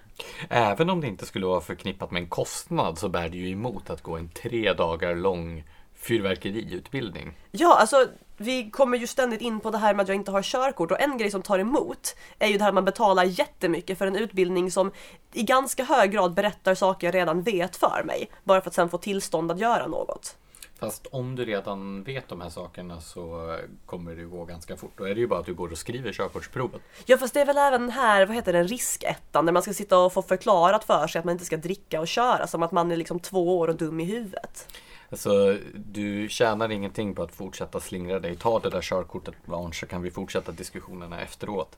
Även 0.49 0.89
om 0.89 1.01
det 1.01 1.07
inte 1.07 1.25
skulle 1.25 1.45
vara 1.45 1.61
förknippat 1.61 2.11
med 2.11 2.21
en 2.21 2.29
kostnad 2.29 2.97
så 2.97 3.09
bär 3.09 3.29
det 3.29 3.37
ju 3.37 3.49
emot 3.49 3.89
att 3.89 4.01
gå 4.01 4.17
en 4.17 4.29
tre 4.29 4.73
dagar 4.73 5.15
lång 5.15 5.63
fyrverkeriutbildning. 5.95 7.37
Ja, 7.51 7.77
alltså 7.79 8.07
vi 8.37 8.69
kommer 8.71 8.97
ju 8.97 9.07
ständigt 9.07 9.41
in 9.41 9.59
på 9.59 9.71
det 9.71 9.77
här 9.77 9.93
med 9.93 10.03
att 10.03 10.07
jag 10.07 10.15
inte 10.15 10.31
har 10.31 10.41
körkort 10.41 10.91
och 10.91 11.01
en 11.01 11.17
grej 11.17 11.31
som 11.31 11.41
tar 11.41 11.59
emot 11.59 12.15
är 12.39 12.47
ju 12.47 12.57
det 12.57 12.63
här 12.63 12.69
att 12.69 12.75
man 12.75 12.85
betalar 12.85 13.23
jättemycket 13.23 13.97
för 13.97 14.07
en 14.07 14.15
utbildning 14.15 14.71
som 14.71 14.91
i 15.33 15.43
ganska 15.43 15.83
hög 15.83 16.11
grad 16.11 16.33
berättar 16.33 16.75
saker 16.75 17.07
jag 17.07 17.15
redan 17.15 17.41
vet 17.41 17.75
för 17.75 18.03
mig. 18.05 18.29
Bara 18.43 18.61
för 18.61 18.69
att 18.69 18.73
sen 18.73 18.89
få 18.89 18.97
tillstånd 18.97 19.51
att 19.51 19.59
göra 19.59 19.87
något. 19.87 20.37
Fast 20.79 21.07
om 21.11 21.35
du 21.35 21.45
redan 21.45 22.03
vet 22.03 22.27
de 22.27 22.41
här 22.41 22.49
sakerna 22.49 23.01
så 23.01 23.57
kommer 23.85 24.15
det 24.15 24.23
gå 24.23 24.45
ganska 24.45 24.77
fort. 24.77 24.91
Då 24.97 25.03
är 25.03 25.15
det 25.15 25.19
ju 25.19 25.27
bara 25.27 25.39
att 25.39 25.45
du 25.45 25.53
går 25.53 25.71
och 25.71 25.77
skriver 25.77 26.13
körkortsprovet. 26.13 26.81
Ja 27.05 27.17
fast 27.17 27.33
det 27.33 27.41
är 27.41 27.45
väl 27.45 27.57
även 27.57 27.89
här, 27.89 28.25
vad 28.25 28.35
heter 28.35 28.53
det, 28.53 28.63
riskettan 28.63 29.45
där 29.45 29.53
man 29.53 29.61
ska 29.61 29.73
sitta 29.73 29.99
och 29.99 30.13
få 30.13 30.21
förklarat 30.21 30.83
för 30.83 31.07
sig 31.07 31.19
att 31.19 31.25
man 31.25 31.31
inte 31.31 31.45
ska 31.45 31.57
dricka 31.57 31.99
och 32.01 32.07
köra 32.07 32.47
som 32.47 32.63
att 32.63 32.71
man 32.71 32.91
är 32.91 32.97
liksom 32.97 33.19
två 33.19 33.59
år 33.59 33.67
och 33.67 33.75
dum 33.75 33.99
i 33.99 34.03
huvudet. 34.03 34.67
Alltså, 35.09 35.57
du 35.75 36.29
tjänar 36.29 36.71
ingenting 36.71 37.15
på 37.15 37.23
att 37.23 37.35
fortsätta 37.35 37.79
slingra 37.79 38.19
dig. 38.19 38.35
Ta 38.35 38.59
det 38.59 38.69
där 38.69 38.81
körkortet 38.81 39.35
barn 39.45 39.73
så 39.73 39.85
kan 39.85 40.01
vi 40.01 40.11
fortsätta 40.11 40.51
diskussionerna 40.51 41.21
efteråt. 41.21 41.77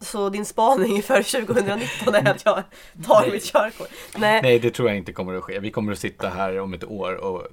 Så 0.00 0.28
din 0.28 0.44
spaning 0.44 0.96
inför 0.96 1.22
2019 1.22 2.14
är 2.14 2.30
att 2.30 2.44
jag 2.44 2.62
tar 3.04 3.30
mitt 3.32 3.44
körkort? 3.44 3.88
Nej. 4.18 4.42
Nej, 4.42 4.58
det 4.58 4.70
tror 4.70 4.88
jag 4.88 4.98
inte 4.98 5.12
kommer 5.12 5.34
att 5.34 5.44
ske. 5.44 5.58
Vi 5.58 5.70
kommer 5.70 5.92
att 5.92 5.98
sitta 5.98 6.28
här 6.28 6.58
om 6.60 6.74
ett 6.74 6.84
år 6.84 7.14
och 7.14 7.46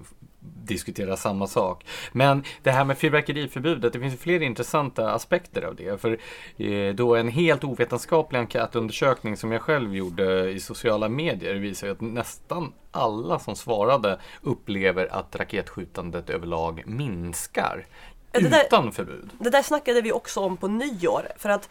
diskutera 0.63 1.17
samma 1.17 1.47
sak. 1.47 1.85
Men 2.11 2.43
det 2.63 2.71
här 2.71 2.85
med 2.85 2.97
fyrverkeriförbudet, 2.97 3.93
det 3.93 3.99
finns 3.99 4.13
ju 4.13 4.17
fler 4.17 4.41
intressanta 4.41 5.11
aspekter 5.11 5.61
av 5.61 5.75
det. 5.75 6.01
För 6.01 6.17
eh, 6.57 6.93
då 6.95 7.15
en 7.15 7.27
helt 7.27 7.63
ovetenskaplig 7.63 8.39
enkätundersökning 8.39 9.37
som 9.37 9.51
jag 9.51 9.61
själv 9.61 9.95
gjorde 9.95 10.51
i 10.51 10.59
sociala 10.59 11.09
medier 11.09 11.55
visar 11.55 11.87
att 11.87 12.01
nästan 12.01 12.73
alla 12.91 13.39
som 13.39 13.55
svarade 13.55 14.19
upplever 14.41 15.07
att 15.15 15.35
raketskjutandet 15.35 16.29
överlag 16.29 16.83
minskar. 16.85 17.85
Det 18.31 18.39
där- 18.49 18.65
Utan 18.65 18.91
förbud. 18.91 19.29
Det 19.39 19.49
där 19.49 19.61
snackade 19.61 20.01
vi 20.01 20.11
också 20.11 20.39
om 20.39 20.57
på 20.57 20.67
nyår 20.67 21.27
för 21.37 21.49
att 21.49 21.69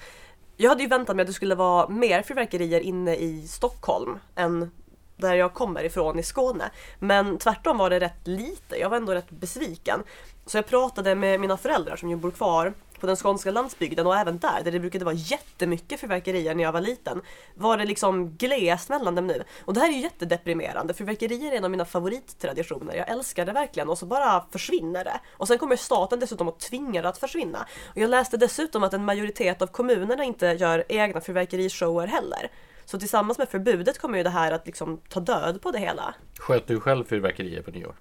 jag 0.56 0.68
hade 0.68 0.82
ju 0.82 0.88
väntat 0.88 1.16
mig 1.16 1.22
att 1.22 1.26
det 1.26 1.32
skulle 1.32 1.54
vara 1.54 1.88
mer 1.88 2.22
fyrverkerier 2.22 2.80
inne 2.80 3.16
i 3.16 3.46
Stockholm 3.48 4.18
än 4.34 4.70
där 5.16 5.34
jag 5.34 5.54
kommer 5.54 5.84
ifrån 5.84 6.18
i 6.18 6.22
Skåne. 6.22 6.70
Men 6.98 7.38
tvärtom 7.38 7.78
var 7.78 7.90
det 7.90 8.00
rätt 8.00 8.26
lite, 8.26 8.76
jag 8.76 8.90
var 8.90 8.96
ändå 8.96 9.14
rätt 9.14 9.30
besviken. 9.30 10.02
Så 10.46 10.58
jag 10.58 10.66
pratade 10.66 11.14
med 11.14 11.40
mina 11.40 11.56
föräldrar 11.56 11.96
som 11.96 12.10
ju 12.10 12.16
bor 12.16 12.30
kvar 12.30 12.72
på 13.00 13.06
den 13.06 13.16
skånska 13.16 13.50
landsbygden 13.50 14.06
och 14.06 14.16
även 14.16 14.38
där, 14.38 14.60
där 14.64 14.72
det 14.72 14.80
brukade 14.80 15.04
vara 15.04 15.14
jättemycket 15.14 16.00
fyrverkerier 16.00 16.54
när 16.54 16.64
jag 16.64 16.72
var 16.72 16.80
liten, 16.80 17.22
var 17.54 17.76
det 17.76 17.84
liksom 17.84 18.30
glest 18.36 18.88
mellan 18.88 19.14
dem 19.14 19.26
nu. 19.26 19.44
Och 19.64 19.74
det 19.74 19.80
här 19.80 19.88
är 19.88 19.92
ju 19.92 20.00
jättedeprimerande, 20.00 20.94
fyrverkerier 20.94 21.52
är 21.52 21.56
en 21.56 21.64
av 21.64 21.70
mina 21.70 21.84
favorittraditioner, 21.84 22.94
jag 22.94 23.08
älskar 23.08 23.46
det 23.46 23.52
verkligen 23.52 23.88
och 23.88 23.98
så 23.98 24.06
bara 24.06 24.44
försvinner 24.50 25.04
det. 25.04 25.20
Och 25.30 25.48
sen 25.48 25.58
kommer 25.58 25.76
staten 25.76 26.20
dessutom 26.20 26.48
att 26.48 26.60
tvinga 26.60 27.02
det 27.02 27.08
att 27.08 27.18
försvinna. 27.18 27.66
Och 27.90 27.98
jag 27.98 28.10
läste 28.10 28.36
dessutom 28.36 28.82
att 28.82 28.94
en 28.94 29.04
majoritet 29.04 29.62
av 29.62 29.66
kommunerna 29.66 30.24
inte 30.24 30.46
gör 30.46 30.84
egna 30.88 31.20
fyrverkerishower 31.20 32.06
heller. 32.06 32.50
Så 32.84 32.98
tillsammans 32.98 33.38
med 33.38 33.48
förbudet 33.48 33.98
kommer 33.98 34.18
ju 34.18 34.24
det 34.24 34.30
här 34.30 34.52
att 34.52 34.66
liksom 34.66 35.00
ta 35.08 35.20
död 35.20 35.62
på 35.62 35.70
det 35.70 35.78
hela. 35.78 36.14
Sköt 36.38 36.66
du 36.66 36.80
själv 36.80 37.04
fyrverkerier 37.04 37.62
på 37.62 37.70
nyår? 37.70 37.94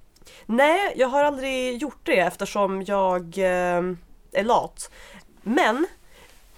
Nej, 0.46 0.94
jag 0.96 1.08
har 1.08 1.24
aldrig 1.24 1.78
gjort 1.78 2.00
det 2.04 2.20
eftersom 2.20 2.82
jag... 2.82 3.38
Eh, 3.38 3.82
är 4.34 4.44
lat. 4.44 4.92
Men 5.42 5.88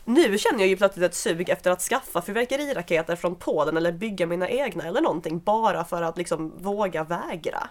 nu 0.05 0.37
känner 0.37 0.59
jag 0.59 0.67
ju 0.67 0.77
plötsligt 0.77 1.05
ett 1.05 1.15
sug 1.15 1.49
efter 1.49 1.71
att 1.71 1.81
skaffa 1.81 2.21
fyrverkeriraketer 2.21 3.15
från 3.15 3.35
Polen 3.35 3.77
eller 3.77 3.91
bygga 3.91 4.25
mina 4.25 4.49
egna 4.49 4.83
eller 4.83 5.01
någonting 5.01 5.39
bara 5.39 5.83
för 5.83 6.01
att 6.01 6.17
liksom 6.17 6.53
våga 6.57 7.03
vägra. 7.03 7.69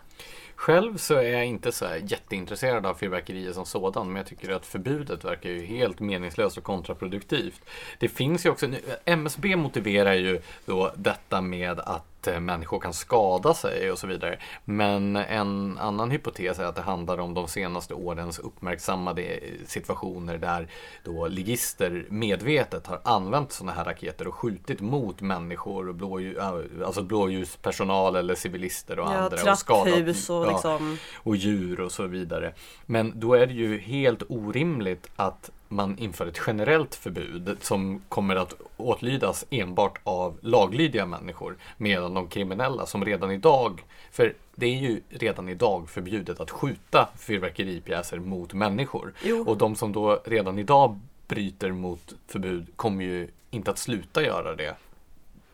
Själv 0.56 0.96
så 0.96 1.14
är 1.14 1.32
jag 1.32 1.46
inte 1.46 1.72
så 1.72 1.86
jätteintresserad 2.04 2.86
av 2.86 2.94
fyrverkerier 2.94 3.52
som 3.52 3.66
sådan, 3.66 4.06
men 4.06 4.16
jag 4.16 4.26
tycker 4.26 4.52
att 4.52 4.66
förbudet 4.66 5.24
verkar 5.24 5.50
ju 5.50 5.64
helt 5.64 6.00
meningslöst 6.00 6.58
och 6.58 6.64
kontraproduktivt. 6.64 7.60
Det 7.98 8.08
finns 8.08 8.46
ju 8.46 8.50
också, 8.50 8.66
MSB 9.04 9.56
motiverar 9.56 10.14
ju 10.14 10.40
då 10.66 10.92
detta 10.96 11.40
med 11.40 11.80
att 11.80 12.14
Eh, 12.26 12.40
människor 12.40 12.80
kan 12.80 12.92
skada 12.92 13.54
sig 13.54 13.90
och 13.92 13.98
så 13.98 14.06
vidare. 14.06 14.38
Men 14.64 15.16
en 15.16 15.78
annan 15.78 16.10
hypotes 16.10 16.58
är 16.58 16.64
att 16.64 16.76
det 16.76 16.82
handlar 16.82 17.18
om 17.18 17.34
de 17.34 17.48
senaste 17.48 17.94
årens 17.94 18.38
uppmärksammade 18.38 19.40
situationer 19.66 20.38
där 20.38 20.68
då 21.04 21.26
ligister 21.26 22.06
medvetet 22.08 22.86
har 22.86 23.00
använt 23.04 23.52
sådana 23.52 23.72
här 23.72 23.84
raketer 23.84 24.28
och 24.28 24.34
skjutit 24.34 24.80
mot 24.80 25.20
människor, 25.20 25.88
och 25.88 25.94
blåljus, 25.94 26.38
alltså 26.84 27.02
blåljuspersonal 27.02 28.16
eller 28.16 28.34
civilister 28.34 28.98
och 28.98 29.06
ja, 29.06 29.16
andra. 29.16 29.52
Och 29.52 29.58
skadat, 29.58 30.30
och, 30.30 30.43
liksom... 30.52 30.98
och 31.14 31.37
djur 31.37 31.80
och 31.80 31.92
så 31.92 32.07
vidare. 32.07 32.54
Men 32.87 33.12
då 33.20 33.35
är 33.35 33.46
det 33.46 33.54
ju 33.54 33.78
helt 33.78 34.22
orimligt 34.28 35.11
att 35.16 35.50
man 35.68 35.98
inför 35.98 36.26
ett 36.26 36.40
generellt 36.46 36.94
förbud 36.94 37.57
som 37.61 38.02
kommer 38.09 38.37
att 38.37 38.54
åtlydas 38.76 39.44
enbart 39.50 39.98
av 40.04 40.38
laglydiga 40.40 41.07
människor. 41.07 41.57
Medan 41.76 42.14
de 42.14 42.28
kriminella 42.28 42.87
som 42.87 43.04
redan 43.04 43.30
idag, 43.30 43.85
för 44.12 44.35
det 44.54 44.66
är 44.66 44.78
ju 44.78 45.00
redan 45.09 45.48
idag 45.48 45.90
förbjudet 45.90 46.40
att 46.40 46.50
skjuta 46.50 47.09
fyrverkeripjäser 47.18 48.18
mot 48.18 48.52
människor. 48.52 49.12
Jo. 49.24 49.44
Och 49.46 49.57
de 49.57 49.76
som 49.76 49.92
då 49.92 50.20
redan 50.24 50.59
idag 50.59 51.00
bryter 51.28 51.72
mot 51.72 52.14
förbud 52.26 52.66
kommer 52.76 53.04
ju 53.04 53.28
inte 53.50 53.70
att 53.70 53.78
sluta 53.78 54.22
göra 54.22 54.54
det 54.54 54.76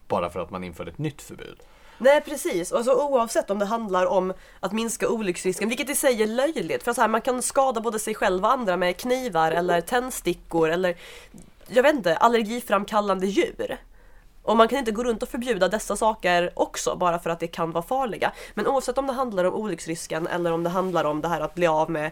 bara 0.09 0.31
för 0.31 0.41
att 0.41 0.51
man 0.51 0.65
inför 0.65 0.87
ett 0.87 0.99
nytt 0.99 1.23
förbud. 1.23 1.57
Nej 2.03 2.21
precis, 2.21 2.73
alltså, 2.73 2.93
oavsett 2.93 3.51
om 3.51 3.59
det 3.59 3.65
handlar 3.65 4.07
om 4.07 4.33
att 4.61 4.73
minska 4.73 5.09
olycksrisken, 5.09 5.69
vilket 5.69 5.91
i 5.91 5.95
sig 5.95 6.23
är 6.23 6.27
löjligt. 6.27 6.83
För 6.83 6.93
så 6.93 7.01
här, 7.01 7.09
man 7.09 7.21
kan 7.21 7.43
skada 7.43 7.81
både 7.81 7.99
sig 7.99 8.15
själv 8.15 8.45
och 8.45 8.53
andra 8.53 8.77
med 8.77 8.97
knivar 8.97 9.53
eller 9.53 9.81
tändstickor 9.81 10.71
eller 10.71 10.97
jag 11.67 11.83
vet 11.83 11.95
inte, 11.95 12.17
allergiframkallande 12.17 13.27
djur. 13.27 13.79
Och 14.43 14.57
man 14.57 14.69
kan 14.69 14.79
inte 14.79 14.91
gå 14.91 15.05
runt 15.05 15.23
och 15.23 15.29
förbjuda 15.29 15.69
dessa 15.69 15.97
saker 15.97 16.51
också 16.55 16.97
bara 16.97 17.19
för 17.19 17.31
att 17.31 17.41
det 17.41 17.47
kan 17.47 17.71
vara 17.71 17.85
farliga. 17.85 18.33
Men 18.55 18.67
oavsett 18.67 18.99
om 18.99 19.07
det 19.07 19.13
handlar 19.13 19.45
om 19.45 19.55
olycksrisken 19.55 20.27
eller 20.27 20.53
om 20.53 20.63
det 20.63 20.71
handlar 20.71 21.05
om 21.05 21.21
det 21.21 21.29
här 21.29 21.41
att 21.41 21.55
bli 21.55 21.67
av 21.67 21.91
med 21.91 22.11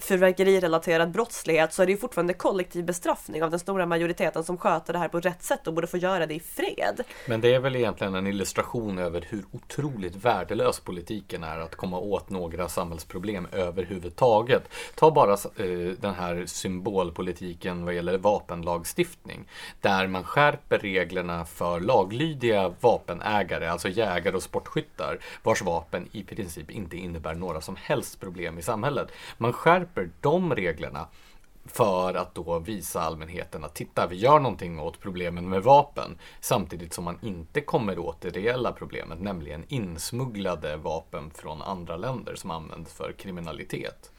fyrverkerirelaterad 0.00 1.10
brottslighet 1.10 1.72
så 1.72 1.82
är 1.82 1.86
det 1.86 1.92
ju 1.92 1.98
fortfarande 1.98 2.34
kollektiv 2.34 2.84
bestraffning 2.84 3.42
av 3.42 3.50
den 3.50 3.58
stora 3.58 3.86
majoriteten 3.86 4.44
som 4.44 4.58
sköter 4.58 4.92
det 4.92 4.98
här 4.98 5.08
på 5.08 5.20
rätt 5.20 5.42
sätt 5.42 5.66
och 5.66 5.74
borde 5.74 5.86
få 5.86 5.96
göra 5.96 6.26
det 6.26 6.34
i 6.34 6.40
fred. 6.40 7.00
Men 7.26 7.40
det 7.40 7.54
är 7.54 7.60
väl 7.60 7.76
egentligen 7.76 8.14
en 8.14 8.26
illustration 8.26 8.98
över 8.98 9.26
hur 9.28 9.44
otroligt 9.52 10.16
värdelös 10.16 10.80
politiken 10.80 11.44
är 11.44 11.58
att 11.58 11.74
komma 11.74 11.98
åt 11.98 12.30
några 12.30 12.68
samhällsproblem 12.68 13.46
överhuvudtaget. 13.52 14.68
Ta 14.94 15.10
bara 15.10 15.32
eh, 15.32 15.92
den 16.00 16.14
här 16.14 16.46
symbolpolitiken 16.46 17.84
vad 17.84 17.94
gäller 17.94 18.18
vapenlagstiftning 18.18 19.48
där 19.80 20.06
man 20.06 20.24
skärper 20.24 20.78
reglerna 20.78 21.44
för 21.44 21.80
laglydiga 21.80 22.74
vapenägare, 22.80 23.66
alltså 23.66 23.88
jägare 23.88 24.36
och 24.36 24.42
sportskyttar 24.42 25.18
vars 25.42 25.62
vapen 25.62 26.08
i 26.12 26.22
princip 26.22 26.70
inte 26.70 26.96
innebär 26.96 27.34
några 27.34 27.60
som 27.60 27.76
helst 27.76 28.20
problem 28.20 28.58
i 28.58 28.62
samhället. 28.62 29.08
Man 29.38 29.52
skärper 29.52 29.89
skärper 29.90 30.10
de 30.20 30.54
reglerna 30.54 31.06
för 31.66 32.14
att 32.14 32.34
då 32.34 32.58
visa 32.58 33.00
allmänheten 33.00 33.64
att 33.64 33.74
titta, 33.74 34.06
vi 34.06 34.16
gör 34.16 34.38
någonting 34.38 34.80
åt 34.80 35.00
problemen 35.00 35.48
med 35.48 35.62
vapen 35.62 36.18
samtidigt 36.40 36.92
som 36.92 37.04
man 37.04 37.18
inte 37.22 37.60
kommer 37.60 37.98
åt 37.98 38.20
det 38.20 38.30
reella 38.30 38.72
problemet, 38.72 39.20
nämligen 39.20 39.64
insmugglade 39.68 40.76
vapen 40.76 41.30
från 41.34 41.62
andra 41.62 41.96
länder 41.96 42.34
som 42.34 42.50
används 42.50 42.92
för 42.92 43.12
kriminalitet. 43.12 44.10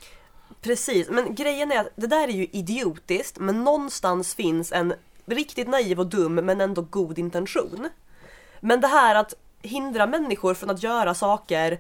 Precis, 0.62 1.10
men 1.10 1.36
grejen 1.36 1.72
är 1.72 1.80
att 1.80 1.90
det 1.96 2.08
där 2.08 2.28
är 2.28 2.32
ju 2.32 2.48
idiotiskt, 2.52 3.40
men 3.40 3.64
någonstans 3.64 4.36
finns 4.36 4.72
en 4.72 4.94
riktigt 5.26 5.68
naiv 5.68 6.00
och 6.00 6.08
dum 6.08 6.36
men 6.36 6.62
ändå 6.62 6.82
god 6.82 7.20
intention. 7.20 7.90
Men 8.60 8.82
det 8.82 8.88
här 8.88 9.16
att 9.16 9.34
hindra 9.62 10.08
människor 10.08 10.54
från 10.54 10.70
att 10.70 10.84
göra 10.84 11.14
saker 11.14 11.80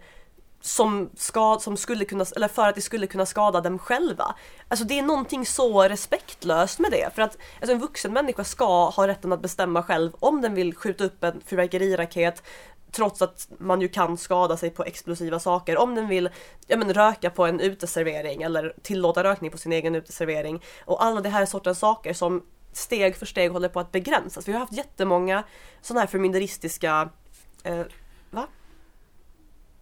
som, 0.61 1.09
ska, 1.15 1.59
som 1.61 1.77
skulle 1.77 2.05
kunna, 2.05 2.25
eller 2.35 2.47
för 2.47 2.67
att 2.67 2.75
det 2.75 2.81
skulle 2.81 3.07
kunna 3.07 3.25
skada 3.25 3.61
dem 3.61 3.79
själva. 3.79 4.35
Alltså 4.67 4.85
det 4.85 4.99
är 4.99 5.03
någonting 5.03 5.45
så 5.45 5.83
respektlöst 5.83 6.79
med 6.79 6.91
det. 6.91 7.15
För 7.15 7.21
att 7.21 7.37
alltså 7.59 7.73
en 7.73 7.79
vuxen 7.79 8.13
människa 8.13 8.43
ska 8.43 8.89
ha 8.89 9.07
rätten 9.07 9.33
att 9.33 9.41
bestämma 9.41 9.83
själv 9.83 10.11
om 10.19 10.41
den 10.41 10.53
vill 10.53 10.75
skjuta 10.75 11.03
upp 11.03 11.23
en 11.23 11.41
fyrverkeriraket 11.45 12.43
trots 12.91 13.21
att 13.21 13.47
man 13.57 13.81
ju 13.81 13.87
kan 13.87 14.17
skada 14.17 14.57
sig 14.57 14.69
på 14.69 14.83
explosiva 14.83 15.39
saker. 15.39 15.77
Om 15.77 15.95
den 15.95 16.07
vill 16.07 16.29
ja, 16.67 16.77
men, 16.77 16.93
röka 16.93 17.29
på 17.29 17.45
en 17.45 17.59
uteservering 17.59 18.41
eller 18.41 18.73
tillåta 18.81 19.23
rökning 19.23 19.51
på 19.51 19.57
sin 19.57 19.73
egen 19.73 19.95
uteservering. 19.95 20.63
Och 20.85 21.03
alla 21.03 21.21
de 21.21 21.29
här 21.29 21.45
sortens 21.45 21.79
saker 21.79 22.13
som 22.13 22.43
steg 22.73 23.15
för 23.15 23.25
steg 23.25 23.51
håller 23.51 23.69
på 23.69 23.79
att 23.79 23.91
begränsas. 23.91 24.47
Vi 24.47 24.51
har 24.51 24.59
haft 24.59 24.73
jättemånga 24.73 25.43
sådana 25.81 25.99
här 25.99 26.07
förmynderistiska 26.07 27.09
eh, 27.63 27.81
va? 28.29 28.47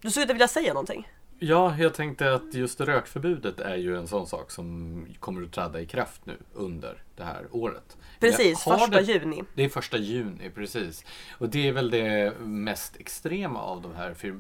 Du 0.02 0.12
såg 0.12 0.24
ut 0.24 0.30
att 0.30 0.36
vilja 0.36 0.48
säga 0.48 0.74
någonting. 0.74 1.08
Ja, 1.42 1.76
jag 1.78 1.94
tänkte 1.94 2.34
att 2.34 2.54
just 2.54 2.82
rökförbudet 2.82 3.60
är 3.60 3.76
ju 3.76 3.98
en 3.98 4.08
sån 4.08 4.28
sak 4.28 4.52
som 4.52 5.06
kommer 5.20 5.44
att 5.44 5.52
träda 5.52 5.82
i 5.82 5.86
kraft 5.86 6.26
nu 6.26 6.38
under 6.54 7.04
det 7.16 7.24
här 7.24 7.48
året. 7.52 7.98
Precis, 8.20 8.64
första 8.64 8.88
det, 8.88 9.02
juni. 9.02 9.44
Det 9.56 9.64
är 9.64 9.70
första 9.70 9.98
juni, 9.98 10.50
precis. 10.50 11.06
Och 11.38 11.50
det 11.50 11.68
är 11.68 11.72
väl 11.72 11.90
det 11.90 12.34
mest 12.40 12.96
extrema 12.98 13.62
av 13.62 13.82
de 13.82 13.96
här 13.96 14.14
för, 14.14 14.36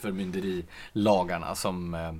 förmynderilagarna 0.00 1.54
som 1.54 1.94
eh, 1.94 2.12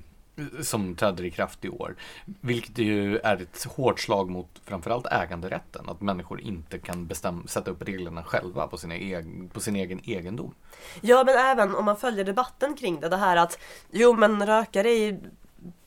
som 0.62 0.96
träder 0.96 1.24
i 1.24 1.30
kraft 1.30 1.64
i 1.64 1.68
år. 1.68 1.96
Vilket 2.40 2.78
ju 2.78 3.18
är 3.18 3.42
ett 3.42 3.64
hårt 3.64 4.00
slag 4.00 4.30
mot 4.30 4.60
framförallt 4.64 5.06
äganderätten. 5.06 5.88
Att 5.88 6.00
människor 6.00 6.40
inte 6.40 6.78
kan 6.78 7.06
bestäm, 7.06 7.46
sätta 7.48 7.70
upp 7.70 7.82
reglerna 7.82 8.24
själva 8.24 8.66
på, 8.66 8.76
sina 8.76 8.94
egen, 8.94 9.48
på 9.48 9.60
sin 9.60 9.76
egen 9.76 10.00
egendom. 10.04 10.54
Ja 11.00 11.24
men 11.24 11.36
även 11.38 11.74
om 11.74 11.84
man 11.84 11.96
följer 11.96 12.24
debatten 12.24 12.76
kring 12.76 13.00
det, 13.00 13.08
det 13.08 13.16
här 13.16 13.36
att 13.36 13.58
jo 13.90 14.12
men 14.12 14.46
rökare 14.46 14.90
är 14.90 15.18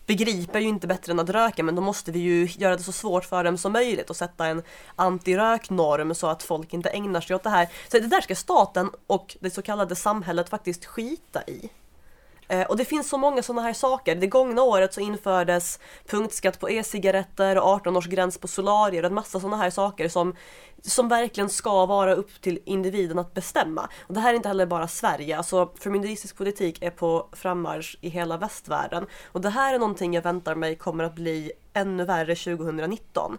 begriper 0.06 0.60
ju 0.60 0.68
inte 0.68 0.88
bättre 0.88 1.12
än 1.12 1.20
att 1.20 1.30
röka 1.30 1.64
men 1.64 1.76
då 1.76 1.82
måste 1.82 2.12
vi 2.12 2.20
ju 2.20 2.48
göra 2.58 2.76
det 2.76 2.84
så 2.84 2.92
svårt 2.92 3.26
för 3.26 3.44
dem 3.44 3.58
som 3.58 3.72
möjligt 3.72 4.10
och 4.10 4.16
sätta 4.16 4.46
en 4.46 4.64
antiröknorm 4.96 6.16
så 6.16 6.28
att 6.28 6.44
folk 6.44 6.74
inte 6.74 6.90
ägnar 6.90 7.22
sig 7.22 7.36
åt 7.36 7.44
det 7.44 7.50
här. 7.50 7.68
Så 7.92 8.00
det 8.00 8.08
där 8.08 8.22
ska 8.22 8.36
staten 8.36 8.90
och 9.08 9.38
det 9.40 9.50
så 9.50 9.62
kallade 9.62 9.96
samhället 9.96 10.50
faktiskt 10.50 10.86
skita 10.86 11.44
i. 11.44 11.70
Eh, 12.48 12.66
och 12.68 12.78
det 12.78 12.86
finns 12.86 13.10
så 13.10 13.18
många 13.18 13.44
sådana 13.44 13.62
här 13.62 13.74
saker. 13.74 14.16
Det 14.16 14.28
gångna 14.28 14.62
året 14.62 14.94
så 14.94 15.02
infördes 15.02 15.80
punktskatt 16.08 16.60
på 16.60 16.70
e-cigaretter 16.70 17.58
och 17.58 17.86
18-årsgräns 17.86 18.40
på 18.40 18.48
solarier 18.48 19.04
och 19.04 19.08
en 19.08 19.14
massa 19.14 19.40
sådana 19.40 19.58
här 19.58 19.70
saker 19.70 20.10
som, 20.10 20.36
som 20.82 21.10
verkligen 21.10 21.50
ska 21.50 21.86
vara 21.86 22.16
upp 22.16 22.42
till 22.42 22.60
individen 22.66 23.20
att 23.20 23.34
bestämma. 23.34 23.90
Och 24.08 24.14
det 24.14 24.20
här 24.20 24.30
är 24.30 24.36
inte 24.36 24.48
heller 24.48 24.66
bara 24.66 24.88
Sverige, 24.88 25.38
alltså 25.38 25.72
förmynderistisk 25.80 26.38
politik 26.38 26.82
är 26.82 26.92
på 26.92 27.28
frammarsch 27.32 27.98
i 28.02 28.10
hela 28.10 28.38
västvärlden. 28.38 29.06
Och 29.32 29.42
det 29.42 29.50
här 29.50 29.74
är 29.74 29.80
någonting 29.80 30.14
jag 30.14 30.22
väntar 30.22 30.56
mig 30.56 30.76
kommer 30.76 31.04
att 31.04 31.16
bli 31.16 31.52
ännu 31.74 32.06
värre 32.06 32.36
2019. 32.36 33.38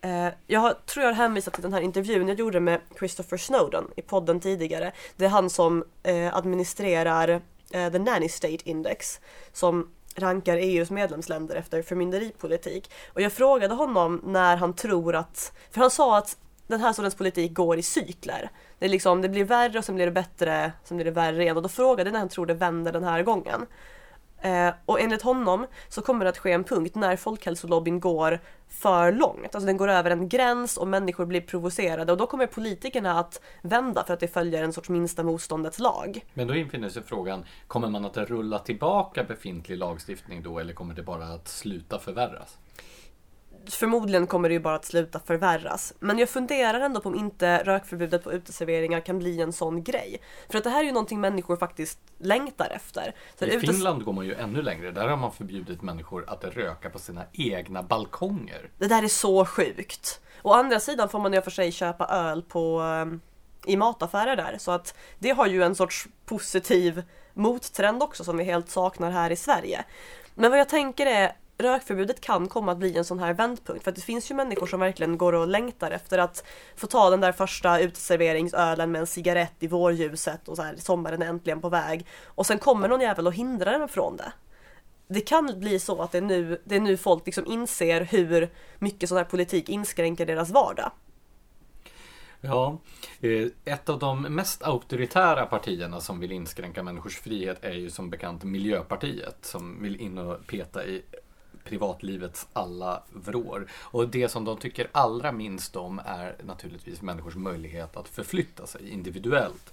Eh, 0.00 0.28
jag 0.46 0.86
tror 0.86 1.04
jag 1.04 1.12
har 1.12 1.16
hänvisat 1.16 1.54
till 1.54 1.62
den 1.62 1.72
här 1.72 1.80
intervjun 1.80 2.28
jag 2.28 2.38
gjorde 2.38 2.60
med 2.60 2.80
Christopher 2.98 3.36
Snowden 3.36 3.84
i 3.96 4.02
podden 4.02 4.40
tidigare. 4.40 4.92
Det 5.16 5.24
är 5.24 5.28
han 5.28 5.50
som 5.50 5.84
eh, 6.02 6.36
administrerar 6.36 7.40
eh, 7.70 7.92
The 7.92 7.98
Nanny 7.98 8.28
State 8.28 8.70
Index 8.70 9.20
som 9.52 9.90
rankar 10.14 10.56
EUs 10.56 10.90
medlemsländer 10.90 11.56
efter 11.56 11.82
förmynderipolitik. 11.82 12.90
Och 13.12 13.20
jag 13.20 13.32
frågade 13.32 13.74
honom 13.74 14.20
när 14.24 14.56
han 14.56 14.74
tror 14.74 15.14
att, 15.14 15.52
för 15.70 15.80
han 15.80 15.90
sa 15.90 16.18
att 16.18 16.36
den 16.66 16.80
här 16.80 16.92
sortens 16.92 17.14
politik 17.14 17.54
går 17.54 17.78
i 17.78 17.82
cykler. 17.82 18.50
Det, 18.78 18.84
är 18.84 18.88
liksom, 18.88 19.22
det 19.22 19.28
blir 19.28 19.44
värre 19.44 19.78
och 19.78 19.84
sen 19.84 19.94
blir 19.94 20.06
det 20.06 20.12
bättre, 20.12 20.72
sen 20.84 20.96
blir 20.96 21.04
det 21.04 21.10
värre 21.10 21.42
igen. 21.42 21.56
Och 21.56 21.62
då 21.62 21.68
frågade 21.68 22.08
jag 22.08 22.12
när 22.12 22.18
han 22.18 22.28
tror 22.28 22.46
det 22.46 22.54
vänder 22.54 22.92
den 22.92 23.04
här 23.04 23.22
gången. 23.22 23.66
Eh, 24.40 24.70
och 24.84 25.00
enligt 25.00 25.22
honom 25.22 25.66
så 25.88 26.02
kommer 26.02 26.24
det 26.24 26.28
att 26.28 26.38
ske 26.38 26.52
en 26.52 26.64
punkt 26.64 26.94
när 26.94 27.16
folkhälsolobbyn 27.16 28.00
går 28.00 28.40
för 28.68 29.12
långt. 29.12 29.54
Alltså 29.54 29.66
den 29.66 29.76
går 29.76 29.88
över 29.88 30.10
en 30.10 30.28
gräns 30.28 30.76
och 30.76 30.88
människor 30.88 31.26
blir 31.26 31.40
provocerade 31.40 32.12
och 32.12 32.18
då 32.18 32.26
kommer 32.26 32.46
politikerna 32.46 33.18
att 33.18 33.40
vända 33.62 34.04
för 34.04 34.14
att 34.14 34.20
det 34.20 34.28
följer 34.28 34.62
en 34.62 34.72
sorts 34.72 34.88
minsta 34.88 35.22
motståndets 35.22 35.78
lag. 35.78 36.24
Men 36.34 36.46
då 36.46 36.54
infinner 36.54 36.88
sig 36.88 37.02
frågan, 37.02 37.44
kommer 37.66 37.88
man 37.88 38.04
att 38.04 38.16
rulla 38.16 38.58
tillbaka 38.58 39.24
befintlig 39.24 39.78
lagstiftning 39.78 40.42
då 40.42 40.58
eller 40.58 40.72
kommer 40.72 40.94
det 40.94 41.02
bara 41.02 41.24
att 41.24 41.48
sluta 41.48 41.98
förvärras? 41.98 42.58
Förmodligen 43.70 44.26
kommer 44.26 44.48
det 44.48 44.52
ju 44.52 44.60
bara 44.60 44.74
att 44.74 44.84
sluta 44.84 45.20
förvärras. 45.20 45.94
Men 45.98 46.18
jag 46.18 46.28
funderar 46.28 46.80
ändå 46.80 47.00
på 47.00 47.08
om 47.08 47.14
inte 47.14 47.62
rökförbudet 47.64 48.24
på 48.24 48.32
uteserveringar 48.32 49.00
kan 49.00 49.18
bli 49.18 49.40
en 49.40 49.52
sån 49.52 49.82
grej. 49.84 50.20
För 50.50 50.58
att 50.58 50.64
det 50.64 50.70
här 50.70 50.80
är 50.80 50.84
ju 50.84 50.92
någonting 50.92 51.20
människor 51.20 51.56
faktiskt 51.56 51.98
längtar 52.18 52.70
efter. 52.70 53.14
Så 53.38 53.44
I 53.44 53.48
utes- 53.50 53.60
Finland 53.70 54.04
går 54.04 54.12
man 54.12 54.26
ju 54.26 54.34
ännu 54.34 54.62
längre. 54.62 54.90
Där 54.90 55.08
har 55.08 55.16
man 55.16 55.32
förbjudit 55.32 55.82
människor 55.82 56.24
att 56.28 56.44
röka 56.44 56.90
på 56.90 56.98
sina 56.98 57.24
egna 57.32 57.82
balkonger. 57.82 58.70
Det 58.78 58.86
där 58.88 59.02
är 59.02 59.08
så 59.08 59.44
sjukt. 59.44 60.20
Å 60.42 60.52
andra 60.52 60.80
sidan 60.80 61.08
får 61.08 61.18
man 61.18 61.38
och 61.38 61.44
för 61.44 61.50
sig 61.50 61.72
köpa 61.72 62.06
öl 62.06 62.42
på, 62.42 62.80
ehm, 62.80 63.20
i 63.66 63.76
mataffärer 63.76 64.36
där. 64.36 64.56
Så 64.58 64.70
att 64.70 64.94
det 65.18 65.30
har 65.30 65.46
ju 65.46 65.62
en 65.62 65.74
sorts 65.74 66.08
positiv 66.26 67.02
mottrend 67.34 68.02
också 68.02 68.24
som 68.24 68.36
vi 68.36 68.44
helt 68.44 68.70
saknar 68.70 69.10
här 69.10 69.30
i 69.30 69.36
Sverige. 69.36 69.84
Men 70.34 70.50
vad 70.50 70.60
jag 70.60 70.68
tänker 70.68 71.06
är 71.06 71.32
Rökförbudet 71.60 72.20
kan 72.20 72.48
komma 72.48 72.72
att 72.72 72.78
bli 72.78 72.96
en 72.96 73.04
sån 73.04 73.18
här 73.18 73.34
vändpunkt. 73.34 73.84
För 73.84 73.90
att 73.90 73.96
det 73.96 74.02
finns 74.02 74.30
ju 74.30 74.34
människor 74.34 74.66
som 74.66 74.80
verkligen 74.80 75.18
går 75.18 75.32
och 75.32 75.48
längtar 75.48 75.90
efter 75.90 76.18
att 76.18 76.44
få 76.76 76.86
ta 76.86 77.10
den 77.10 77.20
där 77.20 77.32
första 77.32 77.80
uteserveringsölen 77.80 78.92
med 78.92 79.00
en 79.00 79.06
cigarett 79.06 79.54
i 79.58 79.66
vårljuset 79.66 80.48
och 80.48 80.56
så 80.56 80.62
här 80.62 80.76
sommaren 80.76 81.22
är 81.22 81.26
äntligen 81.26 81.60
på 81.60 81.68
väg. 81.68 82.06
Och 82.24 82.46
sen 82.46 82.58
kommer 82.58 82.88
någon 82.88 83.00
jävel 83.00 83.26
och 83.26 83.34
hindrar 83.34 83.78
dem 83.78 83.88
från 83.88 84.16
det. 84.16 84.32
Det 85.08 85.20
kan 85.20 85.60
bli 85.60 85.78
så 85.78 86.02
att 86.02 86.12
det 86.12 86.18
är 86.18 86.22
nu, 86.22 86.62
det 86.64 86.76
är 86.76 86.80
nu 86.80 86.96
folk 86.96 87.26
liksom 87.26 87.46
inser 87.46 88.00
hur 88.00 88.50
mycket 88.78 89.08
sån 89.08 89.18
här 89.18 89.24
politik 89.24 89.68
inskränker 89.68 90.26
deras 90.26 90.50
vardag. 90.50 90.90
Ja, 92.40 92.78
eh, 93.20 93.46
ett 93.64 93.88
av 93.88 93.98
de 93.98 94.22
mest 94.22 94.62
auktoritära 94.62 95.46
partierna 95.46 96.00
som 96.00 96.20
vill 96.20 96.32
inskränka 96.32 96.82
människors 96.82 97.18
frihet 97.18 97.64
är 97.64 97.72
ju 97.72 97.90
som 97.90 98.10
bekant 98.10 98.44
Miljöpartiet 98.44 99.36
som 99.40 99.82
vill 99.82 100.00
in 100.00 100.18
och 100.18 100.46
peta 100.46 100.86
i 100.86 101.02
privatlivets 101.68 102.46
alla 102.52 103.02
vrår. 103.12 103.66
Och 103.72 104.08
det 104.08 104.28
som 104.28 104.44
de 104.44 104.56
tycker 104.56 104.88
allra 104.92 105.32
minst 105.32 105.76
om 105.76 106.00
är 106.04 106.36
naturligtvis 106.44 107.02
människors 107.02 107.36
möjlighet 107.36 107.96
att 107.96 108.08
förflytta 108.08 108.66
sig 108.66 108.90
individuellt. 108.90 109.72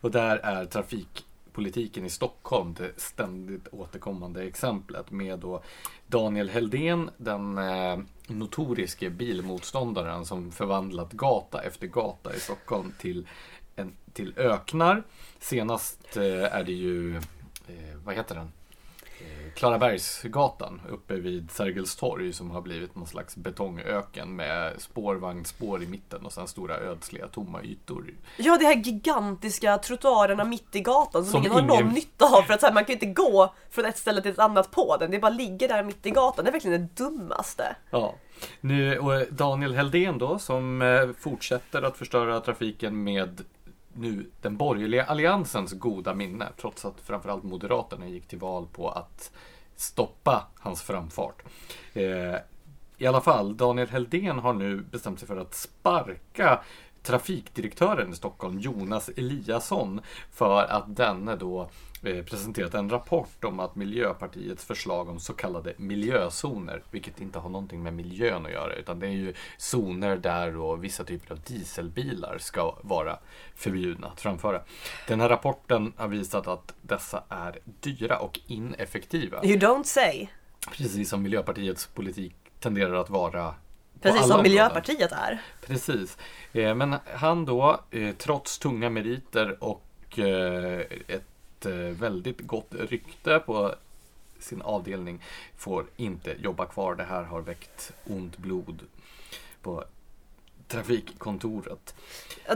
Och 0.00 0.10
där 0.10 0.36
är 0.36 0.64
trafikpolitiken 0.64 2.04
i 2.04 2.10
Stockholm 2.10 2.74
det 2.78 3.00
ständigt 3.00 3.68
återkommande 3.72 4.42
exemplet 4.42 5.10
med 5.10 5.38
då 5.38 5.62
Daniel 6.06 6.48
Heldén, 6.48 7.10
den 7.16 7.58
eh, 7.58 7.98
notoriske 8.26 9.10
bilmotståndaren 9.10 10.26
som 10.26 10.52
förvandlat 10.52 11.12
gata 11.12 11.62
efter 11.62 11.86
gata 11.86 12.34
i 12.34 12.40
Stockholm 12.40 12.92
till, 12.98 13.26
en, 13.76 13.92
till 14.12 14.34
öknar. 14.36 15.02
Senast 15.38 16.16
eh, 16.16 16.56
är 16.56 16.64
det 16.64 16.72
ju, 16.72 17.16
eh, 17.16 17.96
vad 18.04 18.14
heter 18.14 18.34
den? 18.34 18.52
Klarabergsgatan 19.56 20.80
uppe 20.90 21.14
vid 21.14 21.50
Sergels 21.50 21.96
torg 21.96 22.32
som 22.32 22.50
har 22.50 22.60
blivit 22.60 22.94
någon 22.94 23.06
slags 23.06 23.36
betongöken 23.36 24.36
med 24.36 24.72
spårvagnsspår 24.78 25.82
i 25.82 25.86
mitten 25.86 26.26
och 26.26 26.32
sen 26.32 26.48
stora 26.48 26.76
ödsliga 26.76 27.28
tomma 27.28 27.62
ytor. 27.62 28.14
Ja, 28.36 28.56
de 28.58 28.64
här 28.64 28.74
gigantiska 28.76 29.78
trottoarerna 29.78 30.44
mitt 30.44 30.76
i 30.76 30.80
gatan 30.80 31.24
som, 31.24 31.32
Som 31.32 31.40
ingen 31.40 31.52
har 31.52 31.62
någon 31.62 31.80
ingen- 31.80 31.94
nytta 31.94 32.24
av 32.38 32.42
för 32.42 32.54
att 32.54 32.62
här, 32.62 32.72
man 32.72 32.84
kan 32.84 32.92
ju 32.98 33.06
inte 33.06 33.22
gå 33.22 33.54
från 33.70 33.84
ett 33.84 33.98
ställe 33.98 34.22
till 34.22 34.30
ett 34.30 34.38
annat 34.38 34.70
på 34.70 34.96
den. 34.96 35.10
Det 35.10 35.18
bara 35.18 35.30
ligger 35.30 35.68
där 35.68 35.82
mitt 35.82 36.06
i 36.06 36.10
gatan. 36.10 36.44
Det 36.44 36.50
är 36.50 36.52
verkligen 36.52 36.80
det 36.94 37.04
dummaste. 37.04 37.76
Ja. 37.90 38.14
Nu, 38.60 38.98
och 38.98 39.26
Daniel 39.30 39.74
Heldén 39.74 40.18
då 40.18 40.38
som 40.38 40.82
eh, 40.82 41.08
fortsätter 41.18 41.82
att 41.82 41.96
förstöra 41.96 42.40
trafiken 42.40 43.04
med 43.04 43.44
nu 43.98 44.30
den 44.40 44.56
borgerliga 44.56 45.04
alliansens 45.04 45.72
goda 45.72 46.14
minne 46.14 46.48
trots 46.60 46.84
att 46.84 47.00
framförallt 47.00 47.44
Moderaterna 47.44 48.08
gick 48.08 48.28
till 48.28 48.38
val 48.38 48.66
på 48.72 48.88
att 48.90 49.32
stoppa 49.76 50.46
hans 50.58 50.82
framfart. 50.82 51.42
Eh, 51.94 52.36
I 52.98 53.06
alla 53.06 53.20
fall, 53.20 53.56
Daniel 53.56 53.88
Heldén 53.88 54.38
har 54.38 54.52
nu 54.52 54.76
bestämt 54.76 55.18
sig 55.18 55.28
för 55.28 55.36
att 55.36 55.54
sparka 55.54 56.60
trafikdirektören 57.02 58.12
i 58.12 58.16
Stockholm, 58.16 58.58
Jonas 58.58 59.08
Eliasson, 59.16 60.00
för 60.32 60.64
att 60.64 60.96
denne 60.96 61.36
då 61.36 61.70
presenterat 62.14 62.74
en 62.74 62.90
rapport 62.90 63.44
om 63.44 63.60
att 63.60 63.76
Miljöpartiets 63.76 64.64
förslag 64.64 65.08
om 65.08 65.20
så 65.20 65.32
kallade 65.32 65.74
miljözoner, 65.76 66.82
vilket 66.90 67.20
inte 67.20 67.38
har 67.38 67.50
någonting 67.50 67.82
med 67.82 67.94
miljön 67.94 68.46
att 68.46 68.52
göra, 68.52 68.74
utan 68.74 69.00
det 69.00 69.06
är 69.06 69.10
ju 69.10 69.34
zoner 69.56 70.16
där 70.16 70.52
då 70.52 70.76
vissa 70.76 71.04
typer 71.04 71.32
av 71.32 71.40
dieselbilar 71.40 72.38
ska 72.38 72.76
vara 72.82 73.18
förbjudna 73.54 74.06
att 74.06 74.20
framföra. 74.20 74.60
Den 75.08 75.20
här 75.20 75.28
rapporten 75.28 75.92
har 75.96 76.08
visat 76.08 76.46
att 76.46 76.74
dessa 76.82 77.22
är 77.28 77.58
dyra 77.64 78.18
och 78.18 78.40
ineffektiva. 78.46 79.44
You 79.44 79.58
don't 79.58 79.84
say. 79.84 80.28
Precis 80.72 81.08
som 81.08 81.22
Miljöpartiets 81.22 81.86
politik 81.86 82.34
tenderar 82.60 82.94
att 82.94 83.10
vara 83.10 83.54
Precis 84.00 84.20
som 84.20 84.30
områden. 84.30 84.42
Miljöpartiet 84.42 85.12
är. 85.12 85.42
Precis. 85.66 86.18
Eh, 86.52 86.74
Men 86.74 86.94
han 87.14 87.44
då, 87.44 87.80
eh, 87.90 88.14
trots 88.14 88.58
tunga 88.58 88.90
meriter 88.90 89.64
och 89.64 90.18
eh, 90.18 90.80
ett 91.66 91.72
eh, 91.96 92.00
väldigt 92.00 92.40
gott 92.40 92.68
rykte 92.70 93.38
på 93.38 93.74
sin 94.38 94.62
avdelning, 94.62 95.22
får 95.56 95.86
inte 95.96 96.34
jobba 96.38 96.66
kvar. 96.66 96.94
Det 96.94 97.04
här 97.04 97.22
har 97.22 97.40
väckt 97.40 97.92
ont 98.04 98.38
blod 98.38 98.82
på 99.62 99.84
trafikkontoret. 100.68 101.94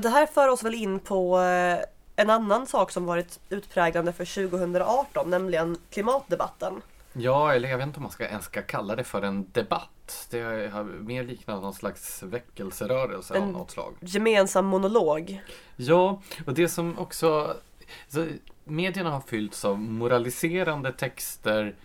Det 0.03 0.09
här 0.09 0.27
för 0.27 0.49
oss 0.49 0.63
väl 0.63 0.75
in 0.75 0.99
på 0.99 1.41
eh, 1.41 1.79
en 2.17 2.31
annan 2.31 2.67
sak 2.67 2.91
som 2.91 3.05
varit 3.05 3.41
utpräglande 3.49 4.13
för 4.13 4.49
2018, 4.49 5.31
nämligen 5.31 5.77
klimatdebatten. 5.91 6.83
Ja, 7.13 7.55
eller 7.55 7.69
jag 7.69 7.79
vet 7.79 7.87
inte 7.87 7.97
om 7.97 8.03
man 8.03 8.13
ska, 8.13 8.27
ens 8.29 8.45
ska 8.45 8.63
kalla 8.63 8.97
det 8.97 9.05
för 9.05 9.23
en 9.23 9.47
debatt. 9.53 10.27
Det 10.31 10.71
har 10.73 10.85
mer 10.85 11.25
liknat 11.25 11.63
någon 11.63 11.75
slags 11.75 12.23
väckelserörelse 12.23 13.35
av 13.35 13.43
En- 13.43 13.53
något 13.53 13.71
slag. 13.71 13.95
Gemensam 14.01 14.67
monolog. 14.67 15.41
Ja, 15.77 16.23
och 16.47 16.55
det 16.55 16.69
som 16.69 16.99
också... 16.99 17.57
Så 18.09 18.27
medierna 18.71 19.11
har 19.11 19.21
fyllts 19.21 19.65
av 19.65 19.81
moraliserande 19.81 20.93
texter 20.93 21.77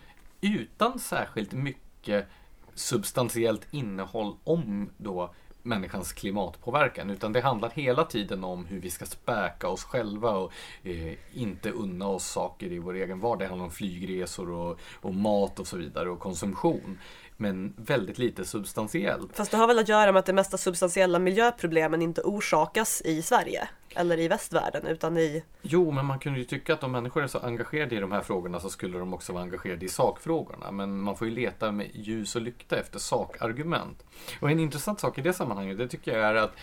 utan 0.41 1.00
särskilt 1.00 1.52
mycket 1.52 2.28
substantiellt 2.74 3.67
innehåll 3.71 4.36
om 4.43 4.89
då 4.98 5.34
människans 5.65 6.13
klimatpåverkan. 6.13 7.10
Utan 7.10 7.34
det 7.34 7.41
handlar 7.41 7.69
hela 7.69 8.04
tiden 8.04 8.43
om 8.43 8.65
hur 8.65 8.80
vi 8.80 8.89
ska 8.89 9.06
späka 9.06 9.67
oss 9.67 9.84
själva 9.84 10.30
och 10.30 10.52
eh, 10.84 11.13
inte 11.34 11.71
unna 11.71 12.08
oss 12.08 12.26
saker 12.26 12.71
i 12.71 12.80
vår 12.80 12.93
egen 12.93 13.19
vardag. 13.19 13.39
Det 13.39 13.48
handlar 13.48 13.65
om 13.65 13.71
flygresor 13.71 14.50
och, 14.50 14.80
och 15.02 15.13
mat 15.13 15.60
och 15.60 15.67
så 15.67 15.78
vidare 15.78 16.10
och 16.10 16.19
konsumtion. 16.19 17.00
Men 17.38 17.74
väldigt 17.78 18.17
lite 18.17 18.45
substantiellt. 18.45 19.36
Fast 19.36 19.52
det 19.52 19.58
har 19.58 19.67
väl 19.67 19.80
att 19.80 19.89
göra 19.89 20.12
med 20.12 20.19
att 20.19 20.26
de 20.26 20.34
mesta 20.34 20.58
substantiella 20.58 21.19
miljöproblemen 21.19 22.02
inte 22.02 22.21
orsakas 22.21 23.02
i 23.02 23.21
Sverige 23.21 23.67
eller 23.95 24.19
i 24.19 24.28
västvärlden 24.28 24.88
utan 24.88 25.17
i... 25.17 25.43
Jo, 25.62 25.91
men 25.91 26.06
man 26.06 26.19
kunde 26.19 26.39
ju 26.39 26.45
tycka 26.45 26.74
att 26.74 26.84
om 26.84 26.91
människor 26.91 27.24
är 27.24 27.28
så 27.28 27.39
engagerade 27.39 27.95
i 27.95 28.00
de 28.00 28.12
här 28.12 28.21
frågorna 28.21 28.60
så 28.60 28.69
skulle 28.69 29.00
de 29.00 29.13
också 29.13 29.34
vara 29.34 29.43
engagerade 29.43 29.86
i 29.86 29.89
sakfrågorna. 29.89 30.71
Men 30.71 31.00
man 31.00 31.17
får 31.17 31.28
ju 31.28 31.34
leta 31.34 31.71
med 31.71 31.89
ljus 31.93 32.36
och 32.36 32.41
lykta 32.41 32.80
efter 32.80 33.00
sakargument. 33.00 34.06
Och 34.41 34.52
en 34.52 34.60
intressant 34.60 35.00
sak 35.00 35.17
i 35.17 35.21
det 35.21 35.34
sammanhanget, 35.34 35.78
det 35.78 35.88
tycker 35.88 36.17
jag 36.17 36.30
är 36.30 36.36
att 36.36 36.56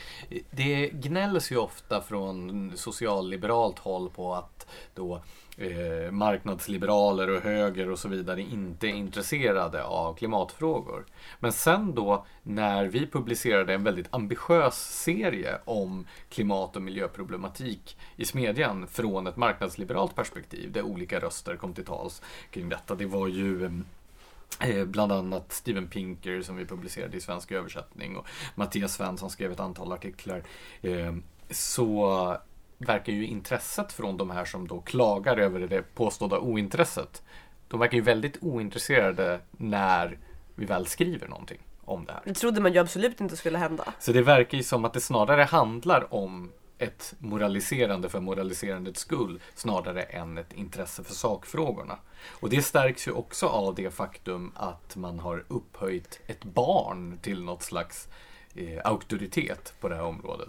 det 0.50 0.88
gnälls 0.88 1.52
ju 1.52 1.56
ofta 1.56 2.00
från 2.00 2.72
socialliberalt 2.74 3.78
håll 3.78 4.10
på 4.10 4.34
att 4.34 4.66
då 4.94 5.22
eh, 5.56 6.10
marknadsliberaler 6.10 7.30
och 7.30 7.42
höger 7.42 7.90
och 7.90 7.98
så 7.98 8.08
vidare 8.08 8.40
inte 8.40 8.86
är 8.86 8.90
intresserade 8.90 9.84
av 9.84 10.14
klimatfrågor. 10.14 11.06
Men 11.40 11.52
sen 11.52 11.94
då 11.94 12.26
när 12.42 12.84
vi 12.86 13.06
publicerade 13.06 13.74
en 13.74 13.84
väldigt 13.84 14.08
ambitiös 14.10 15.02
serie 15.02 15.58
om 15.64 16.06
klimat 16.28 16.76
och 16.76 16.82
miljöproblematik 16.82 17.96
i 18.16 18.24
Smedjan 18.24 18.86
från 18.86 19.26
ett 19.26 19.36
marknadsliberalt 19.36 20.14
perspektiv 20.14 20.72
där 20.72 20.82
olika 20.82 21.20
röster 21.20 21.56
kom 21.56 21.74
till 21.74 21.84
tals 21.84 22.22
kring 22.50 22.68
detta. 22.68 22.94
Det 22.94 23.06
var 23.06 23.28
ju 23.28 23.64
eh, 23.64 24.70
eh, 24.70 24.84
Bland 24.84 25.12
annat 25.12 25.52
Steven 25.52 25.88
Pinker 25.88 26.42
som 26.42 26.56
vi 26.56 26.64
publicerade 26.64 27.16
i 27.16 27.20
svensk 27.20 27.52
översättning 27.52 28.16
och 28.16 28.26
Mattias 28.54 28.94
Svensson 28.94 29.30
skrev 29.30 29.52
ett 29.52 29.60
antal 29.60 29.92
artiklar. 29.92 30.42
Eh, 30.82 31.14
så 31.50 32.36
verkar 32.84 33.12
ju 33.12 33.26
intresset 33.26 33.92
från 33.92 34.16
de 34.16 34.30
här 34.30 34.44
som 34.44 34.68
då 34.68 34.80
klagar 34.80 35.36
över 35.36 35.60
det 35.60 35.94
påstådda 35.94 36.38
ointresset. 36.38 37.22
De 37.68 37.80
verkar 37.80 37.96
ju 37.96 38.02
väldigt 38.02 38.38
ointresserade 38.40 39.40
när 39.50 40.18
vi 40.54 40.64
väl 40.64 40.86
skriver 40.86 41.28
någonting 41.28 41.58
om 41.84 42.04
det 42.04 42.12
här. 42.12 42.22
Det 42.24 42.34
trodde 42.34 42.60
man 42.60 42.72
ju 42.72 42.78
absolut 42.78 43.20
inte 43.20 43.36
skulle 43.36 43.58
hända. 43.58 43.94
Så 43.98 44.12
det 44.12 44.22
verkar 44.22 44.58
ju 44.58 44.64
som 44.64 44.84
att 44.84 44.92
det 44.92 45.00
snarare 45.00 45.42
handlar 45.42 46.14
om 46.14 46.52
ett 46.78 47.14
moraliserande 47.18 48.08
för 48.08 48.20
moraliserandets 48.20 49.00
skull 49.00 49.40
snarare 49.54 50.02
än 50.02 50.38
ett 50.38 50.52
intresse 50.52 51.04
för 51.04 51.14
sakfrågorna. 51.14 51.98
Och 52.40 52.50
det 52.50 52.62
stärks 52.62 53.08
ju 53.08 53.12
också 53.12 53.46
av 53.46 53.74
det 53.74 53.90
faktum 53.90 54.52
att 54.54 54.96
man 54.96 55.18
har 55.18 55.44
upphöjt 55.48 56.20
ett 56.26 56.44
barn 56.44 57.18
till 57.22 57.42
något 57.42 57.62
slags 57.62 58.08
eh, 58.54 58.80
auktoritet 58.84 59.74
på 59.80 59.88
det 59.88 59.94
här 59.96 60.04
området. 60.04 60.48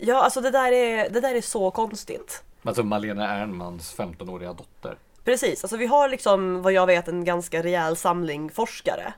Ja, 0.00 0.22
alltså 0.22 0.40
det 0.40 0.50
där 0.50 0.72
är, 0.72 1.10
det 1.10 1.20
där 1.20 1.34
är 1.34 1.40
så 1.40 1.70
konstigt. 1.70 2.44
Alltså 2.62 2.82
Malena 2.82 3.28
Ernmans 3.28 3.96
15-åriga 3.96 4.52
dotter. 4.52 4.98
Precis, 5.24 5.64
alltså 5.64 5.76
vi 5.76 5.86
har 5.86 6.08
liksom 6.08 6.62
vad 6.62 6.72
jag 6.72 6.86
vet 6.86 7.08
en 7.08 7.24
ganska 7.24 7.62
rejäl 7.62 7.96
samling 7.96 8.50
forskare 8.50 9.12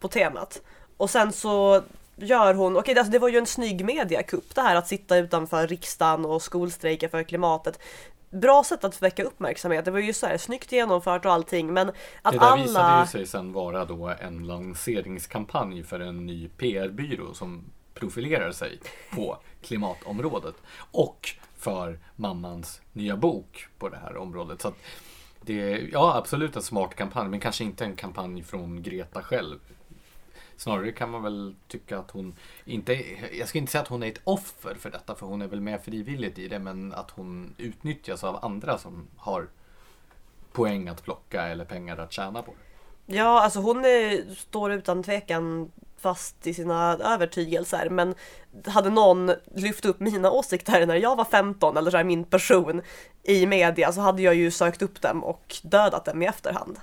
på 0.00 0.08
temat. 0.08 0.62
Och 0.96 1.10
sen 1.10 1.32
så 1.32 1.82
gör 2.16 2.54
hon, 2.54 2.76
okej 2.76 2.98
alltså 2.98 3.12
det 3.12 3.18
var 3.18 3.28
ju 3.28 3.38
en 3.38 3.46
snygg 3.46 3.84
mediakupp 3.84 4.54
det 4.54 4.60
här 4.60 4.76
att 4.76 4.88
sitta 4.88 5.16
utanför 5.16 5.66
riksdagen 5.66 6.24
och 6.24 6.42
skolstrejka 6.42 7.08
för 7.08 7.22
klimatet. 7.22 7.78
Bra 8.30 8.64
sätt 8.64 8.84
att 8.84 9.02
väcka 9.02 9.24
uppmärksamhet, 9.24 9.84
det 9.84 9.90
var 9.90 9.98
ju 9.98 10.12
så 10.12 10.26
här 10.26 10.38
snyggt 10.38 10.72
genomfört 10.72 11.24
och 11.24 11.32
allting 11.32 11.72
men 11.72 11.88
att 12.22 12.32
det 12.32 12.38
där 12.38 12.46
alla... 12.46 12.62
visade 12.62 13.00
ju 13.00 13.06
sig 13.06 13.26
sen 13.26 13.52
vara 13.52 13.84
då 13.84 14.14
en 14.20 14.46
lanseringskampanj 14.46 15.82
för 15.82 16.00
en 16.00 16.26
ny 16.26 16.48
PR-byrå 16.48 17.34
som 17.34 17.64
profilerar 17.94 18.52
sig 18.52 18.80
på 19.10 19.38
klimatområdet. 19.64 20.54
Och 20.92 21.30
för 21.56 21.98
mammans 22.16 22.80
nya 22.92 23.16
bok 23.16 23.66
på 23.78 23.88
det 23.88 23.96
här 23.96 24.16
området. 24.16 24.60
Så 24.60 24.68
att 24.68 24.78
det 25.40 25.72
är 25.72 25.88
ja, 25.92 26.16
absolut 26.16 26.56
en 26.56 26.62
smart 26.62 26.94
kampanj, 26.94 27.28
men 27.28 27.40
kanske 27.40 27.64
inte 27.64 27.84
en 27.84 27.96
kampanj 27.96 28.42
från 28.42 28.82
Greta 28.82 29.22
själv. 29.22 29.58
Snarare 30.56 30.92
kan 30.92 31.10
man 31.10 31.22
väl 31.22 31.54
tycka 31.68 31.98
att 31.98 32.10
hon 32.10 32.34
inte, 32.64 33.04
jag 33.32 33.48
ska 33.48 33.58
inte 33.58 33.72
säga 33.72 33.82
att 33.82 33.88
hon 33.88 34.02
är 34.02 34.08
ett 34.08 34.20
offer 34.24 34.74
för 34.74 34.90
detta, 34.90 35.14
för 35.14 35.26
hon 35.26 35.42
är 35.42 35.46
väl 35.46 35.60
med 35.60 35.84
frivilligt 35.84 36.38
i 36.38 36.48
det, 36.48 36.58
men 36.58 36.92
att 36.92 37.10
hon 37.10 37.54
utnyttjas 37.58 38.24
av 38.24 38.44
andra 38.44 38.78
som 38.78 39.06
har 39.16 39.48
poäng 40.52 40.88
att 40.88 41.02
plocka 41.02 41.42
eller 41.42 41.64
pengar 41.64 41.96
att 41.96 42.12
tjäna 42.12 42.42
på. 42.42 42.52
Ja, 43.06 43.42
alltså 43.42 43.60
hon 43.60 43.84
är, 43.84 44.34
står 44.34 44.72
utan 44.72 45.02
tvekan 45.02 45.72
fast 46.04 46.46
i 46.46 46.54
sina 46.54 46.98
övertygelser. 46.98 47.88
Men 47.90 48.14
hade 48.66 48.90
någon 48.90 49.32
lyft 49.54 49.84
upp 49.84 50.00
mina 50.00 50.30
åsikter 50.30 50.86
när 50.86 50.96
jag 50.96 51.16
var 51.16 51.24
15 51.24 51.76
eller 51.76 51.90
så 51.90 51.96
här, 51.96 52.04
min 52.04 52.24
person 52.24 52.82
i 53.22 53.46
media 53.46 53.92
så 53.92 54.00
hade 54.00 54.22
jag 54.22 54.34
ju 54.34 54.50
sökt 54.50 54.82
upp 54.82 55.00
dem 55.00 55.24
och 55.24 55.56
dödat 55.62 56.04
dem 56.04 56.22
i 56.22 56.26
efterhand. 56.26 56.80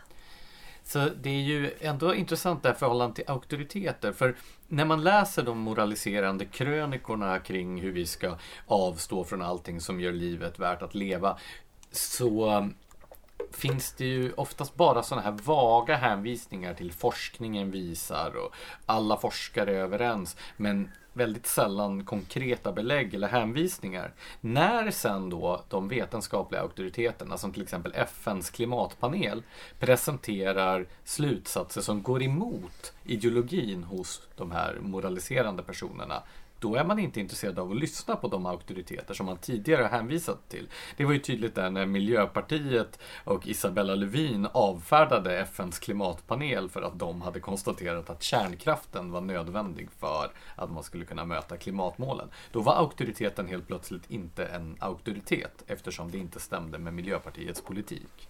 Så 0.84 1.10
det 1.22 1.30
är 1.30 1.42
ju 1.42 1.72
ändå 1.80 2.16
intressant 2.16 2.64
det 2.64 2.70
här 2.70 2.76
förhållandet 2.76 3.16
till 3.16 3.26
auktoriteter. 3.28 4.12
För 4.12 4.36
när 4.68 4.86
man 4.86 5.04
läser 5.04 5.44
de 5.44 5.58
moraliserande 5.60 6.46
krönikorna 6.46 7.40
kring 7.40 7.82
hur 7.82 7.92
vi 7.92 8.06
ska 8.06 8.38
avstå 8.68 9.24
från 9.24 9.42
allting 9.42 9.82
som 9.82 10.00
gör 10.00 10.12
livet 10.12 10.60
värt 10.60 10.82
att 10.82 10.96
leva. 10.96 11.38
Så 11.92 12.70
finns 13.52 13.94
det 13.94 14.06
ju 14.06 14.34
oftast 14.34 14.76
bara 14.76 15.04
sådana 15.04 15.26
här 15.26 15.38
vaga 15.44 15.96
hänvisningar 15.96 16.74
till 16.74 16.92
forskningen 16.92 17.72
visar 17.72 18.36
och 18.46 18.56
alla 18.86 19.18
forskare 19.18 19.72
är 19.72 19.80
överens. 19.80 20.38
Men 20.58 20.90
väldigt 21.14 21.48
sällan 21.48 22.06
konkreta 22.06 22.72
belägg 22.72 23.14
eller 23.14 23.28
hänvisningar. 23.28 24.14
När 24.42 24.92
sen 24.92 25.30
då 25.30 25.64
de 25.70 25.88
vetenskapliga 25.88 26.62
auktoriteterna 26.62 27.38
som 27.38 27.54
till 27.54 27.62
exempel 27.62 27.94
FNs 27.96 28.50
klimatpanel 28.50 29.44
presenterar 29.80 30.86
slutsatser 31.04 31.82
som 31.82 32.04
går 32.04 32.24
emot 32.24 32.94
ideologin 33.04 33.84
hos 33.84 34.22
de 34.36 34.52
här 34.52 34.78
moraliserande 34.82 35.64
personerna 35.64 36.24
då 36.62 36.76
är 36.76 36.84
man 36.84 37.00
inte 37.00 37.20
intresserad 37.20 37.60
av 37.60 37.72
att 37.72 37.78
lyssna 37.78 38.16
på 38.16 38.28
de 38.28 38.46
auktoriteter 38.46 39.14
som 39.14 39.26
man 39.26 39.38
tidigare 39.38 39.82
har 39.82 39.90
hänvisat 39.90 40.50
till. 40.50 40.70
Det 40.98 41.06
var 41.06 41.14
ju 41.14 41.20
tydligt 41.20 41.56
där 41.56 41.70
när 41.70 41.86
Miljöpartiet 41.86 43.00
och 43.24 43.48
Isabella 43.48 43.96
Lövin 43.96 44.48
avfärdade 44.52 45.38
FNs 45.38 45.80
klimatpanel 45.80 46.70
för 46.70 46.82
att 46.82 47.00
de 47.00 47.22
hade 47.22 47.40
konstaterat 47.40 48.10
att 48.10 48.24
kärnkraften 48.24 49.12
var 49.12 49.22
nödvändig 49.22 49.90
för 50.00 50.32
att 50.56 50.72
man 50.72 50.84
skulle 50.84 51.06
kunna 51.06 51.26
möta 51.26 51.58
klimatmålen. 51.58 52.28
Då 52.52 52.62
var 52.62 52.74
auktoriteten 52.74 53.48
helt 53.48 53.68
plötsligt 53.68 54.12
inte 54.12 54.46
en 54.46 54.78
auktoritet 54.80 55.64
eftersom 55.68 56.12
det 56.12 56.18
inte 56.18 56.40
stämde 56.40 56.78
med 56.78 56.94
Miljöpartiets 56.94 57.62
politik. 57.62 58.30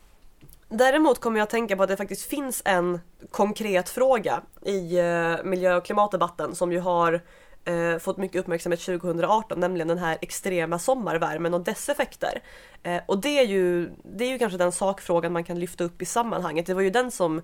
Däremot 0.70 1.20
kommer 1.20 1.40
jag 1.40 1.44
att 1.44 1.50
tänka 1.50 1.78
på 1.78 1.84
att 1.84 1.90
det 1.90 1.98
faktiskt 1.98 2.30
finns 2.30 2.62
en 2.66 3.00
konkret 3.32 3.90
fråga 3.90 4.42
i 4.62 5.00
eh, 5.00 5.44
miljö 5.44 5.76
och 5.76 5.86
klimatdebatten 5.86 6.56
som 6.56 6.72
ju 6.72 6.80
har 6.80 7.22
eh, 7.66 7.98
fått 7.98 8.18
mycket 8.18 8.40
uppmärksamhet 8.40 8.80
2018, 8.80 9.60
nämligen 9.60 9.88
den 9.88 9.98
här 9.98 10.18
extrema 10.22 10.80
sommarvärmen 10.80 11.54
och 11.54 11.62
dess 11.62 11.90
effekter. 11.90 12.42
Eh, 12.84 13.02
och 13.06 13.22
det 13.22 13.40
är, 13.40 13.46
ju, 13.46 13.92
det 14.04 14.24
är 14.26 14.30
ju 14.30 14.40
kanske 14.40 14.58
den 14.58 14.72
sakfrågan 14.72 15.34
man 15.34 15.44
kan 15.44 15.60
lyfta 15.60 15.84
upp 15.84 16.02
i 16.02 16.06
sammanhanget. 16.06 16.66
Det 16.66 16.74
var 16.74 16.82
ju 16.82 16.90
den 16.90 17.12
som 17.12 17.42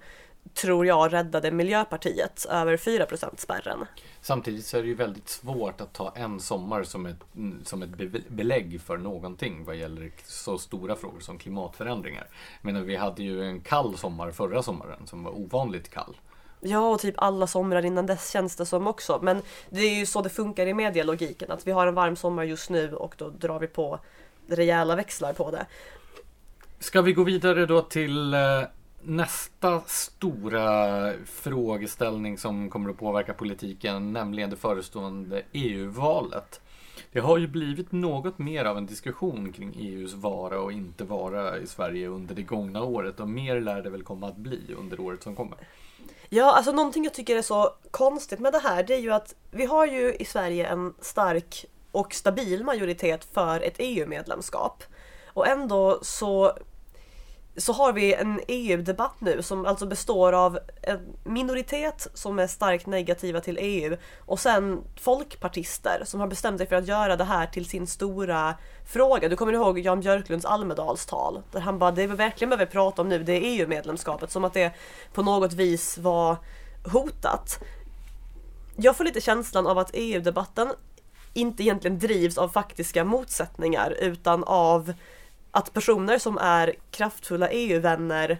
tror 0.54 0.86
jag 0.86 1.14
räddade 1.14 1.52
Miljöpartiet 1.52 2.46
över 2.50 2.78
4 2.78 3.06
spärren. 3.38 3.86
Samtidigt 4.22 4.66
så 4.66 4.78
är 4.78 4.82
det 4.82 4.88
ju 4.88 4.94
väldigt 4.94 5.30
svårt 5.30 5.82
att 5.82 5.94
ta 5.94 6.14
en 6.16 6.40
sommar 6.40 6.84
som 6.84 7.06
ett, 7.06 7.24
som 7.64 7.84
ett 7.84 7.90
belägg 8.30 8.82
för 8.82 8.98
någonting 8.98 9.66
vad 9.66 9.76
gäller 9.76 10.12
så 10.26 10.58
stora 10.58 10.96
frågor 10.96 11.20
som 11.20 11.38
klimatförändringar. 11.38 12.28
Men 12.62 12.86
vi 12.86 12.96
hade 12.96 13.24
ju 13.24 13.44
en 13.44 13.62
kall 13.62 13.98
sommar 13.98 14.32
förra 14.32 14.64
sommaren 14.64 15.08
som 15.08 15.24
var 15.24 15.32
ovanligt 15.32 15.90
kall. 15.90 16.16
Ja, 16.60 16.90
och 16.90 17.00
typ 17.00 17.16
alla 17.18 17.48
somrar 17.48 17.86
innan 17.86 18.06
dess 18.06 18.32
känns 18.32 18.56
det 18.56 18.66
som 18.66 18.88
också. 18.88 19.20
Men 19.24 19.42
det 19.70 19.82
är 19.82 19.96
ju 19.96 20.06
så 20.06 20.22
det 20.22 20.30
funkar 20.30 20.66
i 20.66 20.74
medialogiken. 20.74 21.52
Att 21.52 21.68
vi 21.68 21.72
har 21.72 21.88
en 21.88 21.96
varm 21.96 22.16
sommar 22.16 22.44
just 22.44 22.70
nu 22.70 22.94
och 22.94 23.16
då 23.18 23.30
drar 23.30 23.60
vi 23.60 23.68
på 23.68 24.00
rejäla 24.48 24.96
växlar 24.96 25.34
på 25.34 25.52
det. 25.52 25.66
Ska 26.80 27.02
vi 27.02 27.14
gå 27.14 27.24
vidare 27.24 27.66
då 27.66 27.82
till 27.82 28.34
eh, 28.34 28.40
nästa 29.02 29.82
stora 29.86 31.14
frågeställning 31.26 32.38
som 32.38 32.70
kommer 32.70 32.90
att 32.90 32.98
påverka 32.98 33.34
politiken, 33.34 34.14
nämligen 34.14 34.50
det 34.50 34.56
förestående 34.56 35.42
EU-valet. 35.52 36.62
Det 37.18 37.22
har 37.22 37.38
ju 37.38 37.48
blivit 37.48 37.92
något 37.92 38.38
mer 38.38 38.66
av 38.66 38.78
en 38.78 38.86
diskussion 38.86 39.54
kring 39.54 39.76
EUs 39.80 40.14
vara 40.14 40.60
och 40.60 40.72
inte 40.72 41.04
vara 41.04 41.58
i 41.58 41.68
Sverige 41.68 42.08
under 42.08 42.36
det 42.36 42.42
gångna 42.42 42.84
året 42.84 43.20
och 43.20 43.30
mer 43.30 43.62
lär 43.62 43.82
det 43.82 43.90
väl 43.90 44.04
komma 44.04 44.28
att 44.28 44.38
bli 44.38 44.76
under 44.80 45.00
året 45.00 45.24
som 45.24 45.36
kommer. 45.36 45.58
Ja, 46.30 46.56
alltså 46.56 46.72
någonting 46.72 47.04
jag 47.04 47.14
tycker 47.14 47.36
är 47.36 47.42
så 47.42 47.70
konstigt 47.92 48.40
med 48.40 48.54
det 48.54 48.60
här 48.60 48.84
det 48.84 48.94
är 48.94 49.00
ju 49.00 49.12
att 49.12 49.36
vi 49.52 49.66
har 49.66 49.86
ju 49.88 50.14
i 50.14 50.26
Sverige 50.26 50.68
en 50.68 50.94
stark 51.02 51.66
och 51.92 52.14
stabil 52.14 52.64
majoritet 52.64 53.24
för 53.34 53.62
ett 53.62 53.76
EU-medlemskap. 53.78 54.84
Och 55.28 55.48
ändå 55.48 56.00
så 56.02 56.58
så 57.58 57.74
har 57.74 57.94
vi 57.94 58.14
en 58.14 58.42
EU-debatt 58.48 59.16
nu 59.20 59.42
som 59.42 59.66
alltså 59.66 59.86
består 59.86 60.34
av 60.34 60.60
en 60.82 61.00
minoritet 61.24 62.08
som 62.14 62.40
är 62.40 62.48
starkt 62.48 62.86
negativa 62.86 63.40
till 63.40 63.58
EU 63.62 63.98
och 64.20 64.40
sen 64.40 64.84
folkpartister 65.00 66.02
som 66.06 66.20
har 66.20 66.28
bestämt 66.28 66.58
sig 66.58 66.68
för 66.68 66.76
att 66.76 66.88
göra 66.88 67.16
det 67.16 67.24
här 67.24 67.48
till 67.48 67.66
sin 67.66 67.88
stora 67.88 68.56
fråga. 68.86 69.30
Du 69.30 69.36
kommer 69.36 69.54
ihåg 69.54 69.80
Jan 69.80 70.00
Björklunds 70.00 70.46
Almedalstal 70.46 71.42
där 71.52 71.60
han 71.60 71.80
bara, 71.80 71.92
det 71.92 72.08
vi 72.08 72.16
verkligen 72.16 72.50
behöver 72.50 72.72
prata 72.72 73.02
om 73.02 73.10
nu 73.10 73.24
det 73.24 73.34
är 73.34 73.42
EU-medlemskapet 73.42 74.32
som 74.32 74.44
att 74.44 74.54
det 74.54 74.72
på 75.14 75.24
något 75.24 75.54
vis 75.54 75.98
var 75.98 76.38
hotat. 76.92 77.60
Jag 78.76 78.98
får 78.98 79.04
lite 79.04 79.22
känslan 79.22 79.68
av 79.68 79.78
att 79.78 79.90
EU-debatten 79.94 80.74
inte 81.34 81.64
egentligen 81.64 82.00
drivs 82.00 82.38
av 82.38 82.50
faktiska 82.50 83.04
motsättningar 83.04 83.92
utan 84.00 84.44
av 84.44 84.94
att 85.58 85.74
personer 85.74 86.18
som 86.18 86.38
är 86.38 86.74
kraftfulla 86.92 87.50
EU-vänner 87.50 88.38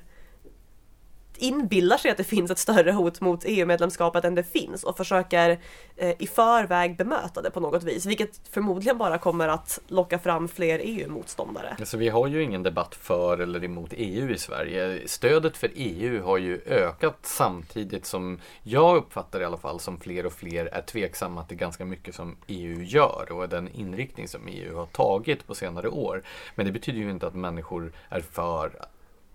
inbillar 1.38 1.98
sig 1.98 2.12
att 2.12 2.18
det 2.18 2.24
finns 2.24 2.52
ett 2.52 2.58
större 2.58 2.92
hot 2.92 3.22
mot 3.22 3.44
EU-medlemskapet 3.46 4.26
än 4.26 4.36
det 4.36 4.44
finns 4.44 4.84
och 4.84 4.98
försöker 4.98 5.60
eh, 5.96 6.14
i 6.20 6.28
förväg 6.28 6.98
bemöta 6.98 7.42
det 7.42 7.52
på 7.52 7.60
något 7.60 7.84
vis, 7.84 8.06
vilket 8.06 8.42
förmodligen 8.52 8.98
bara 8.98 9.18
kommer 9.18 9.48
att 9.48 9.80
locka 9.88 10.20
fram 10.20 10.48
fler 10.48 10.80
EU-motståndare. 10.84 11.76
Alltså, 11.80 11.98
vi 11.98 12.10
har 12.10 12.28
ju 12.28 12.44
ingen 12.44 12.64
debatt 12.64 12.96
för 12.96 13.38
eller 13.38 13.64
emot 13.64 13.94
EU 13.98 14.30
i 14.30 14.38
Sverige. 14.38 15.08
Stödet 15.08 15.58
för 15.58 15.72
EU 15.76 16.24
har 16.24 16.38
ju 16.38 16.62
ökat 16.66 17.20
samtidigt 17.22 18.06
som 18.06 18.40
jag 18.64 18.98
uppfattar 18.98 19.42
i 19.42 19.46
alla 19.46 19.58
fall 19.58 19.80
som 19.80 20.00
fler 20.00 20.26
och 20.26 20.34
fler 20.34 20.66
är 20.66 20.82
tveksamma 20.82 21.44
till 21.44 21.58
ganska 21.58 21.86
mycket 21.86 22.16
som 22.16 22.36
EU 22.48 22.84
gör 22.84 23.32
och 23.32 23.50
den 23.50 23.68
inriktning 23.68 24.28
som 24.28 24.48
EU 24.48 24.78
har 24.78 24.86
tagit 24.86 25.48
på 25.48 25.56
senare 25.56 25.90
år. 25.90 26.24
Men 26.56 26.66
det 26.66 26.72
betyder 26.72 27.00
ju 27.00 27.12
inte 27.12 27.28
att 27.28 27.36
människor 27.36 27.92
är 28.10 28.22
för 28.22 28.72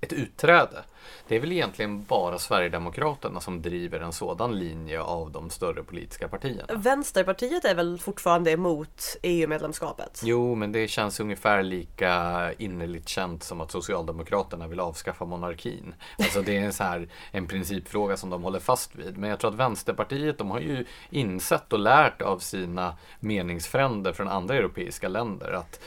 ett 0.02 0.12
utträde. 0.12 0.84
Det 1.28 1.36
är 1.36 1.40
väl 1.40 1.52
egentligen 1.52 2.04
bara 2.04 2.38
Sverigedemokraterna 2.38 3.40
som 3.40 3.62
driver 3.62 4.00
en 4.00 4.12
sådan 4.12 4.58
linje 4.58 5.00
av 5.00 5.30
de 5.30 5.50
större 5.50 5.82
politiska 5.82 6.28
partierna. 6.28 6.74
Vänsterpartiet 6.74 7.64
är 7.64 7.74
väl 7.74 7.98
fortfarande 7.98 8.50
emot 8.50 9.16
EU-medlemskapet? 9.22 10.20
Jo, 10.24 10.54
men 10.54 10.72
det 10.72 10.88
känns 10.88 11.20
ungefär 11.20 11.62
lika 11.62 12.52
innerligt 12.58 13.08
känt 13.08 13.42
som 13.42 13.60
att 13.60 13.70
Socialdemokraterna 13.70 14.68
vill 14.68 14.80
avskaffa 14.80 15.24
monarkin. 15.24 15.94
Alltså 16.18 16.42
det 16.42 16.56
är 16.56 16.60
en, 16.60 16.72
så 16.72 16.85
här, 16.85 17.08
en 17.31 17.46
principfråga 17.46 18.16
som 18.16 18.31
de 18.31 18.42
håller 18.42 18.60
fast 18.60 18.94
vid. 18.94 19.18
Men 19.18 19.31
jag 19.31 19.38
tror 19.38 19.50
att 19.50 19.56
Vänsterpartiet, 19.56 20.38
de 20.38 20.50
har 20.50 20.60
ju 20.60 20.85
insett 21.10 21.72
och 21.72 21.79
lärt 21.79 22.22
av 22.22 22.38
sina 22.38 22.96
meningsfränder 23.20 24.12
från 24.12 24.29
andra 24.29 24.54
europeiska 24.54 25.08
länder 25.08 25.52
att 25.52 25.81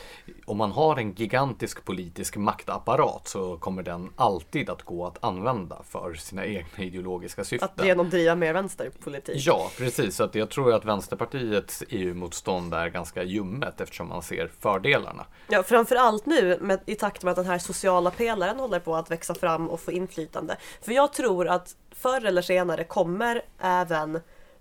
om 0.46 0.58
man 0.58 0.72
har 0.72 0.98
en 0.98 1.14
gigantisk 1.14 1.86
politisk 1.86 2.36
maktapparat 2.38 3.28
så 3.28 3.58
kommer 3.58 3.84
den 3.84 4.05
alltid 4.16 4.70
att 4.70 4.84
gå 4.84 5.06
att 5.06 5.24
använda 5.24 5.84
för 5.90 6.14
sina 6.14 6.46
egna 6.46 6.84
ideologiska 6.84 7.44
syften. 7.44 7.70
Att 7.76 7.86
genomdriva 7.86 8.36
mer 8.36 8.54
vänsterpolitik. 8.54 9.36
Ja, 9.48 9.72
precis. 9.78 10.16
Så 10.16 10.24
att 10.24 10.36
jag 10.36 10.50
tror 10.50 10.74
att 10.74 10.86
Vänsterpartiets 10.86 11.84
EU-motstånd 11.90 12.74
är 12.74 12.88
ganska 12.88 13.24
ljummet 13.24 13.82
eftersom 13.82 14.08
man 14.08 14.22
ser 14.22 14.52
fördelarna. 14.60 15.26
Ja, 15.50 15.64
framförallt 15.64 16.26
nu 16.26 16.58
med, 16.62 16.80
i 16.86 16.96
takt 16.96 17.24
med 17.24 17.32
att 17.32 17.38
den 17.38 17.46
här 17.46 17.60
sociala 17.60 18.12
pelaren 18.12 18.60
håller 18.60 18.80
på 18.80 18.96
att 18.96 19.12
växa 19.12 19.36
fram 19.36 19.70
och 19.70 19.80
få 19.80 19.92
inflytande. 19.92 20.58
För 20.82 20.92
jag 20.92 21.14
tror 21.14 21.48
att 21.48 21.76
förr 21.92 22.26
eller 22.26 22.42
senare 22.42 22.84
kommer 22.84 23.42
även 23.60 24.20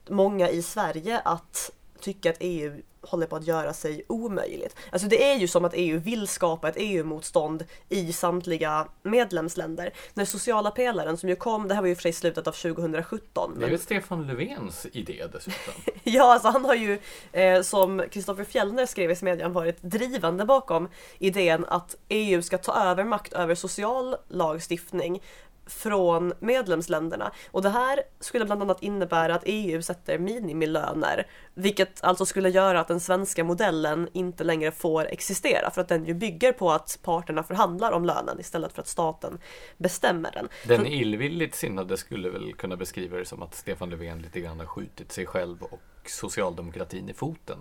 många 0.09 0.49
i 0.49 0.63
Sverige 0.63 1.21
att 1.25 1.71
tycka 2.01 2.31
att 2.31 2.37
EU 2.41 2.83
håller 3.07 3.27
på 3.27 3.37
att 3.37 3.47
göra 3.47 3.73
sig 3.73 4.05
omöjligt. 4.09 4.77
Alltså 4.91 5.09
det 5.09 5.31
är 5.31 5.37
ju 5.37 5.49
som 5.49 5.65
att 5.65 5.73
EU 5.75 6.01
vill 6.01 6.29
skapa 6.29 6.69
ett 6.69 6.75
EU-motstånd 6.79 7.65
i 7.89 8.13
samtliga 8.13 8.89
medlemsländer. 9.03 9.93
Den 10.15 10.27
sociala 10.27 10.71
pelaren 10.71 11.17
som 11.17 11.29
ju 11.29 11.37
kom, 11.37 11.69
det 11.69 11.75
här 11.75 11.83
var 11.83 11.89
ju 11.89 11.95
för 11.95 12.03
sig 12.03 12.13
slutet 12.13 12.47
av 12.47 12.53
2017. 12.53 13.57
Det 13.59 13.67
är 13.67 13.71
väl 13.71 13.79
Stefan 13.79 14.27
Löfvens 14.27 14.87
idé 14.93 15.25
dessutom? 15.33 15.75
ja, 16.05 16.33
alltså 16.33 16.49
han 16.49 16.65
har 16.65 16.75
ju 16.75 16.99
eh, 17.33 17.63
som 17.63 18.03
Kristoffer 18.11 18.45
Fjellner 18.45 18.87
skrev 18.87 19.11
i 19.11 19.17
Smedjan 19.17 19.53
varit 19.53 19.83
drivande 19.83 20.45
bakom 20.45 20.89
idén 21.19 21.65
att 21.69 21.97
EU 22.09 22.43
ska 22.43 22.59
ta 22.59 22.85
över 22.85 23.05
makt 23.05 23.33
över 23.33 23.55
social 23.55 24.17
lagstiftning 24.29 25.23
från 25.67 26.33
medlemsländerna. 26.39 27.33
Och 27.51 27.63
det 27.63 27.69
här 27.69 28.01
skulle 28.21 28.45
bland 28.45 28.63
annat 28.63 28.83
innebära 28.83 29.35
att 29.35 29.43
EU 29.45 29.83
sätter 29.83 30.19
minimilöner, 30.19 31.27
vilket 31.55 32.05
alltså 32.05 32.27
skulle 32.27 32.49
göra 32.49 32.81
att 32.81 32.89
den 32.89 33.01
svenska 33.01 33.45
modellen 33.45 34.09
inte 34.13 34.45
längre 34.45 34.71
får 34.71 35.07
existera 35.07 35.71
för 35.71 35.81
att 35.81 35.89
den 35.89 36.05
ju 36.05 36.15
bygger 36.15 36.53
på 36.53 36.71
att 36.71 36.99
parterna 37.03 37.43
förhandlar 37.43 37.93
om 37.93 38.05
lönen 38.05 38.41
istället 38.41 38.73
för 38.73 38.83
att 38.83 38.89
staten 38.89 39.39
bestämmer 39.77 40.31
den. 40.33 40.49
Den 40.69 40.87
illvilligt 40.87 41.55
sinnade 41.55 41.97
skulle 41.97 42.31
väl 42.31 42.55
kunna 42.55 42.77
beskriva 42.77 43.17
det 43.17 43.25
som 43.25 43.43
att 43.43 43.55
Stefan 43.55 43.91
Löfven 43.91 44.23
lite 44.23 44.41
grann 44.41 44.59
har 44.59 44.67
skjutit 44.67 45.13
sig 45.13 45.27
själv 45.27 45.63
och 45.63 45.81
socialdemokratin 46.07 47.09
i 47.09 47.13
foten 47.13 47.59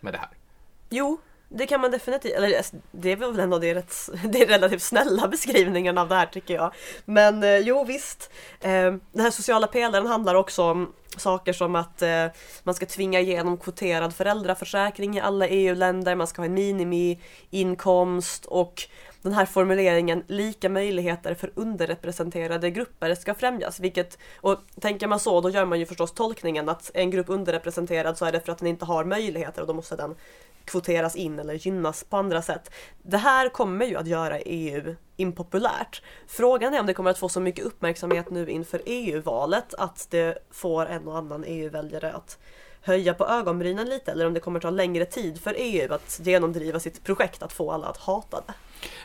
med 0.00 0.12
det 0.12 0.18
här. 0.18 0.30
Jo, 0.90 1.18
det 1.56 1.66
kan 1.66 1.80
man 1.80 1.90
definitivt, 1.90 2.32
eller 2.34 2.56
alltså, 2.56 2.76
det 2.90 3.12
är 3.12 3.16
väl 3.16 3.40
ändå 3.40 3.58
det, 3.58 3.74
rätt, 3.74 3.94
det 4.24 4.42
är 4.42 4.46
relativt 4.46 4.82
snälla 4.82 5.28
beskrivningen 5.28 5.98
av 5.98 6.08
det 6.08 6.14
här 6.14 6.26
tycker 6.26 6.54
jag. 6.54 6.74
Men 7.04 7.42
eh, 7.42 7.58
jo 7.58 7.84
visst, 7.84 8.30
eh, 8.60 8.70
den 9.12 9.20
här 9.20 9.30
sociala 9.30 9.66
pelaren 9.66 10.06
handlar 10.06 10.34
också 10.34 10.62
om 10.62 10.92
saker 11.16 11.52
som 11.52 11.76
att 11.76 12.02
eh, 12.02 12.26
man 12.62 12.74
ska 12.74 12.86
tvinga 12.86 13.20
igenom 13.20 13.58
kvoterad 13.58 14.14
föräldraförsäkring 14.14 15.16
i 15.16 15.20
alla 15.20 15.48
EU-länder, 15.48 16.14
man 16.14 16.26
ska 16.26 16.42
ha 16.42 16.46
en 16.46 16.54
minimiinkomst 16.54 18.44
och 18.46 18.82
den 19.24 19.32
här 19.32 19.46
formuleringen 19.46 20.24
lika 20.26 20.68
möjligheter 20.68 21.34
för 21.34 21.50
underrepresenterade 21.54 22.70
grupper 22.70 23.14
ska 23.14 23.34
främjas. 23.34 23.80
Vilket, 23.80 24.18
och 24.40 24.58
tänker 24.80 25.06
man 25.06 25.20
så, 25.20 25.40
då 25.40 25.50
gör 25.50 25.64
man 25.64 25.78
ju 25.78 25.86
förstås 25.86 26.12
tolkningen 26.12 26.68
att 26.68 26.90
en 26.94 27.10
grupp 27.10 27.28
underrepresenterad 27.28 28.18
så 28.18 28.24
är 28.24 28.32
det 28.32 28.40
för 28.40 28.52
att 28.52 28.58
den 28.58 28.68
inte 28.68 28.84
har 28.84 29.04
möjligheter 29.04 29.60
och 29.60 29.66
då 29.66 29.74
måste 29.74 29.96
den 29.96 30.14
kvoteras 30.64 31.16
in 31.16 31.38
eller 31.38 31.54
gynnas 31.54 32.04
på 32.04 32.16
andra 32.16 32.42
sätt. 32.42 32.70
Det 33.02 33.16
här 33.16 33.48
kommer 33.48 33.86
ju 33.86 33.96
att 33.96 34.06
göra 34.06 34.40
EU 34.40 34.94
impopulärt. 35.16 36.02
Frågan 36.26 36.74
är 36.74 36.80
om 36.80 36.86
det 36.86 36.94
kommer 36.94 37.10
att 37.10 37.18
få 37.18 37.28
så 37.28 37.40
mycket 37.40 37.64
uppmärksamhet 37.64 38.30
nu 38.30 38.50
inför 38.50 38.82
EU-valet 38.86 39.74
att 39.74 40.06
det 40.10 40.38
får 40.50 40.86
en 40.86 41.08
och 41.08 41.18
annan 41.18 41.44
EU-väljare 41.46 42.12
att 42.12 42.38
höja 42.84 43.14
på 43.14 43.26
ögonbrynen 43.26 43.88
lite 43.88 44.12
eller 44.12 44.26
om 44.26 44.34
det 44.34 44.40
kommer 44.40 44.60
ta 44.60 44.70
längre 44.70 45.04
tid 45.04 45.40
för 45.40 45.54
EU 45.58 45.92
att 45.92 46.20
genomdriva 46.22 46.80
sitt 46.80 47.04
projekt 47.04 47.42
att 47.42 47.52
få 47.52 47.72
alla 47.72 47.86
att 47.86 47.96
hata 47.96 48.42
det. 48.46 48.54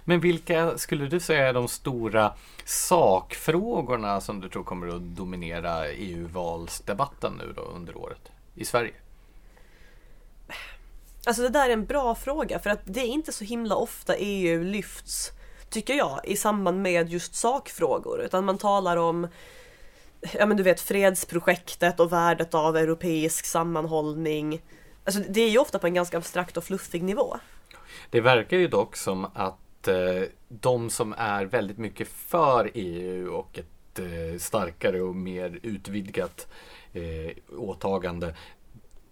Men 0.03 0.19
vilka 0.19 0.77
skulle 0.77 1.05
du 1.05 1.19
säga 1.19 1.47
är 1.47 1.53
de 1.53 1.67
stora 1.67 2.34
sakfrågorna 2.65 4.21
som 4.21 4.41
du 4.41 4.49
tror 4.49 4.63
kommer 4.63 4.88
att 4.88 5.01
dominera 5.01 5.88
EU-valsdebatten 5.88 7.34
nu 7.34 7.53
då 7.55 7.61
under 7.61 7.97
året 7.97 8.32
i 8.55 8.65
Sverige? 8.65 8.93
Alltså 11.25 11.41
det 11.41 11.49
där 11.49 11.69
är 11.69 11.73
en 11.73 11.86
bra 11.86 12.15
fråga 12.15 12.59
för 12.59 12.69
att 12.69 12.82
det 12.84 12.99
är 12.99 13.07
inte 13.07 13.32
så 13.32 13.43
himla 13.43 13.75
ofta 13.75 14.15
EU 14.15 14.63
lyfts, 14.63 15.32
tycker 15.69 15.93
jag, 15.93 16.19
i 16.23 16.36
samband 16.36 16.82
med 16.82 17.09
just 17.09 17.36
sakfrågor. 17.36 18.21
Utan 18.21 18.45
man 18.45 18.57
talar 18.57 18.97
om 18.97 19.27
ja 20.34 20.45
men 20.45 20.57
du 20.57 20.63
vet 20.63 20.82
fredsprojektet 20.82 21.99
och 21.99 22.11
värdet 22.11 22.53
av 22.53 22.78
europeisk 22.78 23.45
sammanhållning. 23.45 24.61
Alltså 25.03 25.22
det 25.30 25.41
är 25.41 25.49
ju 25.49 25.57
ofta 25.57 25.80
på 25.80 25.88
en 25.88 25.93
ganska 25.93 26.17
abstrakt 26.17 26.57
och 26.57 26.63
fluffig 26.63 27.03
nivå. 27.03 27.38
Det 28.09 28.22
verkar 28.22 28.57
ju 28.57 28.67
dock 28.67 28.95
som 28.95 29.26
att 29.34 29.88
eh, 29.88 30.24
de 30.47 30.89
som 30.89 31.15
är 31.17 31.45
väldigt 31.45 31.78
mycket 31.78 32.07
för 32.07 32.72
EU 32.74 33.34
och 33.34 33.59
ett 33.59 33.99
eh, 33.99 34.39
starkare 34.39 35.01
och 35.01 35.15
mer 35.15 35.59
utvidgat 35.63 36.47
eh, 36.93 37.57
åtagande 37.57 38.36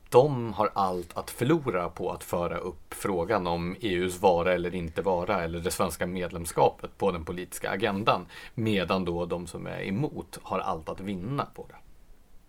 de 0.09 0.53
har 0.53 0.69
allt 0.73 1.17
att 1.17 1.29
förlora 1.29 1.89
på 1.89 2.11
att 2.11 2.23
föra 2.23 2.57
upp 2.57 2.93
frågan 2.93 3.47
om 3.47 3.75
EUs 3.79 4.21
vara 4.21 4.53
eller 4.53 4.75
inte 4.75 5.01
vara 5.01 5.43
eller 5.43 5.59
det 5.59 5.71
svenska 5.71 6.07
medlemskapet 6.07 6.97
på 6.97 7.11
den 7.11 7.25
politiska 7.25 7.69
agendan. 7.69 8.25
Medan 8.53 9.05
då 9.05 9.25
de 9.25 9.47
som 9.47 9.67
är 9.67 9.81
emot 9.81 10.39
har 10.43 10.59
allt 10.59 10.89
att 10.89 10.99
vinna 10.99 11.47
på 11.55 11.65
det. 11.69 11.75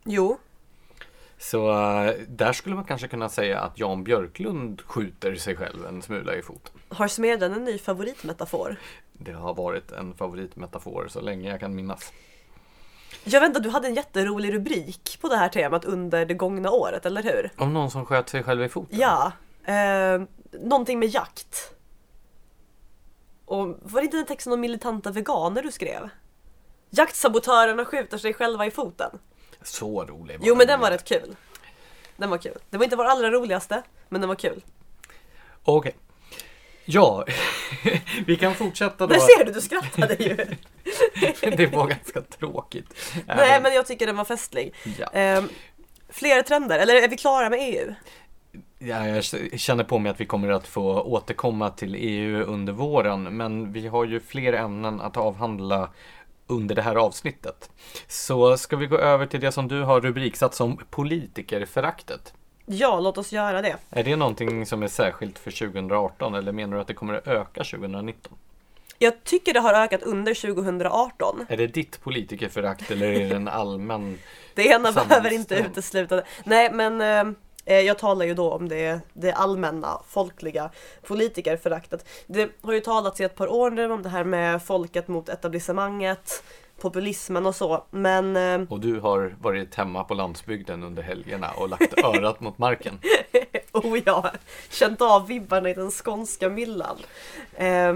Jo. 0.04 0.38
Så 1.38 1.70
uh, 1.70 2.12
där 2.28 2.52
skulle 2.52 2.74
man 2.74 2.84
kanske 2.84 3.08
kunna 3.08 3.28
säga 3.28 3.60
att 3.60 3.78
Jan 3.78 4.04
Björklund 4.04 4.80
skjuter 4.80 5.34
sig 5.34 5.56
själv 5.56 5.86
en 5.86 6.02
smula 6.02 6.36
i 6.36 6.42
foten. 6.42 6.72
Har 6.88 7.08
Smedjan 7.08 7.52
en 7.52 7.64
ny 7.64 7.78
favoritmetafor? 7.78 8.76
Det 9.12 9.32
har 9.32 9.54
varit 9.54 9.92
en 9.92 10.14
favoritmetafor 10.14 11.06
så 11.08 11.20
länge 11.20 11.50
jag 11.50 11.60
kan 11.60 11.74
minnas. 11.74 12.12
Jag 13.24 13.40
vet 13.40 13.48
inte, 13.48 13.60
du 13.60 13.70
hade 13.70 13.88
en 13.88 13.94
jätterolig 13.94 14.54
rubrik 14.54 15.18
på 15.20 15.28
det 15.28 15.36
här 15.36 15.48
temat 15.48 15.84
under 15.84 16.26
det 16.26 16.34
gångna 16.34 16.70
året, 16.70 17.06
eller 17.06 17.22
hur? 17.22 17.50
Om 17.56 17.72
någon 17.72 17.90
som 17.90 18.06
sköt 18.06 18.28
sig 18.28 18.42
själv 18.42 18.62
i 18.62 18.68
foten? 18.68 18.98
Ja. 18.98 19.32
Eh, 19.64 20.22
någonting 20.52 20.98
med 20.98 21.08
jakt. 21.08 21.74
Och 23.44 23.66
var 23.82 24.00
det 24.00 24.04
inte 24.04 24.16
den 24.16 24.26
texten 24.26 24.52
om 24.52 24.60
militanta 24.60 25.10
veganer 25.10 25.62
du 25.62 25.72
skrev? 25.72 26.08
Jaktsabotörerna 26.90 27.84
skjuter 27.84 28.18
sig 28.18 28.34
själva 28.34 28.66
i 28.66 28.70
foten. 28.70 29.18
Så 29.62 30.04
rolig 30.04 30.38
var 30.38 30.46
Jo 30.46 30.54
men 30.54 30.66
den 30.66 30.80
var 30.80 30.90
rätt 30.90 31.04
kul. 31.04 31.36
Den 32.16 32.30
var 32.30 32.38
kul. 32.38 32.58
Det 32.70 32.76
var 32.76 32.84
inte 32.84 32.96
vår 32.96 33.04
allra 33.04 33.30
roligaste, 33.30 33.82
men 34.08 34.20
den 34.20 34.28
var 34.28 34.36
kul. 34.36 34.62
Okej. 35.64 35.78
Okay. 35.78 35.92
Ja, 36.90 37.24
vi 38.26 38.36
kan 38.36 38.54
fortsätta 38.54 39.06
då. 39.06 39.14
Där 39.14 39.20
ser 39.20 39.44
du, 39.44 39.52
du 39.52 39.60
skrattade 39.60 40.14
ju. 40.14 40.36
det 41.56 41.66
var 41.66 41.86
ganska 41.86 42.20
tråkigt. 42.20 43.12
Nej, 43.26 43.60
men 43.62 43.74
jag 43.74 43.86
tycker 43.86 44.06
den 44.06 44.16
var 44.16 44.24
festlig. 44.24 44.74
Ja. 44.98 45.38
Um, 45.38 45.48
fler 46.08 46.42
trender, 46.42 46.78
eller 46.78 46.94
är 46.94 47.08
vi 47.08 47.16
klara 47.16 47.50
med 47.50 47.58
EU? 47.62 47.94
Ja, 48.78 49.06
jag 49.06 49.24
känner 49.60 49.84
på 49.84 49.98
mig 49.98 50.10
att 50.10 50.20
vi 50.20 50.26
kommer 50.26 50.48
att 50.48 50.66
få 50.66 51.02
återkomma 51.02 51.70
till 51.70 51.94
EU 51.94 52.42
under 52.42 52.72
våren, 52.72 53.22
men 53.22 53.72
vi 53.72 53.86
har 53.86 54.04
ju 54.04 54.20
fler 54.20 54.52
ämnen 54.52 55.00
att 55.00 55.16
avhandla 55.16 55.90
under 56.46 56.74
det 56.74 56.82
här 56.82 56.96
avsnittet. 56.96 57.70
Så 58.06 58.56
ska 58.56 58.76
vi 58.76 58.86
gå 58.86 58.98
över 58.98 59.26
till 59.26 59.40
det 59.40 59.52
som 59.52 59.68
du 59.68 59.82
har 59.82 60.00
rubriksatt 60.00 60.54
som 60.54 60.80
politikerföraktet. 60.90 62.34
Ja, 62.70 63.00
låt 63.00 63.18
oss 63.18 63.32
göra 63.32 63.62
det. 63.62 63.76
Är 63.90 64.04
det 64.04 64.16
någonting 64.16 64.66
som 64.66 64.82
är 64.82 64.88
särskilt 64.88 65.38
för 65.38 65.50
2018 65.50 66.34
eller 66.34 66.52
menar 66.52 66.76
du 66.76 66.80
att 66.80 66.86
det 66.86 66.94
kommer 66.94 67.14
att 67.14 67.26
öka 67.26 67.64
2019? 67.64 68.32
Jag 68.98 69.24
tycker 69.24 69.54
det 69.54 69.60
har 69.60 69.74
ökat 69.74 70.02
under 70.02 70.34
2018. 70.34 71.46
Är 71.48 71.56
det 71.56 71.66
ditt 71.66 72.00
politikerförakt 72.00 72.90
eller 72.90 73.06
är 73.06 73.28
det 73.28 73.34
en 73.34 73.48
allmän 73.48 74.18
Det 74.54 74.66
ena 74.66 74.92
behöver 74.92 75.32
inte 75.32 75.54
utesluta 75.54 76.16
det. 76.16 76.24
Nej 76.44 76.72
men 76.72 77.00
eh, 77.00 77.34
eh, 77.64 77.80
jag 77.80 77.98
talar 77.98 78.26
ju 78.26 78.34
då 78.34 78.52
om 78.52 78.68
det, 78.68 79.00
det 79.12 79.32
allmänna 79.32 80.00
folkliga 80.08 80.70
politikerföraktet. 81.02 82.08
Det 82.26 82.50
har 82.60 82.72
ju 82.72 82.80
talats 82.80 83.20
i 83.20 83.24
ett 83.24 83.34
par 83.34 83.52
år 83.52 83.70
nu 83.70 83.92
om 83.92 84.02
det 84.02 84.08
här 84.08 84.24
med 84.24 84.62
folket 84.62 85.08
mot 85.08 85.28
etablissemanget 85.28 86.42
populismen 86.80 87.46
och 87.46 87.54
så. 87.54 87.84
Men... 87.90 88.36
Eh, 88.36 88.68
och 88.68 88.80
du 88.80 89.00
har 89.00 89.36
varit 89.40 89.74
hemma 89.74 90.04
på 90.04 90.14
landsbygden 90.14 90.82
under 90.82 91.02
helgerna 91.02 91.50
och 91.50 91.68
lagt 91.68 91.98
örat 92.04 92.40
mot 92.40 92.58
marken. 92.58 92.98
oh 93.72 93.98
ja, 94.06 94.32
känt 94.70 95.02
av 95.02 95.26
vibbarna 95.26 95.70
i 95.70 95.74
den 95.74 95.90
skånska 95.90 96.48
myllan. 96.48 96.96
Eh, 97.54 97.94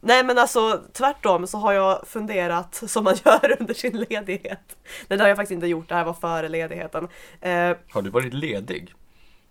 nej 0.00 0.24
men 0.24 0.38
alltså 0.38 0.80
tvärtom 0.92 1.46
så 1.46 1.58
har 1.58 1.72
jag 1.72 2.08
funderat 2.08 2.74
som 2.74 3.04
man 3.04 3.14
gör 3.24 3.56
under 3.60 3.74
sin 3.74 3.96
ledighet. 4.08 4.76
Nej 5.08 5.18
det 5.18 5.24
har 5.24 5.28
jag 5.28 5.36
faktiskt 5.36 5.54
inte 5.54 5.66
gjort, 5.66 5.88
det 5.88 5.94
här 5.94 6.04
var 6.04 6.14
före 6.14 6.48
ledigheten. 6.48 7.08
Eh, 7.40 7.76
har 7.90 8.02
du 8.02 8.10
varit 8.10 8.34
ledig? 8.34 8.94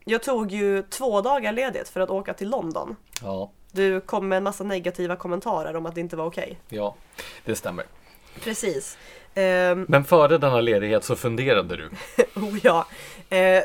Jag 0.06 0.24
tog 0.24 0.52
ju 0.52 0.84
två 0.84 1.22
dagar 1.22 1.52
ledigt 1.52 1.90
för 1.90 2.00
att 2.00 2.10
åka 2.10 2.34
till 2.34 2.50
London. 2.50 2.96
Ja. 3.22 3.52
Du 3.72 4.02
kom 4.02 4.28
med 4.28 4.38
en 4.38 4.44
massa 4.44 4.64
negativa 4.64 5.16
kommentarer 5.16 5.76
om 5.76 5.86
att 5.86 5.96
det 5.96 6.02
inte 6.02 6.16
var 6.16 6.26
okej. 6.26 6.44
Okay. 6.44 6.78
Ja, 6.78 6.96
det 7.46 7.56
stämmer. 7.56 7.86
Precis. 8.44 8.98
Um, 9.36 9.86
Men 9.88 10.04
före 10.04 10.38
denna 10.38 10.62
ledighet 10.62 11.04
så 11.04 11.16
funderade 11.16 11.78
du? 11.78 11.90
oh 12.36 12.58
ja. 12.64 12.88
Uh, 13.32 13.64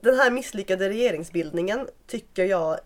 den 0.00 0.18
här 0.18 0.30
misslyckade 0.30 0.88
regeringsbildningen 0.88 1.88
tycker 2.06 2.44
jag 2.44 2.78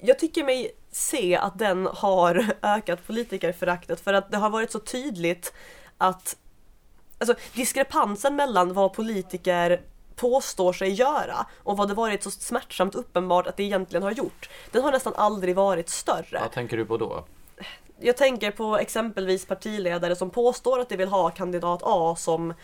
jag 0.00 0.18
tycker 0.18 0.44
mig 0.44 0.72
se 0.90 1.36
att 1.36 1.58
den 1.58 1.86
har 1.86 2.46
ökat 2.62 3.06
politikerföraktet 3.06 4.00
för 4.00 4.14
att 4.14 4.30
det 4.30 4.36
har 4.36 4.50
varit 4.50 4.70
så 4.70 4.78
tydligt 4.78 5.52
att 5.98 6.36
alltså, 7.18 7.34
diskrepansen 7.54 8.36
mellan 8.36 8.72
vad 8.72 8.92
politiker 8.92 9.80
påstår 10.16 10.72
sig 10.72 10.92
göra 10.92 11.46
och 11.62 11.76
vad 11.76 11.88
det 11.88 11.94
varit 11.94 12.22
så 12.22 12.30
smärtsamt 12.30 12.94
uppenbart 12.94 13.46
att 13.46 13.56
det 13.56 13.62
egentligen 13.62 14.02
har 14.02 14.12
gjort. 14.12 14.48
Den 14.70 14.82
har 14.82 14.92
nästan 14.92 15.14
aldrig 15.16 15.56
varit 15.56 15.88
större. 15.88 16.40
Vad 16.40 16.52
tänker 16.52 16.76
du 16.76 16.84
på 16.84 16.96
då? 16.96 17.24
Jag 18.00 18.16
tänker 18.16 18.50
på 18.50 18.78
exempelvis 18.78 19.46
partiledare 19.46 20.16
som 20.16 20.30
påstår 20.30 20.80
att 20.80 20.88
de 20.88 20.96
vill 20.96 21.08
ha 21.08 21.30
kandidat 21.30 21.80
A 21.82 22.16
som 22.18 22.54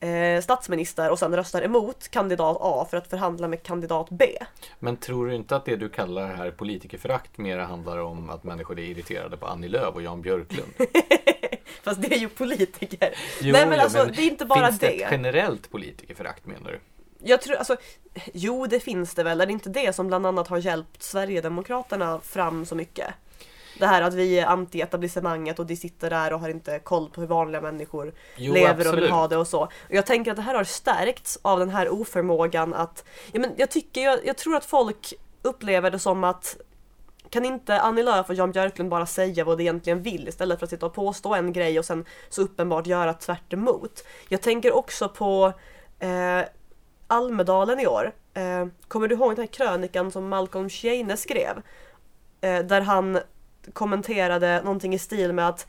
eh, 0.00 0.40
statsminister 0.42 1.10
och 1.10 1.18
sen 1.18 1.36
röstar 1.36 1.62
emot 1.62 2.08
kandidat 2.08 2.56
A 2.60 2.86
för 2.90 2.96
att 2.96 3.08
förhandla 3.08 3.48
med 3.48 3.62
kandidat 3.62 4.06
B. 4.10 4.26
Men 4.78 4.96
tror 4.96 5.26
du 5.26 5.34
inte 5.34 5.56
att 5.56 5.64
det 5.64 5.76
du 5.76 5.88
kallar 5.88 6.26
här 6.26 6.50
politikerförakt 6.50 7.38
mer 7.38 7.58
handlar 7.58 7.98
om 7.98 8.30
att 8.30 8.44
människor 8.44 8.78
är 8.78 8.84
irriterade 8.84 9.36
på 9.36 9.46
Annie 9.46 9.68
Lööf 9.68 9.94
och 9.94 10.02
Jan 10.02 10.22
Björklund? 10.22 10.72
Fast 11.82 12.02
det 12.02 12.14
är 12.14 12.18
ju 12.18 12.28
politiker. 12.28 13.14
Jo, 13.40 13.52
Nej 13.52 13.66
men 13.66 13.80
alltså 13.80 13.98
men 13.98 14.14
det 14.14 14.22
är 14.22 14.30
inte 14.30 14.44
bara 14.44 14.66
finns 14.66 14.80
det. 14.80 14.86
det. 14.86 15.02
ett 15.02 15.10
generellt 15.10 15.70
politikerförakt 15.70 16.46
menar 16.46 16.70
du? 16.70 16.80
Jag 17.24 17.42
tror, 17.42 17.56
alltså, 17.56 17.76
jo 18.32 18.66
det 18.66 18.80
finns 18.80 19.14
det 19.14 19.22
väl. 19.22 19.40
Är 19.40 19.46
det 19.46 19.52
inte 19.52 19.68
det 19.68 19.92
som 19.92 20.06
bland 20.06 20.26
annat 20.26 20.48
har 20.48 20.58
hjälpt 20.58 21.02
Sverigedemokraterna 21.02 22.20
fram 22.20 22.66
så 22.66 22.74
mycket? 22.74 23.14
Det 23.82 23.86
här 23.88 24.02
att 24.02 24.14
vi 24.14 24.38
är 24.38 24.46
anti-etablissemanget 24.46 25.58
och 25.58 25.66
de 25.66 25.76
sitter 25.76 26.10
där 26.10 26.32
och 26.32 26.40
har 26.40 26.48
inte 26.48 26.78
koll 26.78 27.10
på 27.10 27.20
hur 27.20 27.28
vanliga 27.28 27.60
människor 27.60 28.14
Jo, 28.36 28.54
lever 28.54 28.70
och 28.70 28.78
vill 28.78 28.86
absolut. 28.88 29.10
ha 29.10 29.28
det 29.28 29.36
och 29.36 29.46
så. 29.46 29.60
Och 29.62 29.70
jag 29.88 30.06
tänker 30.06 30.30
att 30.30 30.36
det 30.36 30.42
här 30.42 30.54
har 30.54 30.64
stärkts 30.64 31.38
av 31.42 31.58
den 31.58 31.70
här 31.70 31.88
oförmågan 31.88 32.74
att, 32.74 33.04
ja, 33.32 33.40
men 33.40 33.50
jag 33.56 33.70
tycker, 33.70 34.00
jag, 34.00 34.26
jag 34.26 34.36
tror 34.36 34.56
att 34.56 34.64
folk 34.64 35.14
upplever 35.42 35.90
det 35.90 35.98
som 35.98 36.24
att 36.24 36.56
kan 37.30 37.44
inte 37.44 37.80
Annie 37.80 38.02
Lööf 38.02 38.28
och 38.28 38.34
Jan 38.34 38.52
Björklund 38.52 38.90
bara 38.90 39.06
säga 39.06 39.44
vad 39.44 39.58
de 39.58 39.62
egentligen 39.62 40.02
vill 40.02 40.28
istället 40.28 40.58
för 40.58 40.66
att 40.66 40.70
sitta 40.70 40.86
och 40.86 40.94
påstå 40.94 41.34
en 41.34 41.52
grej 41.52 41.78
och 41.78 41.84
sen 41.84 42.04
så 42.28 42.42
uppenbart 42.42 42.86
göra 42.86 43.14
tvärt 43.14 43.52
emot. 43.52 44.04
Jag 44.28 44.42
tänker 44.42 44.72
också 44.72 45.08
på 45.08 45.52
eh, 45.98 46.40
Almedalen 47.06 47.80
i 47.80 47.86
år. 47.86 48.12
Eh, 48.34 48.66
kommer 48.88 49.08
du 49.08 49.14
ihåg 49.14 49.30
den 49.30 49.38
här 49.38 49.52
krönikan 49.52 50.10
som 50.10 50.28
Malcolm 50.28 50.68
Schiene 50.68 51.16
skrev? 51.16 51.62
Eh, 52.40 52.64
där 52.64 52.80
han 52.80 53.18
kommenterade 53.72 54.62
någonting 54.62 54.94
i 54.94 54.98
stil 54.98 55.32
med 55.32 55.48
att 55.48 55.66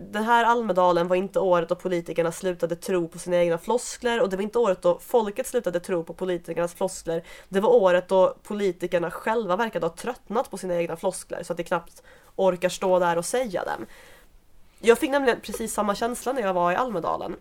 den 0.00 0.24
här 0.24 0.44
Almedalen 0.44 1.08
var 1.08 1.16
inte 1.16 1.40
året 1.40 1.68
då 1.68 1.74
politikerna 1.74 2.32
slutade 2.32 2.76
tro 2.76 3.08
på 3.08 3.18
sina 3.18 3.36
egna 3.36 3.58
floskler 3.58 4.20
och 4.20 4.30
det 4.30 4.36
var 4.36 4.42
inte 4.42 4.58
året 4.58 4.82
då 4.82 4.98
folket 4.98 5.46
slutade 5.46 5.80
tro 5.80 6.04
på 6.04 6.14
politikernas 6.14 6.74
floskler. 6.74 7.24
Det 7.48 7.60
var 7.60 7.70
året 7.70 8.08
då 8.08 8.36
politikerna 8.42 9.10
själva 9.10 9.56
verkade 9.56 9.86
ha 9.86 9.94
tröttnat 9.94 10.50
på 10.50 10.58
sina 10.58 10.76
egna 10.76 10.96
floskler 10.96 11.42
så 11.42 11.52
att 11.52 11.56
de 11.56 11.64
knappt 11.64 12.02
orkar 12.36 12.68
stå 12.68 12.98
där 12.98 13.18
och 13.18 13.24
säga 13.24 13.64
dem. 13.64 13.86
Jag 14.80 14.98
fick 14.98 15.10
nämligen 15.10 15.40
precis 15.40 15.72
samma 15.72 15.94
känsla 15.94 16.32
när 16.32 16.42
jag 16.42 16.54
var 16.54 16.72
i 16.72 16.76
Almedalen. 16.76 17.36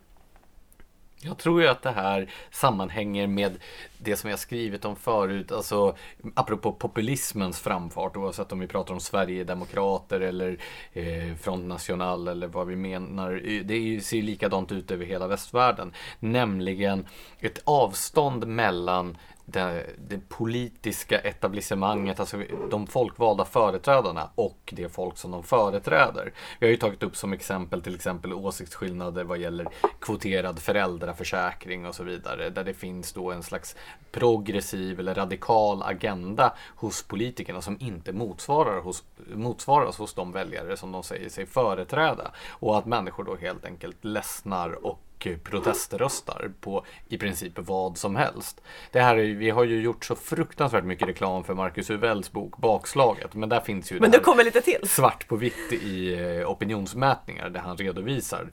Jag 1.22 1.38
tror 1.38 1.62
ju 1.62 1.68
att 1.68 1.82
det 1.82 1.92
här 1.92 2.32
sammanhänger 2.52 3.28
med 3.28 3.58
det 3.98 4.16
som 4.16 4.30
jag 4.30 4.40
skrivit 4.40 4.86
om 4.86 4.96
förut, 4.96 5.52
alltså 5.52 5.96
apropå 6.34 6.72
populismens 6.72 7.60
framfart, 7.60 8.18
oavsett 8.18 8.52
om 8.52 8.60
vi 8.60 8.68
pratar 8.68 8.94
om 8.94 9.00
Sverigedemokrater 9.00 10.20
eller 10.20 10.58
eh, 10.94 11.36
Front 11.42 11.66
National 11.66 12.28
eller 12.28 12.48
vad 12.48 12.68
vi 12.68 12.76
menar. 12.76 13.32
Eh, 13.46 13.66
det 13.66 14.04
ser 14.04 14.18
ju, 14.18 14.24
likadant 14.24 14.72
ut 14.72 14.92
över 14.92 15.06
hela 15.06 15.28
västvärlden, 15.28 15.94
nämligen 16.20 17.06
ett 17.40 17.62
avstånd 17.64 18.48
mellan 18.48 19.18
det, 19.50 19.86
det 19.98 20.30
politiska 20.30 21.20
etablissemanget, 21.20 22.20
alltså 22.20 22.38
de 22.70 22.88
folkvalda 22.88 23.46
företrädarna 23.46 24.30
och 24.36 24.74
det 24.76 24.90
folk 24.90 25.18
som 25.18 25.32
de 25.32 25.44
företräder. 25.44 26.34
Vi 26.60 26.66
har 26.66 26.72
ju 26.72 26.78
tagit 26.78 27.04
upp 27.04 27.16
som 27.16 27.34
exempel 27.34 27.82
till 27.82 27.96
exempel 27.96 28.34
åsiktsskillnader 28.34 29.24
vad 29.24 29.38
gäller 29.38 29.68
kvoterad 30.00 30.60
föräldraförsäkring 30.60 31.86
och 31.86 31.96
så 31.96 32.04
vidare. 32.04 32.50
Där 32.50 32.64
det 32.64 32.74
finns 32.74 33.14
då 33.14 33.32
en 33.32 33.44
slags 33.44 33.76
progressiv 34.12 35.00
eller 35.00 35.16
radikal 35.16 35.84
agenda 35.84 36.54
hos 36.76 37.04
politikerna 37.04 37.62
som 37.62 37.78
inte 37.80 38.14
motsvarar 38.14 38.82
hos, 38.82 39.04
motsvaras 39.34 39.98
hos 39.98 40.14
de 40.14 40.32
väljare 40.32 40.78
som 40.78 40.92
de 40.92 41.04
säger 41.04 41.30
sig 41.30 41.46
företräda. 41.46 42.32
Och 42.50 42.78
att 42.78 42.86
människor 42.86 43.24
då 43.24 43.36
helt 43.36 43.66
enkelt 43.66 44.06
ledsnar 44.06 44.86
och 44.86 45.00
proteströstar 45.44 46.52
på 46.62 46.86
i 47.08 47.18
princip 47.18 47.54
vad 47.56 47.98
som 47.98 48.16
helst. 48.16 48.62
Det 48.92 49.02
här 49.02 49.18
är, 49.18 49.36
vi 49.36 49.50
har 49.50 49.64
ju 49.64 49.82
gjort 49.82 50.06
så 50.06 50.16
fruktansvärt 50.16 50.84
mycket 50.84 51.08
reklam 51.08 51.44
för 51.44 51.54
Marcus 51.54 51.90
Huvells 51.90 52.32
bok 52.32 52.58
Bakslaget, 52.58 53.34
men 53.34 53.50
där 53.50 53.60
finns 53.60 53.92
ju 53.92 54.00
Men 54.00 54.12
det 54.12 54.20
kommer 54.20 54.44
lite 54.44 54.62
till. 54.62 54.90
svart 54.90 55.28
på 55.28 55.36
vitt 55.36 55.74
i 55.74 56.14
eh, 56.14 56.52
opinionsmätningar 56.52 57.50
där 57.50 57.60
han 57.60 57.78
redovisar 57.78 58.52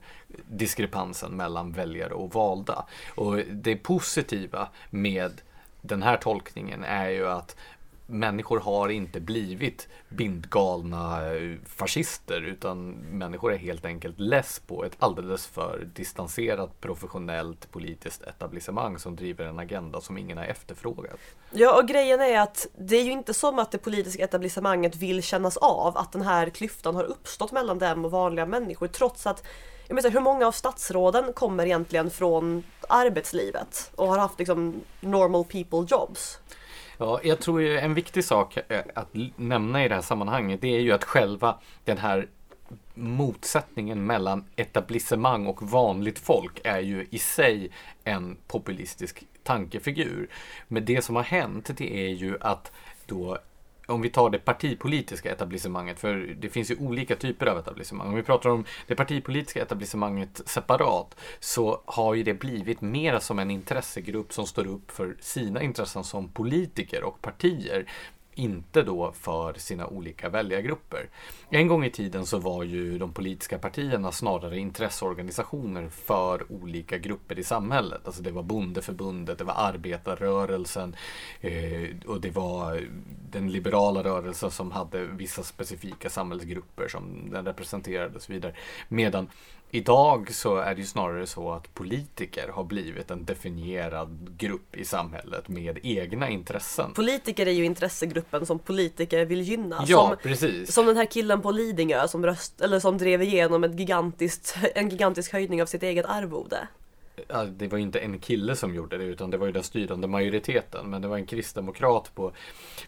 diskrepansen 0.49 1.35
mellan 1.37 1.71
väljare 1.71 2.13
och 2.13 2.33
valda. 2.33 2.85
Och 3.15 3.37
det 3.37 3.75
positiva 3.75 4.67
med 4.89 5.41
den 5.81 6.03
här 6.03 6.17
tolkningen 6.17 6.83
är 6.83 7.09
ju 7.09 7.27
att 7.27 7.55
människor 8.07 8.59
har 8.59 8.89
inte 8.89 9.19
blivit 9.19 9.87
bindgalna 10.09 11.33
eh, 11.35 11.57
fascister 11.65 12.41
utan 12.41 12.89
människor 12.91 13.53
är 13.53 13.57
helt 13.57 13.85
enkelt 13.85 14.19
less 14.19 14.59
på 14.59 14.85
ett 14.85 14.95
alldeles 14.99 15.47
för 15.47 15.87
distanserat 15.95 16.81
professionellt 16.81 17.71
politiskt 17.71 18.21
etablissemang 18.21 18.99
som 18.99 19.15
driver 19.15 19.45
en 19.45 19.59
agenda 19.59 20.01
som 20.01 20.17
ingen 20.17 20.37
har 20.37 20.45
efterfrågat. 20.45 21.19
Ja, 21.51 21.81
och 21.81 21.87
grejen 21.87 22.21
är 22.21 22.39
att 22.39 22.67
det 22.77 22.95
är 22.95 23.03
ju 23.03 23.11
inte 23.11 23.33
som 23.33 23.59
att 23.59 23.71
det 23.71 23.77
politiska 23.77 24.23
etablissemanget 24.23 24.95
vill 24.95 25.23
kännas 25.23 25.57
av 25.57 25.97
att 25.97 26.11
den 26.11 26.21
här 26.21 26.49
klyftan 26.49 26.95
har 26.95 27.03
uppstått 27.03 27.51
mellan 27.51 27.79
dem 27.79 28.05
och 28.05 28.11
vanliga 28.11 28.45
människor 28.45 28.87
trots 28.87 29.27
att 29.27 29.43
jag 29.87 29.95
menar, 29.95 30.09
hur 30.09 30.19
många 30.19 30.47
av 30.47 30.51
statsråden 30.51 31.33
kommer 31.33 31.65
egentligen 31.65 32.09
från 32.09 32.63
arbetslivet 32.89 33.91
och 33.95 34.07
har 34.07 34.17
haft 34.17 34.39
liksom 34.39 34.81
normal 34.99 35.43
people 35.43 35.85
jobs? 35.87 36.39
Ja, 36.97 37.19
jag 37.23 37.39
tror 37.39 37.61
ju 37.61 37.77
en 37.77 37.93
viktig 37.93 38.23
sak 38.23 38.57
eh, 38.67 38.83
att 38.95 39.09
nämna 39.35 39.85
i 39.85 39.87
det 39.87 39.95
här 39.95 40.01
sammanhanget 40.01 40.61
det 40.61 40.75
är 40.75 40.79
ju 40.79 40.91
att 40.91 41.03
själva 41.03 41.59
den 41.83 41.97
här 41.97 42.27
motsättningen 42.93 44.05
mellan 44.05 44.45
etablissemang 44.55 45.47
och 45.47 45.63
vanligt 45.63 46.19
folk 46.19 46.61
är 46.63 46.79
ju 46.79 47.07
i 47.11 47.17
sig 47.17 47.69
en 48.03 48.37
populistisk 48.47 49.23
tankefigur. 49.43 50.29
Men 50.67 50.85
det 50.85 51.01
som 51.01 51.15
har 51.15 51.23
hänt 51.23 51.69
det 51.77 52.05
är 52.05 52.13
ju 52.13 52.37
att 52.41 52.71
då 53.05 53.37
om 53.85 54.01
vi 54.01 54.09
tar 54.09 54.29
det 54.29 54.39
partipolitiska 54.39 55.31
etablissemanget, 55.31 55.99
för 55.99 56.35
det 56.39 56.49
finns 56.49 56.71
ju 56.71 56.75
olika 56.79 57.15
typer 57.15 57.45
av 57.45 57.59
etablissemang. 57.59 58.07
Om 58.07 58.15
vi 58.15 58.23
pratar 58.23 58.49
om 58.49 58.65
det 58.87 58.95
partipolitiska 58.95 59.61
etablissemanget 59.61 60.41
separat 60.45 61.15
så 61.39 61.81
har 61.85 62.13
ju 62.13 62.23
det 62.23 62.33
blivit 62.33 62.81
mer 62.81 63.19
som 63.19 63.39
en 63.39 63.51
intressegrupp 63.51 64.33
som 64.33 64.47
står 64.47 64.67
upp 64.67 64.91
för 64.91 65.15
sina 65.19 65.61
intressen 65.61 66.03
som 66.03 66.29
politiker 66.29 67.03
och 67.03 67.21
partier. 67.21 67.85
Inte 68.35 68.83
då 68.83 69.11
för 69.11 69.53
sina 69.53 69.87
olika 69.87 70.29
väljargrupper. 70.29 71.09
En 71.49 71.67
gång 71.67 71.85
i 71.85 71.89
tiden 71.89 72.25
så 72.25 72.37
var 72.37 72.63
ju 72.63 72.97
de 72.97 73.13
politiska 73.13 73.59
partierna 73.59 74.11
snarare 74.11 74.59
intresseorganisationer 74.59 75.89
för 75.89 76.51
olika 76.51 76.97
grupper 76.97 77.39
i 77.39 77.43
samhället. 77.43 78.01
Alltså 78.05 78.21
det 78.21 78.31
var 78.31 78.43
bondeförbundet, 78.43 79.37
det 79.37 79.43
var 79.43 79.53
arbetarrörelsen 79.57 80.95
eh, 81.41 81.89
och 82.05 82.21
det 82.21 82.29
var 82.29 82.87
den 83.31 83.51
liberala 83.51 84.03
rörelsen 84.03 84.51
som 84.51 84.71
hade 84.71 85.05
vissa 85.05 85.43
specifika 85.43 86.09
samhällsgrupper 86.09 86.87
som 86.87 87.29
den 87.31 87.45
representerade 87.45 88.15
och 88.15 88.21
så 88.21 88.33
vidare. 88.33 88.53
Medan 88.87 89.27
idag 89.71 90.33
så 90.33 90.57
är 90.57 90.75
det 90.75 90.81
ju 90.81 90.87
snarare 90.87 91.27
så 91.27 91.51
att 91.51 91.73
politiker 91.73 92.47
har 92.47 92.63
blivit 92.63 93.11
en 93.11 93.25
definierad 93.25 94.37
grupp 94.37 94.75
i 94.75 94.85
samhället 94.85 95.47
med 95.47 95.79
egna 95.83 96.29
intressen. 96.29 96.93
Politiker 96.93 97.47
är 97.47 97.51
ju 97.51 97.65
intressegruppen 97.65 98.45
som 98.45 98.59
politiker 98.59 99.25
vill 99.25 99.41
gynna. 99.41 99.83
Ja, 99.87 100.07
som, 100.07 100.17
precis. 100.29 100.73
som 100.73 100.85
den 100.85 100.97
här 100.97 101.05
killen 101.05 101.41
på 101.41 101.51
Lidingö 101.51 102.07
som, 102.07 102.25
röst, 102.25 102.61
eller 102.61 102.79
som 102.79 102.97
drev 102.97 103.21
igenom 103.21 103.63
ett 103.63 103.79
gigantiskt, 103.79 104.57
en 104.75 104.89
gigantisk 104.89 105.33
höjning 105.33 105.61
av 105.61 105.65
sitt 105.65 105.83
eget 105.83 106.05
arvode. 106.05 106.67
Det 107.47 107.67
var 107.67 107.77
inte 107.77 107.99
en 107.99 108.19
kille 108.19 108.55
som 108.55 108.75
gjorde 108.75 108.97
det 108.97 109.03
utan 109.03 109.29
det 109.29 109.37
var 109.37 109.45
ju 109.45 109.51
den 109.51 109.63
styrande 109.63 110.07
majoriteten. 110.07 110.89
Men 110.89 111.01
det 111.01 111.07
var 111.07 111.17
en 111.17 111.25
kristdemokrat 111.25 112.11
på, 112.15 112.31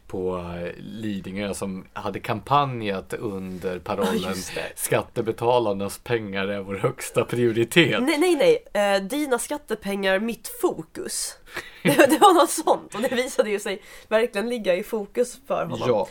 på 0.07 0.37
eh, 0.37 0.71
Lidingö 0.77 1.53
som 1.53 1.85
hade 1.93 2.19
kampanjat 2.19 3.13
under 3.13 3.79
parollen. 3.79 4.35
Skattebetalarnas 4.75 5.97
pengar 5.97 6.47
är 6.47 6.59
vår 6.59 6.75
högsta 6.75 7.25
prioritet. 7.25 8.03
Nej, 8.03 8.17
nej, 8.17 8.35
nej. 8.73 8.93
Eh, 8.95 9.03
dina 9.03 9.39
skattepengar, 9.39 10.19
mitt 10.19 10.47
fokus. 10.61 11.37
Det, 11.83 12.09
det 12.09 12.17
var 12.17 12.33
något 12.33 12.49
sånt 12.49 12.95
och 12.95 13.01
det 13.01 13.15
visade 13.15 13.49
ju 13.49 13.59
sig 13.59 13.81
verkligen 14.07 14.49
ligga 14.49 14.75
i 14.75 14.83
fokus 14.83 15.39
för 15.47 15.65
honom. 15.65 15.87
Ja, 15.87 16.07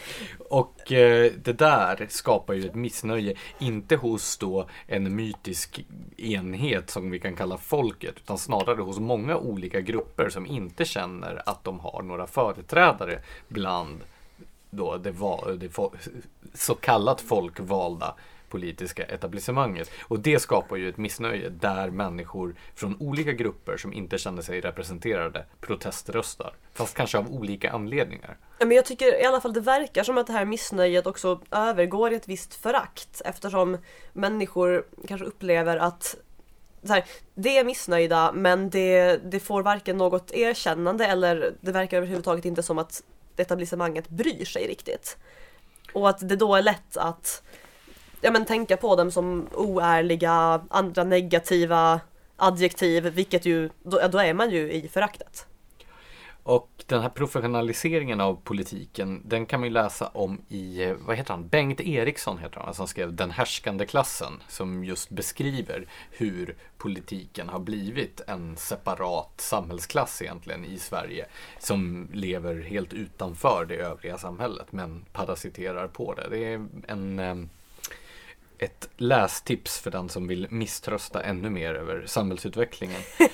och 0.48 0.92
eh, 0.92 1.32
det 1.32 1.52
där 1.52 2.06
skapar 2.08 2.54
ju 2.54 2.66
ett 2.66 2.74
missnöje, 2.74 3.34
inte 3.58 3.96
hos 3.96 4.38
då 4.38 4.68
en 4.86 5.16
mytisk 5.16 5.86
enhet 6.16 6.90
som 6.90 7.10
vi 7.10 7.18
kan 7.18 7.36
kalla 7.36 7.58
folket, 7.58 8.14
utan 8.16 8.38
snarare 8.38 8.82
hos 8.82 8.98
många 8.98 9.36
olika 9.36 9.80
grupper 9.80 10.28
som 10.28 10.46
inte 10.46 10.84
känner 10.84 11.42
att 11.46 11.64
de 11.64 11.80
har 11.80 12.02
några 12.02 12.26
företrädare 12.26 13.22
bland 13.48 14.00
då 14.70 14.96
det, 14.96 15.14
det 15.56 15.70
så 16.54 16.74
kallat 16.74 17.20
folkvalda 17.20 18.14
politiska 18.48 19.04
etablissemanget. 19.04 19.90
Och 20.02 20.20
det 20.20 20.38
skapar 20.38 20.76
ju 20.76 20.88
ett 20.88 20.96
missnöje 20.96 21.48
där 21.48 21.90
människor 21.90 22.54
från 22.74 22.96
olika 23.00 23.32
grupper 23.32 23.76
som 23.76 23.92
inte 23.92 24.18
känner 24.18 24.42
sig 24.42 24.60
representerade 24.60 25.44
proteströstar. 25.60 26.54
Fast 26.74 26.96
kanske 26.96 27.18
av 27.18 27.34
olika 27.34 27.70
anledningar. 27.70 28.36
Men 28.58 28.70
jag 28.70 28.84
tycker 28.84 29.22
i 29.22 29.24
alla 29.24 29.40
fall 29.40 29.52
det 29.52 29.60
verkar 29.60 30.02
som 30.02 30.18
att 30.18 30.26
det 30.26 30.32
här 30.32 30.44
missnöjet 30.44 31.06
också 31.06 31.40
övergår 31.50 32.12
i 32.12 32.16
ett 32.16 32.28
visst 32.28 32.54
förakt 32.54 33.22
eftersom 33.24 33.78
människor 34.12 34.86
kanske 35.08 35.26
upplever 35.26 35.76
att 35.76 36.16
så 36.82 36.92
här, 36.92 37.04
det 37.34 37.58
är 37.58 37.64
missnöjda 37.64 38.32
men 38.32 38.70
det, 38.70 39.16
det 39.16 39.40
får 39.40 39.62
varken 39.62 39.96
något 39.96 40.30
erkännande 40.30 41.06
eller 41.06 41.54
det 41.60 41.72
verkar 41.72 41.96
överhuvudtaget 41.96 42.44
inte 42.44 42.62
som 42.62 42.78
att 42.78 43.02
etablissemanget 43.36 44.08
bryr 44.08 44.44
sig 44.44 44.66
riktigt. 44.66 45.16
Och 45.92 46.08
att 46.08 46.28
det 46.28 46.36
då 46.36 46.54
är 46.54 46.62
lätt 46.62 46.96
att 46.96 47.42
ja, 48.26 48.32
men, 48.32 48.44
tänka 48.44 48.76
på 48.76 48.96
dem 48.96 49.10
som 49.10 49.48
oärliga, 49.52 50.60
andra 50.70 51.04
negativa 51.04 52.00
adjektiv, 52.36 53.04
vilket 53.04 53.46
ju, 53.46 53.70
då, 53.82 54.08
då 54.08 54.18
är 54.18 54.34
man 54.34 54.50
ju 54.50 54.72
i 54.72 54.88
föraktet. 54.88 55.46
Och 56.42 56.70
den 56.86 57.02
här 57.02 57.08
professionaliseringen 57.08 58.20
av 58.20 58.34
politiken, 58.44 59.22
den 59.24 59.46
kan 59.46 59.60
man 59.60 59.68
ju 59.68 59.72
läsa 59.72 60.06
om 60.06 60.40
i, 60.48 60.82
eh, 60.82 60.94
vad 61.06 61.16
heter 61.16 61.30
han, 61.30 61.48
Bengt 61.48 61.80
Eriksson 61.80 62.38
heter 62.38 62.60
han, 62.60 62.74
som 62.74 62.88
skrev 62.88 63.14
Den 63.14 63.30
härskande 63.30 63.86
klassen, 63.86 64.32
som 64.48 64.84
just 64.84 65.10
beskriver 65.10 65.86
hur 66.10 66.56
politiken 66.78 67.48
har 67.48 67.58
blivit 67.58 68.20
en 68.26 68.56
separat 68.56 69.40
samhällsklass 69.40 70.22
egentligen 70.22 70.64
i 70.64 70.78
Sverige, 70.78 71.26
som 71.58 72.08
lever 72.12 72.60
helt 72.60 72.92
utanför 72.92 73.66
det 73.68 73.76
övriga 73.76 74.18
samhället, 74.18 74.72
men 74.72 75.04
parasiterar 75.12 75.88
på 75.88 76.14
det. 76.14 76.28
Det 76.30 76.52
är 76.52 76.66
en 76.86 77.18
eh, 77.18 77.34
ett 78.58 78.88
lästips 78.96 79.78
för 79.78 79.90
den 79.90 80.08
som 80.08 80.26
vill 80.26 80.46
misströsta 80.50 81.22
ännu 81.22 81.50
mer 81.50 81.74
över 81.74 82.02
samhällsutvecklingen. 82.06 83.00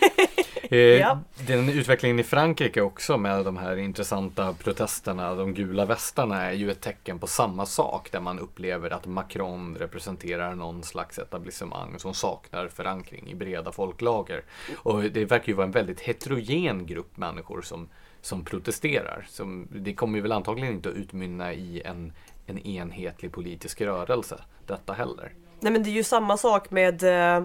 Eh, 0.73 0.79
ja. 0.79 1.21
Den 1.47 1.69
utvecklingen 1.69 2.21
i 2.21 2.23
Frankrike 2.23 2.81
också 2.81 3.19
med 3.19 3.45
de 3.45 3.57
här 3.57 3.77
intressanta 3.77 4.53
protesterna, 4.53 5.35
de 5.35 5.55
gula 5.55 5.85
västarna 5.85 6.43
är 6.43 6.53
ju 6.53 6.71
ett 6.71 6.81
tecken 6.81 7.19
på 7.19 7.27
samma 7.27 7.67
sak 7.67 8.13
där 8.13 8.21
man 8.21 8.39
upplever 8.39 8.91
att 8.91 9.07
Macron 9.07 9.77
representerar 9.77 10.55
någon 10.55 10.83
slags 10.83 11.19
etablissemang 11.19 11.99
som 11.99 12.15
saknar 12.15 12.69
förankring 12.69 13.31
i 13.31 13.35
breda 13.35 13.73
folklager. 13.73 14.43
Och 14.77 15.03
det 15.03 15.25
verkar 15.25 15.49
ju 15.49 15.55
vara 15.55 15.67
en 15.67 15.73
väldigt 15.73 16.01
heterogen 16.01 16.87
grupp 16.87 17.17
människor 17.17 17.63
som, 17.63 17.89
som 18.21 18.45
protesterar. 18.45 19.27
Som, 19.29 19.69
det 19.71 19.95
kommer 19.95 20.19
ju 20.19 20.23
väl 20.23 20.33
antagligen 20.33 20.75
inte 20.75 20.89
att 20.89 20.95
utmynna 20.95 21.53
i 21.53 21.83
en, 21.85 22.13
en 22.53 22.67
enhetlig 22.67 23.33
politisk 23.33 23.81
rörelse, 23.81 24.39
detta 24.67 24.93
heller. 24.93 25.35
Nej 25.61 25.73
men 25.73 25.83
det 25.83 25.91
är 25.91 25.93
ju 25.93 26.05
samma 26.05 26.37
sak 26.37 26.71
med 26.71 27.03
eh, 27.03 27.45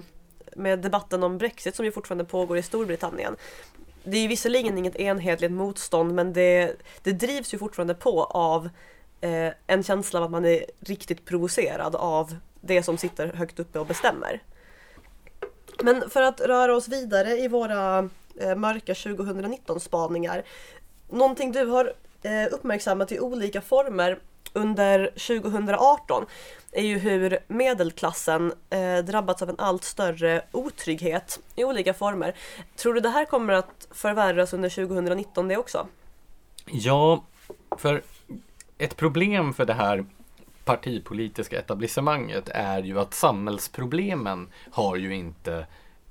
med 0.57 0.79
debatten 0.79 1.23
om 1.23 1.37
Brexit 1.37 1.75
som 1.75 1.85
ju 1.85 1.91
fortfarande 1.91 2.25
pågår 2.25 2.57
i 2.57 2.61
Storbritannien. 2.61 3.35
Det 4.03 4.17
är 4.17 4.21
ju 4.21 4.27
visserligen 4.27 4.77
inget 4.77 4.95
enhetligt 4.95 5.51
motstånd 5.51 6.15
men 6.15 6.33
det, 6.33 6.75
det 7.03 7.11
drivs 7.11 7.53
ju 7.53 7.57
fortfarande 7.57 7.93
på 7.93 8.23
av 8.23 8.69
eh, 9.21 9.53
en 9.67 9.83
känsla 9.83 10.19
av 10.19 10.25
att 10.25 10.31
man 10.31 10.45
är 10.45 10.65
riktigt 10.79 11.25
provocerad 11.25 11.95
av 11.95 12.35
det 12.61 12.83
som 12.83 12.97
sitter 12.97 13.27
högt 13.27 13.59
uppe 13.59 13.79
och 13.79 13.85
bestämmer. 13.85 14.43
Men 15.83 16.09
för 16.09 16.21
att 16.21 16.41
röra 16.41 16.75
oss 16.75 16.87
vidare 16.87 17.29
i 17.29 17.47
våra 17.47 18.09
eh, 18.39 18.55
mörka 18.55 18.95
2019 18.95 19.79
spaningar. 19.79 20.43
Någonting 21.09 21.51
du 21.51 21.65
har 21.65 21.93
eh, 22.21 22.53
uppmärksammat 22.53 23.11
i 23.11 23.19
olika 23.19 23.61
former 23.61 24.19
under 24.53 25.05
2018 25.05 26.25
är 26.71 26.83
ju 26.83 26.97
hur 26.97 27.39
medelklassen 27.47 28.53
eh, 28.69 28.97
drabbats 28.97 29.41
av 29.41 29.49
en 29.49 29.59
allt 29.59 29.83
större 29.83 30.41
otrygghet 30.51 31.39
i 31.55 31.63
olika 31.63 31.93
former. 31.93 32.35
Tror 32.75 32.93
du 32.93 32.99
det 32.99 33.09
här 33.09 33.25
kommer 33.25 33.53
att 33.53 33.87
förvärras 33.91 34.53
under 34.53 34.69
2019 34.69 35.47
det 35.47 35.57
också? 35.57 35.87
Ja, 36.65 37.23
för 37.77 38.01
ett 38.77 38.95
problem 38.95 39.53
för 39.53 39.65
det 39.65 39.73
här 39.73 40.05
partipolitiska 40.65 41.59
etablissemanget 41.59 42.49
är 42.49 42.83
ju 42.83 42.99
att 42.99 43.13
samhällsproblemen 43.13 44.49
har 44.71 44.95
ju 44.95 45.15
inte 45.15 45.65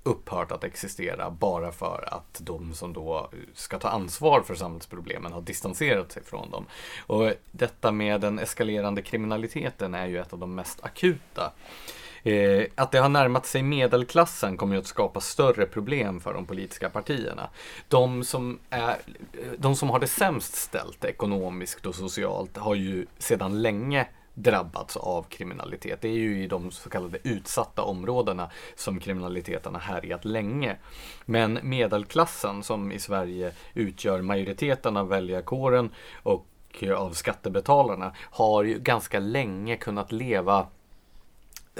upphört 0.07 0.53
att 0.53 0.65
existera 0.65 1.31
bara 1.31 1.73
för 1.73 2.09
att 2.15 2.41
de 2.41 2.75
som 2.75 2.93
då 2.93 3.31
ska 3.55 3.79
ta 3.79 3.89
ansvar 3.89 4.41
för 4.41 4.55
samhällsproblemen 4.55 5.33
har 5.33 5.41
distanserat 5.41 6.13
sig 6.13 6.25
från 6.25 6.51
dem. 6.51 6.67
Och 7.07 7.33
detta 7.51 7.93
med 7.93 8.21
den 8.21 8.39
eskalerande 8.39 9.03
kriminaliteten 9.03 9.95
är 9.95 10.07
ju 10.07 10.19
ett 10.19 10.33
av 10.33 10.39
de 10.39 10.55
mest 10.55 10.85
akuta. 10.85 11.53
Eh, 12.23 12.67
att 12.75 12.93
det 12.93 12.99
har 12.99 13.09
närmat 13.09 13.47
sig 13.47 13.63
medelklassen 13.63 14.57
kommer 14.57 14.75
ju 14.75 14.81
att 14.81 14.87
skapa 14.87 15.21
större 15.21 15.67
problem 15.67 16.21
för 16.21 16.35
de 16.35 16.47
politiska 16.47 16.91
partierna. 16.91 17.49
De 17.89 18.25
som, 18.25 18.59
är, 18.71 18.97
de 19.59 19.77
som 19.77 19.91
har 19.91 19.99
det 19.99 20.07
sämst 20.07 20.55
ställt 20.55 21.05
ekonomiskt 21.05 21.87
och 21.87 21.95
socialt 21.95 22.57
har 22.57 22.75
ju 22.75 23.07
sedan 23.19 23.63
länge 23.63 24.07
drabbats 24.37 24.97
av 24.97 25.22
kriminalitet. 25.22 26.01
Det 26.01 26.09
är 26.09 26.12
ju 26.12 26.43
i 26.43 26.47
de 26.47 26.70
så 26.70 26.91
kallade 26.91 27.18
utsatta 27.22 27.82
områdena 27.82 28.51
som 28.74 29.01
kriminaliteten 29.01 29.74
har 29.74 29.80
härjat 29.80 30.24
länge. 30.24 30.76
Men 31.24 31.59
medelklassen 31.62 32.62
som 32.62 32.93
i 32.93 32.99
Sverige 32.99 33.53
utgör 33.74 34.22
majoriteten 34.22 34.97
av 34.97 35.09
väljarkåren 35.09 35.91
och 36.22 36.47
eh, 36.80 36.93
av 36.93 37.11
skattebetalarna 37.11 38.12
har 38.30 38.64
ju 38.64 38.78
ganska 38.78 39.18
länge 39.18 39.76
kunnat 39.76 40.12
leva 40.12 40.66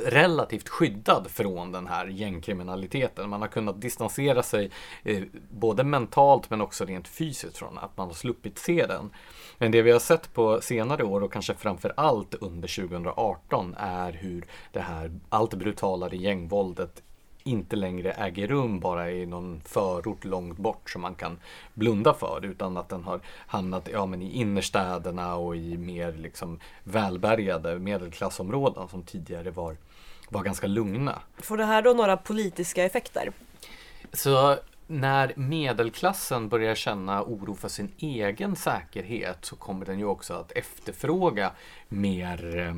relativt 0.05 0.69
skyddad 0.69 1.31
från 1.31 1.73
den 1.73 1.87
här 1.87 2.07
gängkriminaliteten. 2.07 3.31
Man 3.31 3.41
har 3.41 3.49
kunnat 3.49 3.81
distansera 3.81 4.43
sig 4.43 4.71
eh, 5.05 5.23
både 5.51 5.85
mentalt 5.85 6.51
men 6.51 6.61
också 6.61 6.85
rent 6.85 7.09
fysiskt 7.09 7.57
från 7.57 7.79
att 7.79 7.97
man 7.97 8.07
har 8.07 8.15
sluppit 8.15 8.59
se 8.59 8.87
den. 8.87 9.11
Men 9.59 9.73
det 9.73 9.83
vi 9.83 9.91
har 9.91 9.99
sett 9.99 10.35
på 10.35 10.61
senare 10.61 11.05
år 11.05 11.23
och 11.23 11.33
kanske 11.33 11.55
framför 11.55 11.93
allt 11.97 12.35
under 12.35 12.89
2018 12.89 13.75
är 13.79 14.13
hur 14.13 14.47
det 14.73 14.81
här 14.81 15.13
allt 15.29 15.55
brutalare 15.55 16.17
gängvåldet 16.17 17.03
inte 17.47 17.77
längre 17.77 18.13
äger 18.13 18.49
rum 18.49 18.81
bara 18.81 19.11
i 19.11 19.27
någon 19.27 19.61
förort 19.65 20.25
långt 20.25 20.59
bort 20.59 20.91
som 20.91 21.03
man 21.03 21.15
kan 21.15 21.39
blunda 21.75 22.15
för 22.15 22.45
utan 22.45 22.77
att 22.77 22.89
den 22.89 23.05
har 23.05 23.21
hamnat 23.47 23.89
ja, 23.93 24.07
men 24.07 24.23
i 24.23 24.31
innerstäderna 24.33 25.37
och 25.37 25.57
i 25.57 25.77
mer 25.77 26.13
liksom 26.13 26.61
välbärgade 26.85 27.79
medelklassområden 27.79 28.89
som 28.89 29.03
tidigare 29.03 29.51
var, 29.51 29.77
var 30.29 30.43
ganska 30.43 30.67
lugna. 30.67 31.19
Får 31.39 31.57
det 31.57 31.65
här 31.65 31.83
då 31.83 31.93
några 31.93 32.17
politiska 32.17 32.85
effekter? 32.85 33.33
Så 34.13 34.57
när 34.87 35.33
medelklassen 35.37 36.49
börjar 36.49 36.75
känna 36.75 37.23
oro 37.23 37.55
för 37.55 37.69
sin 37.69 37.93
egen 37.99 38.57
säkerhet 38.57 39.45
så 39.45 39.57
kommer 39.57 39.87
den 39.87 39.99
ju 39.99 40.05
också 40.05 40.35
att 40.35 40.53
efterfråga 40.53 41.53
mer 41.89 42.57
eh, 42.59 42.75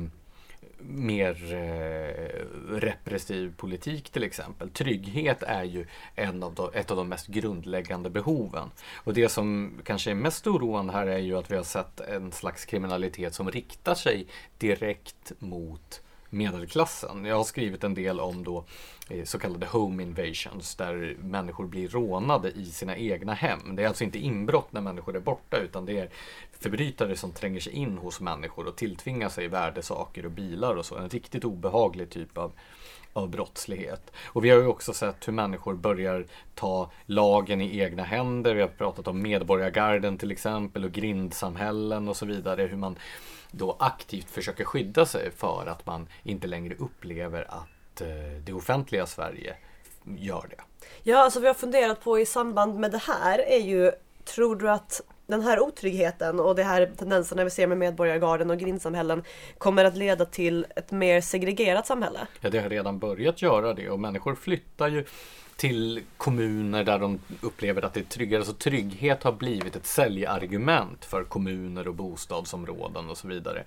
mer 0.79 1.53
eh, 1.53 2.45
repressiv 2.69 3.53
politik 3.57 4.09
till 4.09 4.23
exempel. 4.23 4.69
Trygghet 4.69 5.43
är 5.43 5.63
ju 5.63 5.85
en 6.15 6.43
av 6.43 6.53
de, 6.53 6.69
ett 6.73 6.91
av 6.91 6.97
de 6.97 7.09
mest 7.09 7.27
grundläggande 7.27 8.09
behoven. 8.09 8.71
Och 8.95 9.13
det 9.13 9.29
som 9.29 9.73
kanske 9.83 10.11
är 10.11 10.15
mest 10.15 10.47
oroande 10.47 10.93
här 10.93 11.07
är 11.07 11.17
ju 11.17 11.37
att 11.37 11.51
vi 11.51 11.55
har 11.55 11.63
sett 11.63 11.99
en 11.99 12.31
slags 12.31 12.65
kriminalitet 12.65 13.33
som 13.33 13.51
riktar 13.51 13.95
sig 13.95 14.27
direkt 14.57 15.31
mot 15.39 16.01
medelklassen. 16.29 17.25
Jag 17.25 17.35
har 17.35 17.43
skrivit 17.43 17.83
en 17.83 17.93
del 17.93 18.19
om 18.19 18.43
då 18.43 18.65
eh, 19.09 19.23
så 19.23 19.39
kallade 19.39 19.65
home 19.65 20.03
invasions 20.03 20.75
där 20.75 21.17
människor 21.19 21.65
blir 21.65 21.87
rånade 21.87 22.51
i 22.51 22.65
sina 22.65 22.97
egna 22.97 23.33
hem. 23.33 23.75
Det 23.75 23.83
är 23.83 23.87
alltså 23.87 24.03
inte 24.03 24.19
inbrott 24.19 24.73
när 24.73 24.81
människor 24.81 25.15
är 25.15 25.19
borta 25.19 25.57
utan 25.57 25.85
det 25.85 25.99
är 25.99 26.09
förbrytare 26.59 27.15
som 27.15 27.31
tränger 27.31 27.59
sig 27.59 27.73
in 27.73 27.97
hos 27.97 28.19
människor 28.19 28.67
och 28.67 28.75
tilltvingar 28.75 29.29
sig 29.29 29.47
värdesaker 29.47 30.25
och 30.25 30.31
bilar 30.31 30.75
och 30.75 30.85
så. 30.85 30.97
En 30.97 31.09
riktigt 31.09 31.45
obehaglig 31.45 32.09
typ 32.09 32.37
av 32.37 32.51
av 33.13 33.29
brottslighet. 33.29 34.11
Och 34.25 34.45
vi 34.45 34.49
har 34.49 34.57
ju 34.57 34.67
också 34.67 34.93
sett 34.93 35.27
hur 35.27 35.33
människor 35.33 35.73
börjar 35.73 36.25
ta 36.55 36.91
lagen 37.05 37.61
i 37.61 37.79
egna 37.79 38.03
händer. 38.03 38.55
Vi 38.55 38.61
har 38.61 38.67
pratat 38.67 39.07
om 39.07 39.21
medborgargarden 39.21 40.17
till 40.17 40.31
exempel 40.31 40.85
och 40.85 40.91
grindsamhällen 40.91 42.07
och 42.07 42.17
så 42.17 42.25
vidare. 42.25 42.63
Hur 42.63 42.77
man 42.77 42.95
då 43.51 43.75
aktivt 43.79 44.29
försöker 44.29 44.65
skydda 44.65 45.05
sig 45.05 45.31
för 45.31 45.65
att 45.67 45.85
man 45.85 46.07
inte 46.23 46.47
längre 46.47 46.75
upplever 46.75 47.45
att 47.49 48.01
eh, 48.01 48.07
det 48.45 48.53
offentliga 48.53 49.05
Sverige 49.05 49.55
gör 50.03 50.47
det. 50.49 50.87
Ja, 51.03 51.17
alltså 51.17 51.39
vi 51.39 51.47
har 51.47 51.53
funderat 51.53 52.03
på 52.03 52.19
i 52.19 52.25
samband 52.25 52.79
med 52.79 52.91
det 52.91 53.01
här 53.07 53.39
är 53.39 53.59
ju, 53.59 53.91
tror 54.25 54.55
du 54.55 54.69
att 54.69 55.01
den 55.27 55.41
här 55.41 55.59
otryggheten 55.59 56.39
och 56.39 56.55
de 56.55 56.63
här 56.63 56.91
tendenserna 56.97 57.43
vi 57.43 57.49
ser 57.49 57.67
med 57.67 57.77
medborgargarden 57.77 58.49
och 58.49 58.57
grindsamhällen 58.57 59.23
kommer 59.57 59.85
att 59.85 59.97
leda 59.97 60.25
till 60.25 60.65
ett 60.75 60.91
mer 60.91 61.21
segregerat 61.21 61.87
samhälle? 61.87 62.19
Ja, 62.41 62.49
det 62.49 62.59
har 62.59 62.69
redan 62.69 62.99
börjat 62.99 63.41
göra 63.41 63.73
det 63.73 63.89
och 63.89 63.99
människor 63.99 64.35
flyttar 64.35 64.87
ju 64.87 65.05
till 65.59 66.01
kommuner 66.17 66.83
där 66.83 66.99
de 66.99 67.19
upplever 67.41 67.81
att 67.85 67.93
det 67.93 67.99
är 67.99 68.03
tryggare. 68.03 68.45
Så 68.45 68.53
trygghet 68.53 69.23
har 69.23 69.31
blivit 69.31 69.75
ett 69.75 69.85
säljargument 69.85 71.05
för 71.05 71.23
kommuner 71.23 71.87
och 71.87 71.95
bostadsområden 71.95 73.09
och 73.09 73.17
så 73.17 73.27
vidare. 73.27 73.63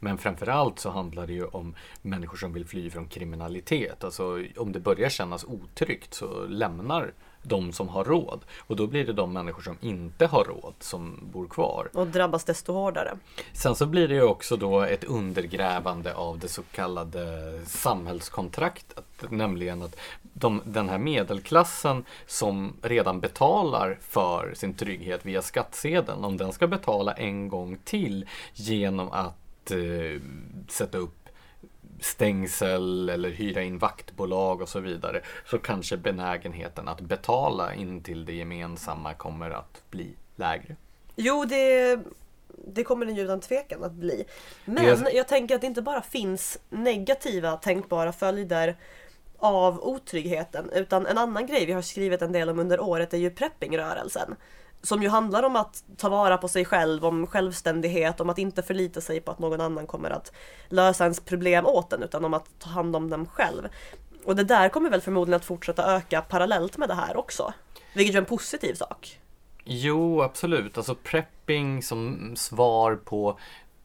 Men 0.00 0.18
framförallt 0.18 0.78
så 0.78 0.90
handlar 0.90 1.26
det 1.26 1.32
ju 1.32 1.44
om 1.44 1.74
människor 2.02 2.36
som 2.36 2.52
vill 2.52 2.66
fly 2.66 2.90
från 2.90 3.08
kriminalitet. 3.08 4.04
Alltså 4.04 4.44
om 4.56 4.72
det 4.72 4.80
börjar 4.80 5.08
kännas 5.08 5.44
otryggt 5.44 6.14
så 6.14 6.46
lämnar 6.46 7.12
de 7.42 7.72
som 7.72 7.88
har 7.88 8.04
råd. 8.04 8.40
Och 8.58 8.76
då 8.76 8.86
blir 8.86 9.06
det 9.06 9.12
de 9.12 9.32
människor 9.32 9.62
som 9.62 9.76
inte 9.80 10.26
har 10.26 10.44
råd 10.44 10.74
som 10.78 11.18
bor 11.32 11.46
kvar. 11.46 11.90
Och 11.94 12.06
drabbas 12.06 12.44
desto 12.44 12.72
hårdare. 12.72 13.16
Sen 13.52 13.74
så 13.74 13.86
blir 13.86 14.08
det 14.08 14.14
ju 14.14 14.22
också 14.22 14.56
då 14.56 14.80
ett 14.80 15.04
undergrävande 15.04 16.14
av 16.14 16.38
det 16.38 16.48
så 16.48 16.62
kallade 16.62 17.20
samhällskontraktet. 17.66 19.04
Nämligen 19.28 19.82
att 19.82 19.96
de, 20.22 20.62
den 20.64 20.88
här 20.88 20.98
medelklassen 20.98 22.04
som 22.26 22.76
redan 22.82 23.20
betalar 23.20 23.98
för 24.00 24.54
sin 24.54 24.74
trygghet 24.74 25.26
via 25.26 25.42
skattsedeln, 25.42 26.24
om 26.24 26.36
den 26.36 26.52
ska 26.52 26.66
betala 26.66 27.12
en 27.12 27.48
gång 27.48 27.78
till 27.84 28.26
genom 28.54 29.08
att 29.12 29.70
eh, 29.70 30.20
sätta 30.68 30.98
upp 30.98 31.19
stängsel 32.00 33.08
eller 33.08 33.30
hyra 33.30 33.62
in 33.62 33.78
vaktbolag 33.78 34.60
och 34.62 34.68
så 34.68 34.80
vidare 34.80 35.20
så 35.46 35.58
kanske 35.58 35.96
benägenheten 35.96 36.88
att 36.88 37.00
betala 37.00 37.74
in 37.74 38.02
till 38.02 38.24
det 38.24 38.32
gemensamma 38.32 39.14
kommer 39.14 39.50
att 39.50 39.82
bli 39.90 40.14
lägre. 40.36 40.76
Jo, 41.16 41.44
det, 41.44 41.98
det 42.66 42.84
kommer 42.84 43.06
den 43.06 43.14
ju 43.16 43.22
utan 43.22 43.40
tvekan 43.40 43.84
att 43.84 43.92
bli. 43.92 44.24
Men 44.64 44.84
Det- 45.04 45.10
jag 45.12 45.28
tänker 45.28 45.54
att 45.54 45.60
det 45.60 45.66
inte 45.66 45.82
bara 45.82 46.02
finns 46.02 46.58
negativa 46.70 47.56
tänkbara 47.56 48.12
följder 48.12 48.76
av 49.38 49.80
otryggheten 49.84 50.70
utan 50.70 51.06
en 51.06 51.18
annan 51.18 51.46
grej 51.46 51.66
vi 51.66 51.72
har 51.72 51.82
skrivit 51.82 52.22
en 52.22 52.32
del 52.32 52.48
om 52.48 52.58
under 52.58 52.80
året 52.80 53.14
är 53.14 53.18
ju 53.18 53.30
preppingrörelsen. 53.30 54.36
Som 54.82 55.02
ju 55.02 55.08
handlar 55.08 55.42
om 55.42 55.56
att 55.56 55.84
ta 55.96 56.08
vara 56.08 56.36
på 56.36 56.48
sig 56.48 56.64
själv, 56.64 57.04
om 57.04 57.26
självständighet, 57.26 58.20
om 58.20 58.30
att 58.30 58.38
inte 58.38 58.62
förlita 58.62 59.00
sig 59.00 59.20
på 59.20 59.30
att 59.30 59.38
någon 59.38 59.60
annan 59.60 59.86
kommer 59.86 60.10
att 60.10 60.32
lösa 60.68 61.04
ens 61.04 61.20
problem 61.20 61.66
åt 61.66 61.92
en 61.92 62.02
utan 62.02 62.24
om 62.24 62.34
att 62.34 62.58
ta 62.58 62.70
hand 62.70 62.96
om 62.96 63.10
dem 63.10 63.26
själv. 63.26 63.68
Och 64.24 64.36
det 64.36 64.44
där 64.44 64.68
kommer 64.68 64.90
väl 64.90 65.00
förmodligen 65.00 65.36
att 65.36 65.44
fortsätta 65.44 65.96
öka 65.96 66.22
parallellt 66.22 66.76
med 66.76 66.88
det 66.88 66.94
här 66.94 67.16
också. 67.16 67.52
Vilket 67.94 68.14
ju 68.14 68.16
är 68.16 68.20
en 68.20 68.26
positiv 68.26 68.74
sak. 68.74 69.20
Jo, 69.64 70.22
absolut. 70.22 70.76
Alltså 70.76 70.94
prepping 70.94 71.82
som 71.82 72.32
svar 72.36 72.96
på 72.96 73.38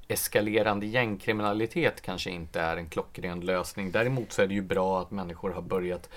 eskalerande 0.08 0.86
gängkriminalitet 0.86 2.02
kanske 2.02 2.30
inte 2.30 2.60
är 2.60 2.78
en 2.78 2.89
klockren 2.89 3.39
lösning. 3.39 3.91
Däremot 3.91 4.32
så 4.32 4.41
är 4.41 4.48
det 4.48 4.54
ju 4.54 4.62
bra 4.62 5.02
att 5.02 5.12
människor 5.12 5.52
har 5.52 5.62
börjat 5.62 6.10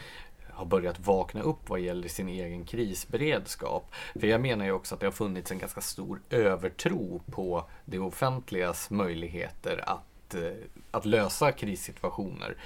har 0.59 0.66
börjat 0.66 1.06
vakna 1.06 1.42
upp 1.42 1.68
vad 1.68 1.80
gäller 1.80 2.09
sin 2.09 2.28
egen 2.28 2.64
krisberedskap. 2.64 3.94
För 4.20 4.26
jag 4.26 4.40
menar 4.40 4.64
ju 4.64 4.72
också 4.72 4.94
att 4.94 5.00
det 5.00 5.06
har 5.06 5.12
funnits 5.12 5.50
en 5.50 5.59
ganska 5.59 5.80
stor 5.80 6.20
övertro 6.30 7.22
på 7.30 7.64
det 7.84 7.98
offentligas 7.98 8.90
möjligheter 8.90 9.84
att, 9.86 10.34
eh, 10.34 10.42
att 10.90 11.04
lösa 11.04 11.52
krissituationer. 11.52 12.56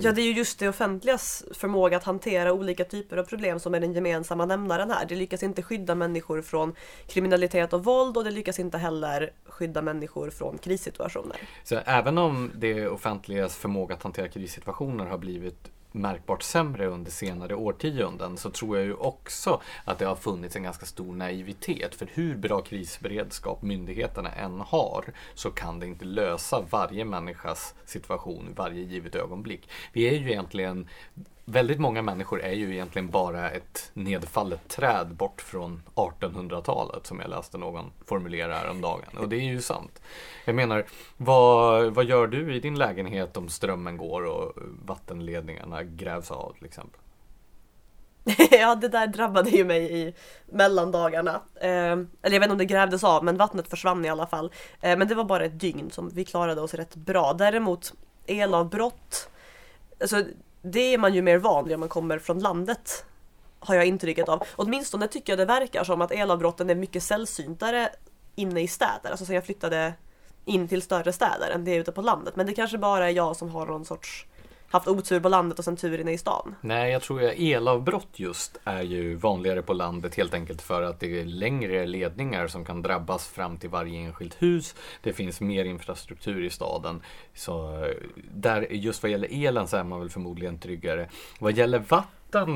Ja, 0.00 0.12
det 0.12 0.20
är 0.20 0.24
ju 0.24 0.32
just 0.32 0.58
det 0.58 0.68
offentligas 0.68 1.44
förmåga 1.54 1.96
att 1.96 2.04
hantera 2.04 2.52
olika 2.52 2.84
typer 2.84 3.16
av 3.16 3.24
problem 3.24 3.60
som 3.60 3.74
är 3.74 3.80
den 3.80 3.92
gemensamma 3.92 4.46
nämnaren 4.46 4.90
här. 4.90 5.06
Det 5.06 5.14
lyckas 5.14 5.42
inte 5.42 5.62
skydda 5.62 5.94
människor 5.94 6.42
från 6.42 6.74
kriminalitet 7.06 7.72
och 7.72 7.84
våld 7.84 8.16
och 8.16 8.24
det 8.24 8.30
lyckas 8.30 8.58
inte 8.58 8.78
heller 8.78 9.32
skydda 9.44 9.82
människor 9.82 10.30
från 10.30 10.58
krissituationer. 10.58 11.36
Så 11.64 11.76
även 11.84 12.18
om 12.18 12.50
det 12.54 12.88
offentligas 12.88 13.56
förmåga 13.56 13.94
att 13.94 14.02
hantera 14.02 14.28
krissituationer 14.28 15.06
har 15.06 15.18
blivit 15.18 15.70
märkbart 15.92 16.42
sämre 16.42 16.86
under 16.86 17.10
senare 17.10 17.54
årtionden 17.54 18.36
så 18.36 18.50
tror 18.50 18.76
jag 18.76 18.86
ju 18.86 18.94
också 18.94 19.60
att 19.84 19.98
det 19.98 20.04
har 20.04 20.16
funnits 20.16 20.56
en 20.56 20.62
ganska 20.62 20.86
stor 20.86 21.14
naivitet. 21.14 21.94
För 21.94 22.08
hur 22.12 22.36
bra 22.36 22.60
krisberedskap 22.60 23.62
myndigheterna 23.62 24.32
än 24.32 24.60
har 24.60 25.04
så 25.34 25.50
kan 25.50 25.80
det 25.80 25.86
inte 25.86 26.04
lösa 26.04 26.64
varje 26.70 27.04
människas 27.04 27.74
situation 27.84 28.48
i 28.48 28.54
varje 28.56 28.82
givet 28.82 29.14
ögonblick. 29.14 29.70
Vi 29.92 30.08
är 30.08 30.12
ju 30.12 30.30
egentligen 30.30 30.88
Väldigt 31.50 31.78
många 31.78 32.02
människor 32.02 32.42
är 32.42 32.52
ju 32.52 32.72
egentligen 32.72 33.10
bara 33.10 33.50
ett 33.50 33.90
nedfallet 33.94 34.68
träd 34.68 35.14
bort 35.14 35.40
från 35.40 35.82
1800-talet 35.94 37.06
som 37.06 37.20
jag 37.20 37.30
läste 37.30 37.58
någon 37.58 37.92
formulera 38.06 38.54
häromdagen. 38.54 39.18
Och 39.18 39.28
det 39.28 39.36
är 39.36 39.44
ju 39.44 39.60
sant. 39.60 40.02
Jag 40.44 40.54
menar, 40.54 40.84
vad, 41.16 41.94
vad 41.94 42.04
gör 42.04 42.26
du 42.26 42.54
i 42.54 42.60
din 42.60 42.78
lägenhet 42.78 43.36
om 43.36 43.48
strömmen 43.48 43.96
går 43.96 44.22
och 44.22 44.52
vattenledningarna 44.86 45.82
grävs 45.82 46.30
av 46.30 46.52
till 46.52 46.66
exempel? 46.66 47.00
ja, 48.50 48.74
det 48.74 48.88
där 48.88 49.06
drabbade 49.06 49.50
ju 49.50 49.64
mig 49.64 50.02
i 50.02 50.14
mellandagarna. 50.46 51.42
Eh, 51.54 51.68
eller 51.68 52.06
jag 52.22 52.30
vet 52.30 52.42
inte 52.42 52.52
om 52.52 52.58
det 52.58 52.64
grävdes 52.64 53.04
av, 53.04 53.24
men 53.24 53.36
vattnet 53.36 53.68
försvann 53.68 54.04
i 54.04 54.08
alla 54.08 54.26
fall. 54.26 54.52
Eh, 54.80 54.98
men 54.98 55.08
det 55.08 55.14
var 55.14 55.24
bara 55.24 55.44
ett 55.44 55.60
dygn 55.60 55.90
som 55.90 56.08
vi 56.08 56.24
klarade 56.24 56.60
oss 56.60 56.74
rätt 56.74 56.94
bra. 56.94 57.32
Däremot 57.32 57.94
elavbrott, 58.26 59.30
alltså 60.00 60.24
det 60.62 60.94
är 60.94 60.98
man 60.98 61.14
ju 61.14 61.22
mer 61.22 61.38
van 61.38 61.64
vid 61.64 61.74
om 61.74 61.80
man 61.80 61.88
kommer 61.88 62.18
från 62.18 62.38
landet. 62.38 63.04
Har 63.60 63.74
jag 63.74 63.86
intrycket 63.86 64.28
av. 64.28 64.42
Åtminstone 64.56 65.08
tycker 65.08 65.32
jag 65.32 65.38
det 65.38 65.44
verkar 65.44 65.84
som 65.84 66.02
att 66.02 66.12
elavbrotten 66.12 66.70
är 66.70 66.74
mycket 66.74 67.02
sällsyntare 67.02 67.88
inne 68.34 68.60
i 68.60 68.68
städer. 68.68 69.10
Alltså 69.10 69.24
sen 69.24 69.34
jag 69.34 69.44
flyttade 69.44 69.94
in 70.44 70.68
till 70.68 70.82
större 70.82 71.12
städer 71.12 71.50
än 71.50 71.64
det 71.64 71.70
är 71.70 71.80
ute 71.80 71.92
på 71.92 72.02
landet. 72.02 72.36
Men 72.36 72.46
det 72.46 72.54
kanske 72.54 72.78
bara 72.78 73.06
är 73.08 73.12
jag 73.12 73.36
som 73.36 73.48
har 73.48 73.66
någon 73.66 73.84
sorts 73.84 74.26
haft 74.70 74.88
otur 74.88 75.20
på 75.20 75.28
landet 75.28 75.58
och 75.58 75.64
sen 75.64 75.76
tur 75.76 76.00
inne 76.00 76.12
i 76.12 76.18
stan. 76.18 76.54
Nej, 76.60 76.92
jag 76.92 77.02
tror 77.02 77.24
att 77.24 77.34
elavbrott 77.38 78.08
just 78.14 78.60
är 78.64 78.82
ju 78.82 79.14
vanligare 79.14 79.62
på 79.62 79.72
landet 79.72 80.14
helt 80.14 80.34
enkelt 80.34 80.62
för 80.62 80.82
att 80.82 81.00
det 81.00 81.20
är 81.20 81.24
längre 81.24 81.86
ledningar 81.86 82.48
som 82.48 82.64
kan 82.64 82.82
drabbas 82.82 83.28
fram 83.28 83.56
till 83.56 83.70
varje 83.70 83.98
enskilt 83.98 84.42
hus. 84.42 84.74
Det 85.02 85.12
finns 85.12 85.40
mer 85.40 85.64
infrastruktur 85.64 86.44
i 86.44 86.50
staden. 86.50 87.02
Så 87.34 87.84
eh, 87.84 87.90
där, 88.32 88.66
just 88.70 89.02
vad 89.02 89.12
gäller 89.12 89.46
elen 89.46 89.68
så 89.68 89.76
är 89.76 89.84
man 89.84 90.00
väl 90.00 90.10
förmodligen 90.10 90.58
tryggare. 90.58 91.08
Vad 91.38 91.52
gäller 91.52 91.78
vatten 91.78 92.08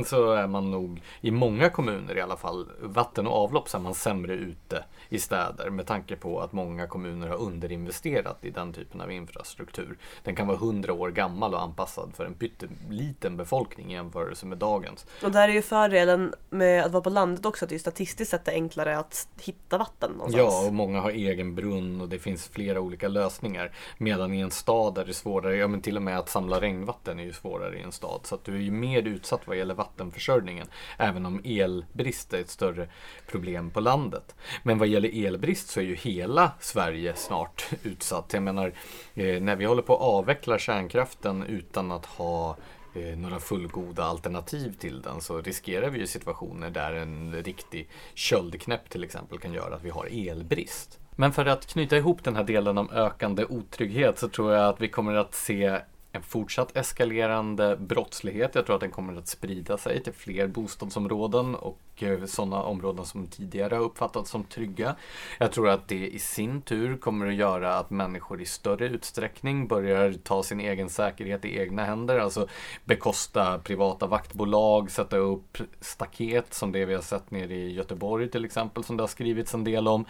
så 0.04 0.32
är 0.32 0.46
man 0.46 0.70
nog, 0.70 1.02
i 1.20 1.30
många 1.30 1.70
kommuner 1.70 2.16
i 2.16 2.20
alla 2.20 2.36
fall, 2.36 2.66
vatten 2.80 3.26
och 3.26 3.36
avlopp 3.36 3.68
så 3.68 3.76
är 3.76 3.82
man 3.82 3.94
sämre 3.94 4.34
ute 4.34 4.84
i 5.08 5.18
städer 5.18 5.70
med 5.70 5.86
tanke 5.86 6.16
på 6.16 6.40
att 6.40 6.52
många 6.52 6.86
kommuner 6.86 7.28
har 7.28 7.36
underinvesterat 7.36 8.44
i 8.44 8.50
den 8.50 8.72
typen 8.72 9.00
av 9.00 9.12
infrastruktur. 9.12 9.98
Den 10.24 10.36
kan 10.36 10.46
vara 10.46 10.56
hundra 10.56 10.92
år 10.92 11.10
gammal 11.10 11.54
och 11.54 11.62
anpassad 11.62 12.12
för 12.16 12.24
en 12.24 12.34
pytteliten 12.34 13.36
befolkning 13.36 13.90
i 13.90 13.94
jämförelse 13.94 14.46
med 14.46 14.58
dagens. 14.58 15.06
Och 15.22 15.32
där 15.32 15.48
är 15.48 15.52
ju 15.52 15.62
fördelen 15.62 16.34
med 16.50 16.84
att 16.84 16.92
vara 16.92 17.02
på 17.02 17.10
landet 17.10 17.46
också 17.46 17.64
att 17.64 17.68
det 17.68 17.74
är 17.74 17.78
statistiskt 17.78 18.30
sett 18.30 18.48
är 18.48 18.52
enklare 18.52 18.98
att 18.98 19.28
hitta 19.40 19.78
vatten 19.78 20.12
någonstans. 20.12 20.52
Ja, 20.52 20.66
och 20.66 20.74
många 20.74 21.00
har 21.00 21.10
egen 21.10 21.54
brunn 21.54 22.00
och 22.00 22.08
det 22.08 22.18
finns 22.18 22.48
flera 22.48 22.80
olika 22.80 23.08
lösningar. 23.08 23.72
Medan 23.98 24.34
i 24.34 24.40
en 24.40 24.50
stad 24.50 24.98
är 24.98 25.04
det 25.04 25.14
svårare, 25.14 25.56
ja 25.56 25.68
men 25.68 25.80
till 25.82 25.96
och 25.96 26.02
med 26.02 26.18
att 26.18 26.28
samla 26.28 26.60
regnvatten 26.60 27.18
är 27.18 27.24
ju 27.24 27.32
svårare 27.32 27.78
i 27.78 27.82
en 27.82 27.92
stad. 27.92 28.20
Så 28.24 28.34
att 28.34 28.44
du 28.44 28.54
är 28.54 28.60
ju 28.60 28.70
mer 28.70 29.02
utsatt 29.02 29.40
vad 29.46 29.56
gäller 29.62 29.74
vattenförsörjningen. 29.74 30.66
Även 30.98 31.26
om 31.26 31.40
elbrist 31.44 32.34
är 32.34 32.40
ett 32.40 32.50
större 32.50 32.88
problem 33.26 33.70
på 33.70 33.80
landet. 33.80 34.34
Men 34.62 34.78
vad 34.78 34.88
gäller 34.88 35.26
elbrist 35.26 35.68
så 35.68 35.80
är 35.80 35.84
ju 35.84 35.94
hela 35.94 36.52
Sverige 36.60 37.14
snart 37.16 37.66
utsatt. 37.82 38.32
Jag 38.32 38.42
menar, 38.42 38.72
eh, 39.14 39.40
när 39.40 39.56
vi 39.56 39.64
håller 39.64 39.82
på 39.82 39.94
att 39.94 40.02
avveckla 40.02 40.58
kärnkraften 40.58 41.42
utan 41.42 41.92
att 41.92 42.06
ha 42.06 42.56
eh, 42.94 43.18
några 43.18 43.40
fullgoda 43.40 44.04
alternativ 44.04 44.72
till 44.78 45.02
den 45.02 45.20
så 45.20 45.40
riskerar 45.40 45.90
vi 45.90 45.98
ju 45.98 46.06
situationer 46.06 46.70
där 46.70 46.92
en 46.92 47.42
riktig 47.42 47.88
köldknäpp 48.14 48.90
till 48.90 49.04
exempel 49.04 49.38
kan 49.38 49.52
göra 49.52 49.74
att 49.74 49.84
vi 49.84 49.90
har 49.90 50.28
elbrist. 50.30 50.98
Men 51.16 51.32
för 51.32 51.46
att 51.46 51.66
knyta 51.66 51.96
ihop 51.96 52.24
den 52.24 52.36
här 52.36 52.44
delen 52.44 52.78
om 52.78 52.90
ökande 52.90 53.44
otrygghet 53.44 54.18
så 54.18 54.28
tror 54.28 54.52
jag 54.52 54.68
att 54.68 54.80
vi 54.80 54.88
kommer 54.88 55.14
att 55.14 55.34
se 55.34 55.80
en 56.12 56.22
fortsatt 56.22 56.76
eskalerande 56.76 57.76
brottslighet. 57.76 58.54
Jag 58.54 58.66
tror 58.66 58.74
att 58.74 58.80
den 58.80 58.90
kommer 58.90 59.16
att 59.16 59.28
sprida 59.28 59.78
sig 59.78 60.02
till 60.02 60.12
fler 60.12 60.46
bostadsområden 60.46 61.54
och 61.54 61.80
eh, 61.98 62.24
sådana 62.24 62.62
områden 62.62 63.04
som 63.04 63.26
tidigare 63.26 63.74
har 63.74 63.82
uppfattats 63.82 64.30
som 64.30 64.44
trygga. 64.44 64.96
Jag 65.38 65.52
tror 65.52 65.68
att 65.68 65.88
det 65.88 66.08
i 66.08 66.18
sin 66.18 66.62
tur 66.62 66.96
kommer 66.96 67.26
att 67.26 67.34
göra 67.34 67.74
att 67.74 67.90
människor 67.90 68.42
i 68.42 68.46
större 68.46 68.86
utsträckning 68.86 69.66
börjar 69.66 70.12
ta 70.12 70.42
sin 70.42 70.60
egen 70.60 70.88
säkerhet 70.88 71.44
i 71.44 71.58
egna 71.58 71.84
händer. 71.84 72.18
Alltså 72.18 72.48
bekosta 72.84 73.58
privata 73.58 74.06
vaktbolag, 74.06 74.90
sätta 74.90 75.16
upp 75.16 75.58
staket 75.80 76.54
som 76.54 76.72
det 76.72 76.84
vi 76.84 76.94
har 76.94 77.02
sett 77.02 77.30
nere 77.30 77.54
i 77.54 77.72
Göteborg 77.72 78.30
till 78.30 78.44
exempel 78.44 78.84
som 78.84 78.96
det 78.96 79.02
har 79.02 79.08
skrivits 79.08 79.54
en 79.54 79.64
del 79.64 79.88
om. 79.88 80.04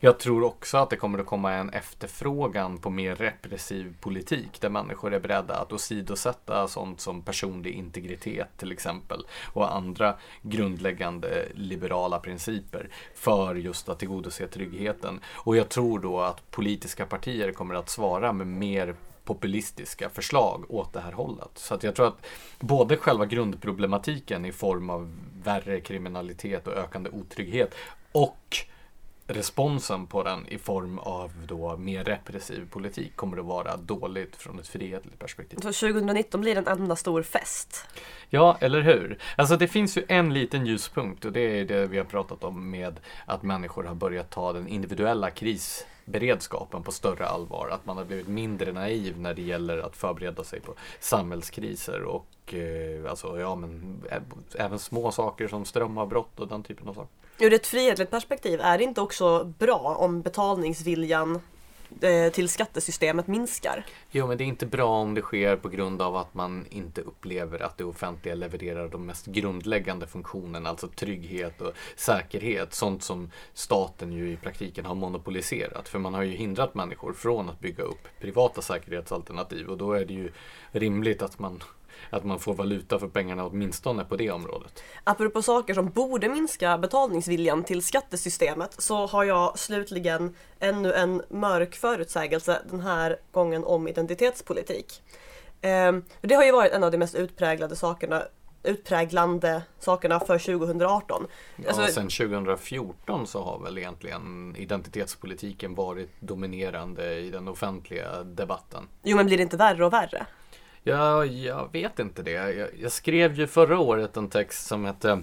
Jag 0.00 0.18
tror 0.18 0.44
också 0.44 0.78
att 0.78 0.90
det 0.90 0.96
kommer 0.96 1.18
att 1.18 1.26
komma 1.26 1.52
en 1.52 1.70
efterfrågan 1.70 2.78
på 2.78 2.90
mer 2.90 3.16
repressiv 3.16 3.94
politik 4.00 4.60
där 4.60 4.68
människor 4.68 5.14
är 5.14 5.20
beredda 5.20 5.54
att 5.54 5.72
åsidosätta 5.72 6.68
sånt 6.68 7.00
som 7.00 7.22
personlig 7.22 7.74
integritet 7.74 8.48
till 8.56 8.72
exempel 8.72 9.26
och 9.52 9.74
andra 9.74 10.14
grundläggande 10.42 11.48
liberala 11.54 12.18
principer 12.18 12.88
för 13.14 13.54
just 13.54 13.88
att 13.88 13.98
tillgodose 13.98 14.46
tryggheten. 14.46 15.20
Och 15.34 15.56
jag 15.56 15.68
tror 15.68 15.98
då 15.98 16.20
att 16.20 16.50
politiska 16.50 17.06
partier 17.06 17.52
kommer 17.52 17.74
att 17.74 17.88
svara 17.88 18.32
med 18.32 18.46
mer 18.46 18.94
populistiska 19.24 20.08
förslag 20.08 20.64
åt 20.68 20.92
det 20.92 21.00
här 21.00 21.12
hållet. 21.12 21.50
Så 21.54 21.74
att 21.74 21.82
jag 21.82 21.94
tror 21.94 22.06
att 22.06 22.26
både 22.60 22.96
själva 22.96 23.26
grundproblematiken 23.26 24.44
i 24.44 24.52
form 24.52 24.90
av 24.90 25.12
värre 25.42 25.80
kriminalitet 25.80 26.66
och 26.66 26.72
ökande 26.72 27.10
otrygghet 27.10 27.74
och 28.12 28.66
responsen 29.26 30.06
på 30.06 30.22
den 30.22 30.46
i 30.48 30.58
form 30.58 30.98
av 30.98 31.32
då 31.46 31.76
mer 31.76 32.04
repressiv 32.04 32.70
politik 32.70 33.16
kommer 33.16 33.38
att 33.38 33.44
vara 33.44 33.76
dåligt 33.76 34.36
från 34.36 34.58
ett 34.58 34.68
frihetligt 34.68 35.18
perspektiv. 35.18 35.56
Så 35.56 35.72
2019 35.72 36.40
blir 36.40 36.56
en 36.56 36.66
enda 36.66 36.96
stor 36.96 37.22
fest. 37.22 37.88
Ja, 38.28 38.56
eller 38.60 38.80
hur? 38.80 39.18
Alltså 39.36 39.56
det 39.56 39.68
finns 39.68 39.98
ju 39.98 40.04
en 40.08 40.34
liten 40.34 40.66
ljuspunkt 40.66 41.24
och 41.24 41.32
det 41.32 41.60
är 41.60 41.64
det 41.64 41.86
vi 41.86 41.98
har 41.98 42.04
pratat 42.04 42.44
om 42.44 42.70
med 42.70 43.00
att 43.26 43.42
människor 43.42 43.84
har 43.84 43.94
börjat 43.94 44.30
ta 44.30 44.52
den 44.52 44.68
individuella 44.68 45.30
beredskapen 46.06 46.82
på 46.82 46.92
större 46.92 47.26
allvar. 47.26 47.68
Att 47.68 47.86
man 47.86 47.96
har 47.96 48.04
blivit 48.04 48.28
mindre 48.28 48.72
naiv 48.72 49.20
när 49.20 49.34
det 49.34 49.42
gäller 49.42 49.78
att 49.78 49.96
förbereda 49.96 50.44
sig 50.44 50.60
på 50.60 50.74
samhällskriser 51.00 52.02
och 52.02 52.54
eh, 52.54 53.10
alltså, 53.10 53.40
ja, 53.40 53.54
men, 53.54 54.02
även 54.54 54.78
små 54.78 55.12
saker 55.12 55.48
som 55.48 55.64
strömavbrott 55.64 56.40
och 56.40 56.48
den 56.48 56.62
typen 56.62 56.88
av 56.88 56.94
saker. 56.94 57.10
Ur 57.38 57.52
ett 57.52 57.66
frihetligt 57.66 58.10
perspektiv 58.10 58.60
är 58.60 58.78
det 58.78 58.84
inte 58.84 59.00
också 59.00 59.44
bra 59.44 59.96
om 59.98 60.22
betalningsviljan 60.22 61.40
Eh, 62.00 62.32
till 62.32 62.48
skattesystemet 62.48 63.26
minskar? 63.26 63.86
Jo, 64.10 64.26
men 64.26 64.38
det 64.38 64.44
är 64.44 64.46
inte 64.46 64.66
bra 64.66 64.88
om 64.88 65.14
det 65.14 65.22
sker 65.22 65.56
på 65.56 65.68
grund 65.68 66.02
av 66.02 66.16
att 66.16 66.34
man 66.34 66.66
inte 66.70 67.00
upplever 67.00 67.62
att 67.62 67.78
det 67.78 67.84
offentliga 67.84 68.34
levererar 68.34 68.88
de 68.88 69.06
mest 69.06 69.26
grundläggande 69.26 70.06
funktionerna, 70.06 70.68
alltså 70.68 70.88
trygghet 70.88 71.60
och 71.60 71.72
säkerhet. 71.96 72.74
Sånt 72.74 73.02
som 73.02 73.30
staten 73.54 74.12
ju 74.12 74.32
i 74.32 74.36
praktiken 74.36 74.86
har 74.86 74.94
monopoliserat. 74.94 75.88
För 75.88 75.98
man 75.98 76.14
har 76.14 76.22
ju 76.22 76.36
hindrat 76.36 76.74
människor 76.74 77.12
från 77.12 77.48
att 77.48 77.60
bygga 77.60 77.84
upp 77.84 78.08
privata 78.20 78.62
säkerhetsalternativ 78.62 79.68
och 79.68 79.78
då 79.78 79.92
är 79.92 80.04
det 80.04 80.14
ju 80.14 80.30
rimligt 80.70 81.22
att 81.22 81.38
man 81.38 81.62
att 82.10 82.24
man 82.24 82.38
får 82.38 82.54
valuta 82.54 82.98
för 82.98 83.08
pengarna 83.08 83.46
åtminstone 83.46 84.04
på 84.04 84.16
det 84.16 84.30
området. 84.30 84.82
Apropå 85.04 85.42
saker 85.42 85.74
som 85.74 85.90
borde 85.90 86.28
minska 86.28 86.78
betalningsviljan 86.78 87.64
till 87.64 87.82
skattesystemet 87.82 88.74
så 88.78 89.06
har 89.06 89.24
jag 89.24 89.58
slutligen 89.58 90.34
ännu 90.60 90.92
en 90.92 91.22
mörk 91.28 91.74
förutsägelse 91.74 92.62
den 92.70 92.80
här 92.80 93.16
gången 93.32 93.64
om 93.64 93.88
identitetspolitik. 93.88 95.02
Ehm, 95.60 96.04
det 96.20 96.34
har 96.34 96.44
ju 96.44 96.52
varit 96.52 96.72
en 96.72 96.84
av 96.84 96.90
de 96.90 96.98
mest 96.98 97.14
utpräglade 97.14 97.76
sakerna 97.76 98.22
utpräglande 98.66 99.62
sakerna 99.78 100.20
för 100.20 100.38
2018. 100.38 101.26
Ja, 101.56 101.68
alltså, 101.68 101.86
sen 101.86 102.08
2014 102.08 103.26
så 103.26 103.42
har 103.44 103.58
väl 103.58 103.78
egentligen 103.78 104.56
identitetspolitiken 104.56 105.74
varit 105.74 106.10
dominerande 106.20 107.18
i 107.18 107.30
den 107.30 107.48
offentliga 107.48 108.22
debatten. 108.24 108.88
Jo, 109.02 109.16
men 109.16 109.26
blir 109.26 109.36
det 109.36 109.42
inte 109.42 109.56
värre 109.56 109.86
och 109.86 109.92
värre? 109.92 110.26
Ja, 110.88 111.24
jag 111.24 111.72
vet 111.72 111.98
inte 111.98 112.22
det. 112.22 112.30
Jag, 112.30 112.68
jag 112.80 112.92
skrev 112.92 113.34
ju 113.34 113.46
förra 113.46 113.78
året 113.78 114.16
en 114.16 114.28
text 114.28 114.66
som 114.66 114.84
hette 114.84 115.22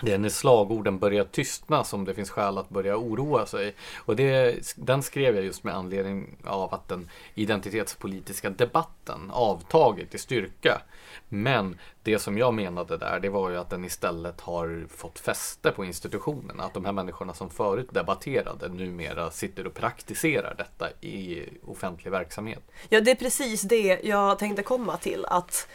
det 0.00 0.12
är 0.12 0.18
när 0.18 0.28
slagorden 0.28 0.98
börjar 0.98 1.24
tystna 1.24 1.84
som 1.84 2.04
det 2.04 2.14
finns 2.14 2.30
skäl 2.30 2.58
att 2.58 2.68
börja 2.68 2.96
oroa 2.96 3.46
sig. 3.46 3.74
Och 3.96 4.16
det, 4.16 4.58
den 4.76 5.02
skrev 5.02 5.34
jag 5.34 5.44
just 5.44 5.64
med 5.64 5.74
anledning 5.74 6.36
av 6.44 6.74
att 6.74 6.88
den 6.88 7.10
identitetspolitiska 7.34 8.50
debatten 8.50 9.30
avtagit 9.30 10.14
i 10.14 10.18
styrka. 10.18 10.82
Men 11.28 11.78
det 12.02 12.18
som 12.18 12.38
jag 12.38 12.54
menade 12.54 12.96
där, 12.96 13.20
det 13.20 13.28
var 13.28 13.50
ju 13.50 13.56
att 13.56 13.70
den 13.70 13.84
istället 13.84 14.40
har 14.40 14.86
fått 14.96 15.18
fäste 15.18 15.70
på 15.70 15.84
institutionerna. 15.84 16.64
Att 16.64 16.74
de 16.74 16.84
här 16.84 16.92
människorna 16.92 17.34
som 17.34 17.50
förut 17.50 17.88
debatterade 17.92 18.68
numera 18.68 19.30
sitter 19.30 19.66
och 19.66 19.74
praktiserar 19.74 20.54
detta 20.58 20.90
i 21.00 21.48
offentlig 21.66 22.10
verksamhet. 22.10 22.62
Ja, 22.88 23.00
det 23.00 23.10
är 23.10 23.14
precis 23.14 23.62
det 23.62 24.00
jag 24.02 24.38
tänkte 24.38 24.62
komma 24.62 24.96
till. 24.96 25.24
Att 25.28 25.68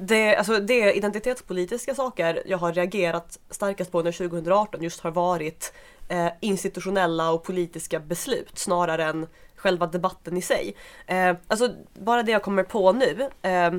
det, 0.00 0.36
alltså 0.36 0.60
det 0.60 0.92
identitetspolitiska 0.92 1.94
saker 1.94 2.42
jag 2.46 2.58
har 2.58 2.72
reagerat 2.72 3.38
starkast 3.50 3.92
på 3.92 3.98
under 3.98 4.12
2018 4.12 4.82
just 4.82 5.00
har 5.00 5.10
varit 5.10 5.72
eh, 6.08 6.28
institutionella 6.40 7.30
och 7.30 7.44
politiska 7.44 8.00
beslut 8.00 8.58
snarare 8.58 9.04
än 9.04 9.26
själva 9.56 9.86
debatten 9.86 10.36
i 10.36 10.42
sig. 10.42 10.74
Eh, 11.06 11.36
alltså 11.48 11.74
bara 11.94 12.22
det 12.22 12.32
jag 12.32 12.42
kommer 12.42 12.62
på 12.62 12.92
nu. 12.92 13.28
Eh, 13.42 13.70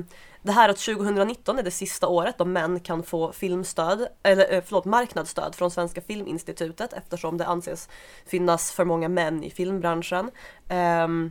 det 0.42 0.52
här 0.52 0.68
att 0.68 0.78
2019 0.78 1.58
är 1.58 1.62
det 1.62 1.70
sista 1.70 2.08
året 2.08 2.38
då 2.38 2.44
män 2.44 2.80
kan 2.80 3.02
få 3.02 3.32
filmstöd, 3.32 4.08
eller 4.22 4.52
eh, 4.52 4.62
förlåt, 4.66 4.84
marknadsstöd 4.84 5.54
från 5.54 5.70
Svenska 5.70 6.00
Filminstitutet 6.00 6.92
eftersom 6.92 7.38
det 7.38 7.46
anses 7.46 7.88
finnas 8.26 8.72
för 8.72 8.84
många 8.84 9.08
män 9.08 9.44
i 9.44 9.50
filmbranschen. 9.50 10.30
Um, 11.04 11.30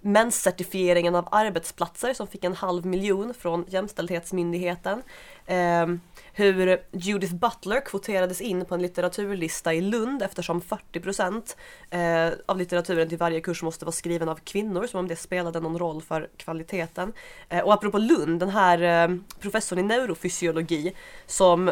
menscertifieringen 0.00 1.14
av 1.14 1.28
arbetsplatser 1.30 2.14
som 2.14 2.26
fick 2.26 2.44
en 2.44 2.54
halv 2.54 2.86
miljon 2.86 3.34
från 3.34 3.64
Jämställdhetsmyndigheten. 3.68 5.02
Eh, 5.46 5.86
hur 6.32 6.82
Judith 6.92 7.34
Butler 7.34 7.86
kvoterades 7.86 8.40
in 8.40 8.64
på 8.64 8.74
en 8.74 8.82
litteraturlista 8.82 9.74
i 9.74 9.80
Lund 9.80 10.22
eftersom 10.22 10.60
40% 10.60 11.56
eh, 11.90 12.32
av 12.46 12.58
litteraturen 12.58 13.08
till 13.08 13.18
varje 13.18 13.40
kurs 13.40 13.62
måste 13.62 13.84
vara 13.84 13.92
skriven 13.92 14.28
av 14.28 14.36
kvinnor, 14.44 14.86
som 14.86 15.00
om 15.00 15.08
det 15.08 15.16
spelade 15.16 15.60
någon 15.60 15.78
roll 15.78 16.02
för 16.02 16.28
kvaliteten. 16.36 17.12
Eh, 17.48 17.60
och 17.60 17.74
apropå 17.74 17.98
Lund, 17.98 18.40
den 18.40 18.48
här 18.48 18.82
eh, 18.82 19.16
professorn 19.40 19.78
i 19.78 19.82
neurofysiologi 19.82 20.92
som 21.26 21.70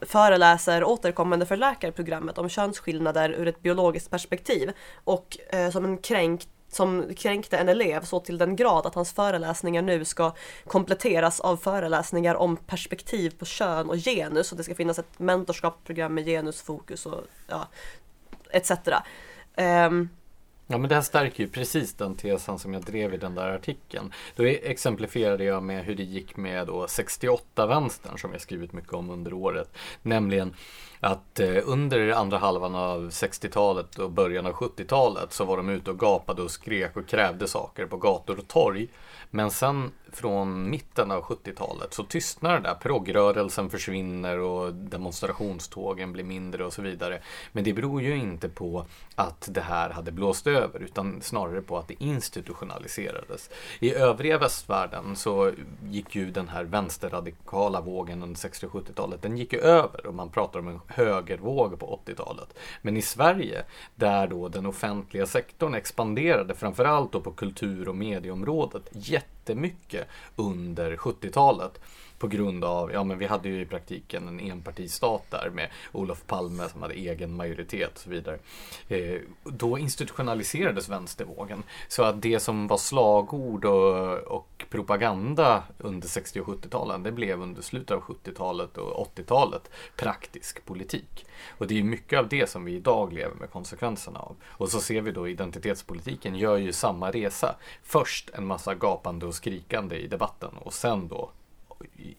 föreläser 0.00 0.84
återkommande 0.84 1.46
för 1.46 1.56
läkarprogrammet 1.56 2.38
om 2.38 2.48
könsskillnader 2.48 3.30
ur 3.30 3.48
ett 3.48 3.62
biologiskt 3.62 4.10
perspektiv 4.10 4.72
och 5.04 5.38
eh, 5.48 5.70
som 5.70 5.84
en 5.84 5.98
kränkt 5.98 6.48
som 6.68 7.14
kränkte 7.14 7.58
en 7.58 7.68
elev 7.68 8.04
så 8.04 8.20
till 8.20 8.38
den 8.38 8.56
grad 8.56 8.86
att 8.86 8.94
hans 8.94 9.12
föreläsningar 9.12 9.82
nu 9.82 10.04
ska 10.04 10.32
kompletteras 10.66 11.40
av 11.40 11.56
föreläsningar 11.56 12.34
om 12.34 12.56
perspektiv 12.56 13.30
på 13.38 13.44
kön 13.44 13.90
och 13.90 13.96
genus 13.96 14.52
och 14.52 14.58
det 14.58 14.64
ska 14.64 14.74
finnas 14.74 14.98
ett 14.98 15.18
mentorskapsprogram 15.18 16.14
med 16.14 16.24
genusfokus 16.24 17.06
och 17.06 17.20
ja, 17.46 17.68
etc. 18.50 18.70
Um, 18.70 18.94
ehm, 19.56 20.08
Ja 20.70 20.78
men 20.78 20.88
det 20.88 20.94
här 20.94 21.02
stärker 21.02 21.42
ju 21.42 21.50
precis 21.50 21.94
den 21.94 22.14
tesen 22.14 22.58
som 22.58 22.72
jag 22.74 22.82
drev 22.82 23.14
i 23.14 23.16
den 23.16 23.34
där 23.34 23.48
artikeln. 23.48 24.12
Då 24.36 24.44
exemplifierade 24.44 25.44
jag 25.44 25.62
med 25.62 25.84
hur 25.84 25.94
det 25.94 26.02
gick 26.02 26.36
med 26.36 26.68
68-vänstern 26.68 28.18
som 28.18 28.32
jag 28.32 28.40
skrivit 28.40 28.72
mycket 28.72 28.92
om 28.92 29.10
under 29.10 29.32
året. 29.32 29.70
Nämligen 30.02 30.54
att 31.00 31.40
eh, 31.40 31.56
under 31.64 32.10
andra 32.10 32.38
halvan 32.38 32.74
av 32.74 33.08
60-talet 33.08 33.98
och 33.98 34.10
början 34.10 34.46
av 34.46 34.52
70-talet 34.52 35.32
så 35.32 35.44
var 35.44 35.56
de 35.56 35.68
ute 35.68 35.90
och 35.90 35.98
gapade 35.98 36.42
och 36.42 36.50
skrek 36.50 36.96
och 36.96 37.06
krävde 37.06 37.48
saker 37.48 37.86
på 37.86 37.96
gator 37.96 38.38
och 38.38 38.48
torg. 38.48 38.88
Men 39.30 39.50
sen 39.50 39.92
från 40.12 40.70
mitten 40.70 41.10
av 41.10 41.22
70-talet 41.22 41.94
så 41.94 42.04
tystnar 42.04 42.54
det 42.54 42.68
där. 42.68 42.74
Progrörelsen 42.74 43.70
försvinner 43.70 44.38
och 44.38 44.74
demonstrationstågen 44.74 46.12
blir 46.12 46.24
mindre 46.24 46.64
och 46.64 46.72
så 46.72 46.82
vidare. 46.82 47.22
Men 47.52 47.64
det 47.64 47.72
beror 47.72 48.02
ju 48.02 48.16
inte 48.16 48.48
på 48.48 48.84
att 49.14 49.48
det 49.50 49.60
här 49.60 49.90
hade 49.90 50.12
blåst 50.12 50.46
över 50.46 50.80
utan 50.80 51.22
snarare 51.22 51.62
på 51.62 51.78
att 51.78 51.88
det 51.88 52.04
institutionaliserades. 52.04 53.50
I 53.80 53.94
övriga 53.94 54.38
västvärlden 54.38 55.16
så 55.16 55.52
gick 55.84 56.16
ju 56.16 56.30
den 56.30 56.48
här 56.48 56.64
vänsterradikala 56.64 57.80
vågen 57.80 58.22
under 58.22 58.38
60 58.38 58.66
och 58.66 58.72
70-talet, 58.72 59.22
den 59.22 59.38
gick 59.38 59.52
ju 59.52 59.60
över 59.60 60.06
och 60.06 60.14
man 60.14 60.30
pratar 60.30 60.58
om 60.58 60.68
en 60.68 60.80
högervåg 60.88 61.78
på 61.78 62.00
80-talet. 62.06 62.54
Men 62.82 62.96
i 62.96 63.02
Sverige, 63.02 63.64
där 63.94 64.26
då 64.26 64.48
den 64.48 64.66
offentliga 64.66 65.26
sektorn 65.26 65.74
expanderade, 65.74 66.54
framförallt 66.54 67.12
då 67.12 67.20
på 67.20 67.30
kultur 67.30 67.88
och 67.88 67.96
medieområdet, 67.96 68.82
jättemycket 68.92 70.08
under 70.36 70.96
70-talet 70.96 71.80
på 72.18 72.28
grund 72.28 72.64
av, 72.64 72.92
ja 72.92 73.04
men 73.04 73.18
vi 73.18 73.26
hade 73.26 73.48
ju 73.48 73.60
i 73.60 73.66
praktiken 73.66 74.28
en 74.28 74.40
enpartistat 74.40 75.30
där 75.30 75.50
med 75.50 75.68
Olof 75.92 76.26
Palme 76.26 76.68
som 76.68 76.82
hade 76.82 76.94
egen 76.94 77.36
majoritet 77.36 77.92
och 77.94 78.00
så 78.00 78.10
vidare. 78.10 78.38
Eh, 78.88 79.20
då 79.44 79.78
institutionaliserades 79.78 80.88
vänstervågen. 80.88 81.62
Så 81.88 82.02
att 82.02 82.22
det 82.22 82.40
som 82.40 82.66
var 82.66 82.76
slagord 82.76 83.64
och, 83.64 84.18
och 84.18 84.64
propaganda 84.70 85.62
under 85.78 86.08
60 86.08 86.40
och 86.40 86.46
70-talen, 86.46 87.02
det 87.02 87.12
blev 87.12 87.42
under 87.42 87.62
slutet 87.62 87.90
av 87.90 88.00
70-talet 88.02 88.78
och 88.78 89.16
80-talet 89.16 89.70
praktisk 89.96 90.64
politik. 90.64 91.26
Och 91.48 91.66
det 91.66 91.78
är 91.78 91.82
mycket 91.82 92.18
av 92.18 92.28
det 92.28 92.50
som 92.50 92.64
vi 92.64 92.74
idag 92.74 93.12
lever 93.12 93.34
med 93.34 93.50
konsekvenserna 93.50 94.18
av. 94.18 94.36
Och 94.44 94.68
så 94.68 94.80
ser 94.80 95.00
vi 95.00 95.12
då 95.12 95.28
identitetspolitiken 95.28 96.34
gör 96.34 96.56
ju 96.56 96.72
samma 96.72 97.10
resa. 97.10 97.56
Först 97.82 98.30
en 98.30 98.46
massa 98.46 98.74
gapande 98.74 99.26
och 99.26 99.34
skrikande 99.34 99.96
i 99.96 100.06
debatten 100.06 100.50
och 100.58 100.72
sen 100.72 101.08
då 101.08 101.30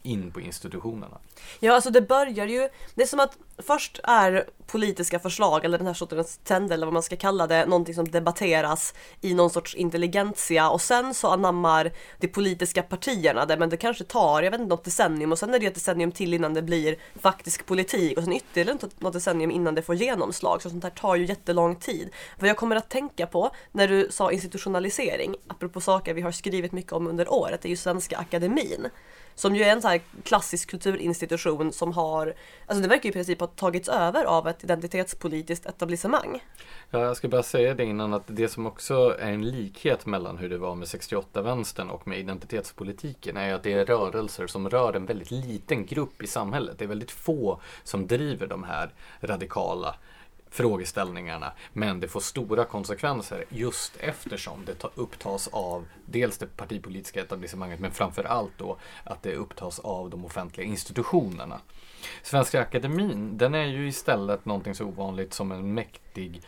in 0.03 0.31
på 0.31 0.41
institutionerna. 0.41 1.17
Ja, 1.59 1.73
alltså 1.73 1.89
det 1.89 2.01
börjar 2.01 2.45
ju, 2.45 2.69
det 2.95 3.03
är 3.03 3.07
som 3.07 3.19
att 3.19 3.37
först 3.57 3.99
är 4.03 4.45
politiska 4.67 5.19
förslag 5.19 5.65
eller 5.65 5.77
den 5.77 5.87
här 5.87 5.93
sortens 5.93 6.37
trender 6.37 6.73
eller 6.73 6.85
vad 6.85 6.93
man 6.93 7.03
ska 7.03 7.15
kalla 7.15 7.47
det, 7.47 7.65
någonting 7.65 7.95
som 7.95 8.11
debatteras 8.11 8.93
i 9.21 9.33
någon 9.33 9.49
sorts 9.49 9.75
intelligentsia 9.75 10.69
och 10.69 10.81
sen 10.81 11.13
så 11.13 11.27
anammar 11.27 11.91
de 12.19 12.27
politiska 12.27 12.83
partierna 12.83 13.45
det, 13.45 13.57
men 13.57 13.69
det 13.69 13.77
kanske 13.77 14.03
tar, 14.03 14.41
jag 14.41 14.51
vet 14.51 14.59
inte, 14.59 14.69
något 14.69 14.83
decennium 14.83 15.31
och 15.31 15.39
sen 15.39 15.53
är 15.53 15.59
det 15.59 15.65
ett 15.65 15.73
decennium 15.73 16.11
till 16.11 16.33
innan 16.33 16.53
det 16.53 16.61
blir 16.61 16.95
faktisk 17.19 17.65
politik 17.65 18.17
och 18.17 18.23
sen 18.23 18.33
ytterligare 18.33 18.77
något 18.99 19.13
decennium 19.13 19.51
innan 19.51 19.75
det 19.75 19.81
får 19.81 19.95
genomslag, 19.95 20.61
så 20.61 20.69
sånt 20.69 20.83
här 20.83 20.91
tar 20.91 21.15
ju 21.15 21.25
jättelång 21.25 21.75
tid. 21.75 22.09
Vad 22.39 22.49
jag 22.49 22.57
kommer 22.57 22.75
att 22.75 22.89
tänka 22.89 23.27
på 23.27 23.51
när 23.71 23.87
du 23.87 24.07
sa 24.11 24.31
institutionalisering, 24.31 25.35
apropå 25.47 25.81
saker 25.81 26.13
vi 26.13 26.21
har 26.21 26.31
skrivit 26.31 26.71
mycket 26.71 26.93
om 26.93 27.07
under 27.07 27.33
året, 27.33 27.65
är 27.65 27.69
ju 27.69 27.75
Svenska 27.75 28.17
Akademin 28.17 28.89
som 29.49 29.55
ju 29.55 29.63
är 29.63 29.71
en 29.71 29.81
så 29.81 29.87
här 29.87 30.01
klassisk 30.23 30.69
kulturinstitution 30.69 31.73
som 31.73 31.93
har, 31.93 32.33
alltså 32.65 32.81
det 32.81 32.87
verkar 32.87 33.03
ju 33.03 33.09
i 33.09 33.13
princip 33.13 33.39
ha 33.39 33.47
tagits 33.47 33.89
över 33.89 34.25
av 34.25 34.47
ett 34.47 34.63
identitetspolitiskt 34.63 35.65
etablissemang. 35.65 36.43
Ja, 36.89 36.99
jag 36.99 37.17
ska 37.17 37.27
bara 37.27 37.43
säga 37.43 37.73
det 37.73 37.83
innan 37.83 38.13
att 38.13 38.23
det 38.27 38.47
som 38.47 38.65
också 38.65 39.15
är 39.19 39.31
en 39.31 39.49
likhet 39.49 40.05
mellan 40.05 40.37
hur 40.37 40.49
det 40.49 40.57
var 40.57 40.75
med 40.75 40.87
68-vänstern 40.87 41.89
och 41.89 42.07
med 42.07 42.19
identitetspolitiken 42.19 43.37
är 43.37 43.53
att 43.53 43.63
det 43.63 43.73
är 43.73 43.85
rörelser 43.85 44.47
som 44.47 44.69
rör 44.69 44.93
en 44.93 45.05
väldigt 45.05 45.31
liten 45.31 45.85
grupp 45.85 46.21
i 46.21 46.27
samhället. 46.27 46.75
Det 46.77 46.85
är 46.85 46.89
väldigt 46.89 47.11
få 47.11 47.61
som 47.83 48.07
driver 48.07 48.47
de 48.47 48.63
här 48.63 48.93
radikala 49.21 49.95
frågeställningarna. 50.49 51.51
Men 51.73 51.99
det 51.99 52.07
får 52.07 52.19
stora 52.19 52.65
konsekvenser 52.65 53.45
just 53.49 53.97
eftersom 53.99 54.65
det 54.65 54.85
upptas 54.95 55.47
av 55.47 55.85
dels 56.05 56.37
det 56.37 56.57
partipolitiska 56.57 57.21
etablissemanget 57.21 57.79
men 57.79 57.91
framför 57.91 58.23
allt 58.23 58.57
då 58.57 58.77
att 59.03 59.23
det 59.23 59.35
upptas 59.35 59.79
av 59.79 60.09
de 60.09 60.25
offentliga 60.25 60.67
institutionerna. 60.67 61.61
Svenska 62.21 62.61
Akademin, 62.61 63.37
den 63.37 63.55
är 63.55 63.65
ju 63.65 63.87
istället 63.87 64.45
någonting 64.45 64.75
så 64.75 64.85
ovanligt 64.85 65.33
som 65.33 65.51
en 65.51 65.73
mäktig 65.73 66.41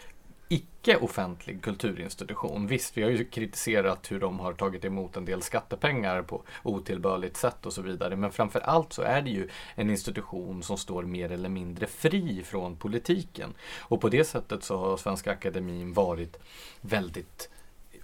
icke-offentlig 0.52 1.62
kulturinstitution. 1.62 2.68
Visst, 2.68 2.98
vi 2.98 3.04
har 3.04 3.10
ju 3.10 3.26
kritiserat 3.26 4.12
hur 4.12 4.20
de 4.20 4.40
har 4.40 4.54
tagit 4.54 4.86
emot 4.86 5.18
en 5.18 5.26
del 5.26 5.42
skattepengar 5.42 6.22
på 6.22 6.44
otillbörligt 6.64 7.38
sätt 7.38 7.66
och 7.66 7.74
så 7.74 7.82
vidare. 7.82 8.16
Men 8.16 8.32
framför 8.32 8.60
allt 8.60 8.94
så 8.94 9.02
är 9.02 9.22
det 9.22 9.30
ju 9.30 9.50
en 9.76 9.90
institution 9.90 10.64
som 10.64 10.78
står 10.78 11.04
mer 11.04 11.32
eller 11.32 11.50
mindre 11.50 11.88
fri 11.88 12.44
från 12.44 12.76
politiken. 12.76 13.54
Och 13.80 14.02
på 14.02 14.10
det 14.10 14.24
sättet 14.24 14.64
så 14.64 14.78
har 14.78 14.98
Svenska 14.98 15.32
Akademin 15.32 15.94
varit 15.94 16.38
väldigt 16.82 17.50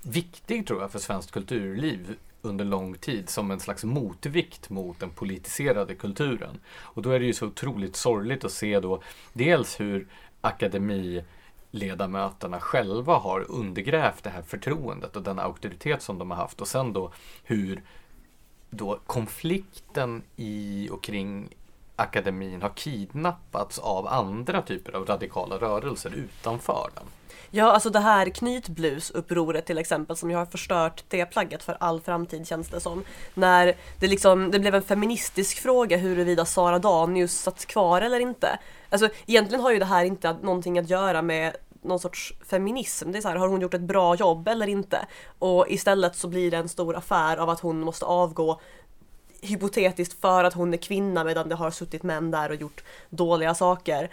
viktig 0.01 0.67
tror 0.67 0.81
jag 0.81 0.91
för 0.91 0.99
svenskt 0.99 1.31
kulturliv 1.31 2.15
under 2.41 2.65
lång 2.65 2.93
tid 2.95 3.29
som 3.29 3.51
en 3.51 3.59
slags 3.59 3.83
motvikt 3.83 4.69
mot 4.69 4.99
den 4.99 5.09
politiserade 5.09 5.95
kulturen. 5.95 6.59
Och 6.67 7.01
då 7.01 7.09
är 7.09 7.19
det 7.19 7.25
ju 7.25 7.33
så 7.33 7.47
otroligt 7.47 7.95
sorgligt 7.95 8.45
att 8.45 8.51
se 8.51 8.79
då 8.79 9.01
dels 9.33 9.79
hur 9.79 10.07
akademi 10.41 11.23
ledamöterna 11.71 12.59
själva 12.59 13.17
har 13.17 13.51
undergrävt 13.51 14.23
det 14.23 14.29
här 14.29 14.41
förtroendet 14.41 15.15
och 15.15 15.23
den 15.23 15.39
auktoritet 15.39 16.01
som 16.01 16.17
de 16.19 16.31
har 16.31 16.37
haft 16.37 16.61
och 16.61 16.67
sen 16.67 16.93
då 16.93 17.11
hur 17.43 17.83
då 18.69 18.99
konflikten 19.05 20.23
i 20.35 20.89
och 20.91 21.03
kring 21.03 21.49
akademin 21.95 22.61
har 22.61 22.69
kidnappats 22.69 23.79
av 23.79 24.07
andra 24.07 24.61
typer 24.61 24.93
av 24.93 25.05
radikala 25.05 25.57
rörelser 25.57 26.11
utanför 26.15 26.89
den. 26.95 27.05
Ja, 27.51 27.71
alltså 27.71 27.89
det 27.89 27.99
här 27.99 28.29
knytblusupproret 28.29 29.65
till 29.65 29.77
exempel 29.77 30.15
som 30.15 30.29
ju 30.29 30.35
har 30.35 30.45
förstört 30.45 31.03
det 31.07 31.25
plagget 31.25 31.63
för 31.63 31.77
all 31.79 32.01
framtid 32.01 32.47
känns 32.47 32.69
det 32.69 32.79
som. 32.79 33.03
När 33.33 33.75
det 33.99 34.07
liksom, 34.07 34.51
det 34.51 34.59
blev 34.59 34.75
en 34.75 34.81
feministisk 34.81 35.57
fråga 35.57 35.97
huruvida 35.97 36.45
Sara 36.45 36.79
Danius 36.79 37.39
satt 37.39 37.65
kvar 37.65 38.01
eller 38.01 38.19
inte. 38.19 38.59
Alltså 38.89 39.09
egentligen 39.25 39.63
har 39.63 39.71
ju 39.71 39.79
det 39.79 39.85
här 39.85 40.05
inte 40.05 40.33
någonting 40.41 40.79
att 40.79 40.89
göra 40.89 41.21
med 41.21 41.55
någon 41.81 41.99
sorts 41.99 42.33
feminism. 42.49 43.11
Det 43.11 43.17
är 43.17 43.21
så 43.21 43.27
här, 43.27 43.35
har 43.35 43.47
hon 43.47 43.61
gjort 43.61 43.73
ett 43.73 43.81
bra 43.81 44.15
jobb 44.15 44.47
eller 44.47 44.67
inte? 44.67 45.07
Och 45.39 45.65
istället 45.69 46.15
så 46.15 46.27
blir 46.27 46.51
det 46.51 46.57
en 46.57 46.69
stor 46.69 46.95
affär 46.95 47.37
av 47.37 47.49
att 47.49 47.59
hon 47.59 47.79
måste 47.79 48.05
avgå 48.05 48.59
hypotetiskt 49.41 50.21
för 50.21 50.43
att 50.43 50.53
hon 50.53 50.73
är 50.73 50.77
kvinna 50.77 51.23
medan 51.23 51.49
det 51.49 51.55
har 51.55 51.71
suttit 51.71 52.03
män 52.03 52.31
där 52.31 52.49
och 52.49 52.55
gjort 52.55 52.83
dåliga 53.09 53.55
saker. 53.55 54.11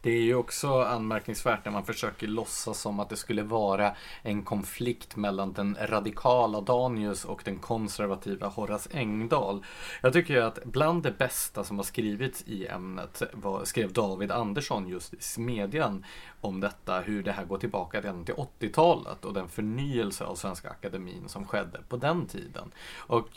Det 0.00 0.10
är 0.10 0.22
ju 0.22 0.34
också 0.34 0.82
anmärkningsvärt 0.82 1.64
när 1.64 1.72
man 1.72 1.84
försöker 1.84 2.26
låtsas 2.26 2.80
som 2.80 3.00
att 3.00 3.08
det 3.08 3.16
skulle 3.16 3.42
vara 3.42 3.94
en 4.22 4.42
konflikt 4.42 5.16
mellan 5.16 5.52
den 5.52 5.76
radikala 5.80 6.60
Danius 6.60 7.24
och 7.24 7.42
den 7.44 7.58
konservativa 7.58 8.46
Horace 8.46 8.90
Engdahl. 8.92 9.64
Jag 10.02 10.12
tycker 10.12 10.34
ju 10.34 10.42
att 10.42 10.64
bland 10.64 11.02
det 11.02 11.18
bästa 11.18 11.64
som 11.64 11.76
har 11.76 11.84
skrivits 11.84 12.42
i 12.46 12.66
ämnet 12.66 13.22
var, 13.32 13.64
skrev 13.64 13.92
David 13.92 14.30
Andersson 14.30 14.88
just 14.88 15.14
i 15.14 15.16
Smedjan 15.20 16.04
om 16.40 16.60
detta, 16.60 17.00
hur 17.00 17.22
det 17.22 17.32
här 17.32 17.44
går 17.44 17.58
tillbaka 17.58 18.00
redan 18.00 18.24
till 18.24 18.34
80-talet 18.34 19.24
och 19.24 19.34
den 19.34 19.48
förnyelse 19.48 20.24
av 20.24 20.34
Svenska 20.34 20.70
Akademin 20.70 21.28
som 21.28 21.46
skedde 21.46 21.80
på 21.88 21.96
den 21.96 22.26
tiden. 22.26 22.72
Och 22.96 23.28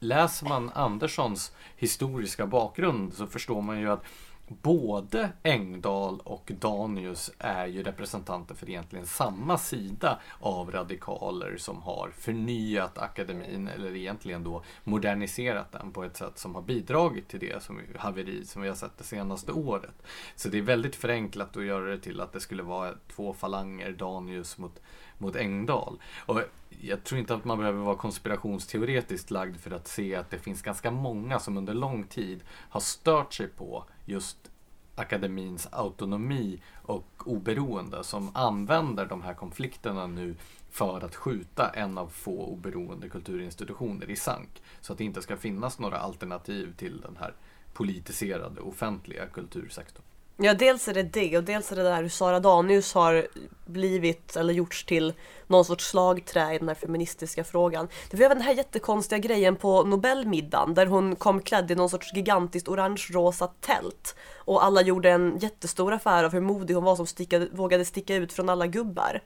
läser 0.00 0.46
man 0.46 0.70
Anderssons 0.74 1.52
historiska 1.76 2.46
bakgrund 2.46 3.14
så 3.14 3.26
förstår 3.26 3.62
man 3.62 3.80
ju 3.80 3.90
att 3.90 4.04
både 4.48 5.30
Engdahl 5.42 6.20
och 6.20 6.52
Danius 6.60 7.30
är 7.38 7.66
ju 7.66 7.82
representanter 7.82 8.54
för 8.54 8.68
egentligen 8.70 9.06
samma 9.06 9.58
sida 9.58 10.18
av 10.40 10.70
radikaler 10.70 11.56
som 11.56 11.82
har 11.82 12.10
förnyat 12.18 12.98
akademin 12.98 13.68
eller 13.68 13.96
egentligen 13.96 14.44
då 14.44 14.62
moderniserat 14.84 15.72
den 15.72 15.92
på 15.92 16.04
ett 16.04 16.16
sätt 16.16 16.38
som 16.38 16.54
har 16.54 16.62
bidragit 16.62 17.28
till 17.28 17.40
det 17.40 17.62
som 17.62 17.80
haveri 17.96 18.44
som 18.44 18.62
vi 18.62 18.68
har 18.68 18.76
sett 18.76 18.98
det 18.98 19.04
senaste 19.04 19.52
året. 19.52 20.02
Så 20.36 20.48
det 20.48 20.58
är 20.58 20.62
väldigt 20.62 20.96
förenklat 20.96 21.56
att 21.56 21.64
göra 21.64 21.84
det 21.84 21.98
till 21.98 22.20
att 22.20 22.32
det 22.32 22.40
skulle 22.40 22.62
vara 22.62 22.94
två 23.16 23.32
falanger, 23.32 23.92
Danius 23.92 24.58
mot, 24.58 24.80
mot 25.18 25.36
Engdahl. 25.36 25.98
Och 26.26 26.42
jag 26.80 27.04
tror 27.04 27.18
inte 27.18 27.34
att 27.34 27.44
man 27.44 27.58
behöver 27.58 27.78
vara 27.78 27.96
konspirationsteoretiskt 27.96 29.30
lagd 29.30 29.56
för 29.56 29.70
att 29.70 29.88
se 29.88 30.14
att 30.14 30.30
det 30.30 30.38
finns 30.38 30.62
ganska 30.62 30.90
många 30.90 31.38
som 31.38 31.56
under 31.56 31.74
lång 31.74 32.04
tid 32.04 32.40
har 32.48 32.80
stört 32.80 33.34
sig 33.34 33.48
på 33.48 33.84
just 34.04 34.50
akademins 34.94 35.68
autonomi 35.72 36.62
och 36.82 37.22
oberoende 37.24 38.04
som 38.04 38.30
använder 38.34 39.06
de 39.06 39.22
här 39.22 39.34
konflikterna 39.34 40.06
nu 40.06 40.36
för 40.70 41.04
att 41.04 41.16
skjuta 41.16 41.70
en 41.70 41.98
av 41.98 42.08
få 42.08 42.46
oberoende 42.46 43.08
kulturinstitutioner 43.08 44.10
i 44.10 44.16
sank. 44.16 44.62
Så 44.80 44.92
att 44.92 44.98
det 44.98 45.04
inte 45.04 45.22
ska 45.22 45.36
finnas 45.36 45.78
några 45.78 45.98
alternativ 45.98 46.74
till 46.76 47.00
den 47.00 47.16
här 47.20 47.34
politiserade 47.72 48.60
offentliga 48.60 49.26
kultursektorn. 49.26 50.04
Ja, 50.40 50.54
dels 50.54 50.88
är 50.88 50.94
det 50.94 51.02
det 51.02 51.38
och 51.38 51.44
dels 51.44 51.72
är 51.72 51.76
det 51.76 51.82
där 51.82 52.02
hur 52.02 52.08
Sara 52.08 52.40
Danius 52.40 52.94
har 52.94 53.26
blivit 53.66 54.36
eller 54.36 54.54
gjorts 54.54 54.84
till 54.84 55.12
någon 55.46 55.64
sorts 55.64 55.86
slagträ 55.88 56.54
i 56.54 56.58
den 56.58 56.68
här 56.68 56.74
feministiska 56.74 57.44
frågan. 57.44 57.88
Det 58.10 58.16
var 58.16 58.24
även 58.24 58.38
den 58.38 58.46
här 58.46 58.54
jättekonstiga 58.54 59.18
grejen 59.18 59.56
på 59.56 59.82
Nobelmiddagen 59.82 60.74
där 60.74 60.86
hon 60.86 61.16
kom 61.16 61.42
klädd 61.42 61.70
i 61.70 61.74
någon 61.74 61.90
sorts 61.90 62.14
gigantiskt 62.14 62.68
orange-rosa 62.68 63.50
tält 63.60 64.16
och 64.36 64.64
alla 64.64 64.82
gjorde 64.82 65.10
en 65.10 65.38
jättestor 65.38 65.92
affär 65.92 66.24
av 66.24 66.32
hur 66.32 66.40
modig 66.40 66.74
hon 66.74 66.84
var 66.84 66.96
som 66.96 67.06
stickade, 67.06 67.48
vågade 67.52 67.84
sticka 67.84 68.14
ut 68.14 68.32
från 68.32 68.48
alla 68.48 68.66
gubbar. 68.66 69.22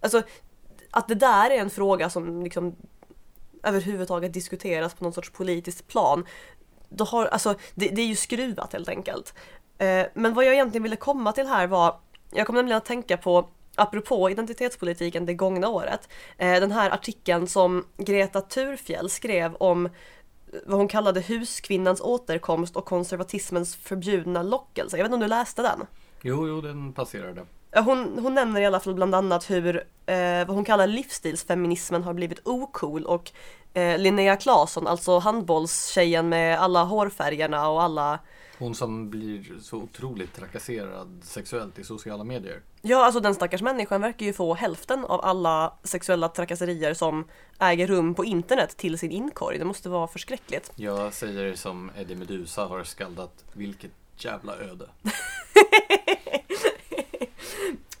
Alltså, 0.00 0.22
att 0.90 1.08
det 1.08 1.14
där 1.14 1.50
är 1.50 1.58
en 1.58 1.70
fråga 1.70 2.10
som 2.10 2.42
liksom 2.42 2.76
överhuvudtaget 3.62 4.32
diskuteras 4.32 4.94
på 4.94 5.04
någon 5.04 5.12
sorts 5.12 5.30
politiskt 5.30 5.88
plan. 5.88 6.24
Då 6.88 7.04
har, 7.04 7.26
alltså, 7.26 7.54
det, 7.74 7.88
det 7.88 8.02
är 8.02 8.06
ju 8.06 8.16
skruvat 8.16 8.72
helt 8.72 8.88
enkelt. 8.88 9.34
Eh, 9.78 10.06
men 10.14 10.34
vad 10.34 10.44
jag 10.44 10.54
egentligen 10.54 10.82
ville 10.82 10.96
komma 10.96 11.32
till 11.32 11.46
här 11.46 11.66
var, 11.66 11.96
jag 12.30 12.46
kom 12.46 12.54
nämligen 12.54 12.78
att 12.78 12.84
tänka 12.84 13.16
på 13.16 13.48
apropå 13.74 14.30
identitetspolitiken 14.30 15.26
det 15.26 15.34
gångna 15.34 15.68
året, 15.68 16.08
eh, 16.38 16.60
den 16.60 16.72
här 16.72 16.90
artikeln 16.90 17.46
som 17.46 17.84
Greta 17.96 18.40
Thurfjell 18.40 19.10
skrev 19.10 19.54
om 19.54 19.88
vad 20.66 20.78
hon 20.78 20.88
kallade 20.88 21.20
huskvinnans 21.20 22.00
återkomst 22.00 22.76
och 22.76 22.84
konservatismens 22.84 23.76
förbjudna 23.76 24.42
lockelse. 24.42 24.96
Jag 24.96 25.04
vet 25.04 25.08
inte 25.08 25.14
om 25.14 25.20
du 25.20 25.28
läste 25.28 25.62
den? 25.62 25.86
Jo, 26.22 26.48
jo, 26.48 26.60
den 26.60 26.92
passerade. 26.92 27.44
Hon, 27.84 28.18
hon 28.18 28.34
nämner 28.34 28.60
i 28.60 28.66
alla 28.66 28.80
fall 28.80 28.94
bland 28.94 29.14
annat 29.14 29.50
hur 29.50 29.76
eh, 30.06 30.46
vad 30.46 30.48
hon 30.48 30.64
kallar 30.64 30.86
livsstilsfeminismen 30.86 32.02
har 32.02 32.14
blivit 32.14 32.46
ocool 32.46 33.04
och 33.04 33.30
eh, 33.74 33.98
Linnea 33.98 34.36
Claesson, 34.36 34.86
alltså 34.86 35.18
handbollstjejen 35.18 36.28
med 36.28 36.60
alla 36.60 36.84
hårfärgerna 36.84 37.68
och 37.68 37.82
alla 37.82 38.18
hon 38.58 38.74
som 38.74 39.10
blir 39.10 39.58
så 39.60 39.76
otroligt 39.76 40.34
trakasserad 40.34 41.20
sexuellt 41.22 41.78
i 41.78 41.84
sociala 41.84 42.24
medier. 42.24 42.60
Ja, 42.82 43.04
alltså 43.04 43.20
den 43.20 43.34
stackars 43.34 43.62
människan 43.62 44.00
verkar 44.00 44.26
ju 44.26 44.32
få 44.32 44.54
hälften 44.54 45.04
av 45.04 45.20
alla 45.24 45.74
sexuella 45.82 46.28
trakasserier 46.28 46.94
som 46.94 47.24
äger 47.58 47.86
rum 47.86 48.14
på 48.14 48.24
internet 48.24 48.76
till 48.76 48.98
sin 48.98 49.10
inkorg. 49.10 49.58
Det 49.58 49.64
måste 49.64 49.88
vara 49.88 50.08
förskräckligt. 50.08 50.72
Jag 50.76 51.14
säger 51.14 51.54
som 51.54 51.90
Eddie 51.96 52.14
Medusa 52.14 52.66
har 52.66 52.84
skaldat, 52.84 53.44
vilket 53.52 53.90
jävla 54.16 54.56
öde. 54.56 54.88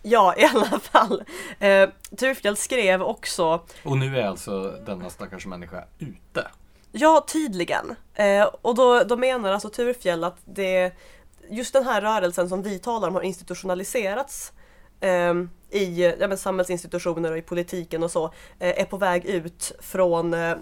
ja, 0.02 0.34
i 0.36 0.44
alla 0.44 0.80
fall. 0.80 1.22
Eh, 1.58 1.88
Turfjell 2.16 2.56
skrev 2.56 3.02
också... 3.02 3.62
Och 3.84 3.98
nu 3.98 4.18
är 4.18 4.26
alltså 4.26 4.70
denna 4.86 5.10
stackars 5.10 5.46
människa 5.46 5.84
ute. 5.98 6.46
Ja, 6.92 7.24
tydligen. 7.28 7.96
Eh, 8.14 8.44
och 8.62 8.74
då, 8.74 9.02
då 9.02 9.16
menar 9.16 9.52
alltså 9.52 9.68
Turfjell 9.68 10.24
att 10.24 10.38
det, 10.44 10.92
just 11.50 11.72
den 11.72 11.84
här 11.84 12.00
rörelsen 12.00 12.48
som 12.48 12.62
vi 12.62 12.78
talar 12.78 13.08
om 13.08 13.14
har 13.14 13.22
institutionaliserats 13.22 14.52
eh, 15.00 15.34
i 15.70 16.14
ja, 16.20 16.28
men, 16.28 16.38
samhällsinstitutioner 16.38 17.32
och 17.32 17.38
i 17.38 17.42
politiken 17.42 18.02
och 18.02 18.10
så, 18.10 18.24
eh, 18.58 18.80
är 18.80 18.84
på 18.84 18.96
väg 18.96 19.24
ut 19.24 19.72
från 19.80 20.34
eh, 20.34 20.56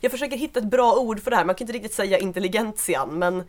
jag 0.00 0.12
försöker 0.12 0.36
hitta 0.36 0.60
ett 0.60 0.70
bra 0.70 0.94
ord 0.94 1.20
för 1.20 1.30
det 1.30 1.36
här, 1.36 1.44
man 1.44 1.54
kan 1.54 1.64
inte 1.64 1.72
riktigt 1.72 1.94
säga 1.94 2.18
intelligentian 2.18 3.18
men 3.18 3.44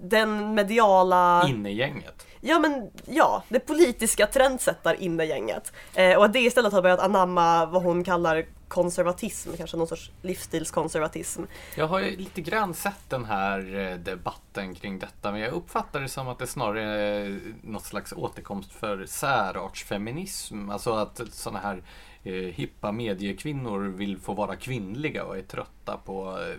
den 0.00 0.54
mediala... 0.54 1.46
Innegänget? 1.48 2.26
Ja 2.40 2.58
men 2.58 2.90
ja, 3.06 3.42
det 3.48 3.60
politiska 3.60 4.26
trendsättar 4.26 4.94
innegänget. 4.94 5.72
Eh, 5.94 6.16
och 6.16 6.24
att 6.24 6.32
det 6.32 6.40
istället 6.40 6.72
har 6.72 6.82
börjat 6.82 7.00
anamma 7.00 7.66
vad 7.66 7.82
hon 7.82 8.04
kallar 8.04 8.44
konservatism, 8.68 9.50
kanske 9.56 9.76
någon 9.76 9.86
sorts 9.86 10.10
livsstilskonservatism. 10.22 11.42
Jag 11.76 11.86
har 11.86 12.00
ju 12.00 12.16
lite 12.16 12.40
grann 12.40 12.74
sett 12.74 13.10
den 13.10 13.24
här 13.24 13.76
eh, 13.76 13.96
debatten 13.96 14.74
kring 14.74 14.98
detta 14.98 15.32
men 15.32 15.40
jag 15.40 15.52
uppfattar 15.52 16.00
det 16.00 16.08
som 16.08 16.28
att 16.28 16.38
det 16.38 16.46
snarare 16.46 16.82
är 16.82 17.40
något 17.62 17.84
slags 17.84 18.12
återkomst 18.12 18.72
för 18.72 19.06
särartsfeminism. 19.06 20.70
Alltså 20.70 20.92
att 20.92 21.20
sådana 21.32 21.58
här 21.58 21.82
eh, 22.24 22.32
hippa 22.34 22.92
mediekvinnor 22.92 23.78
vill 23.88 24.18
få 24.18 24.34
vara 24.34 24.56
kvinnliga 24.56 25.24
och 25.24 25.38
är 25.38 25.42
trötta 25.42 25.96
på 25.96 26.38
eh, 26.40 26.56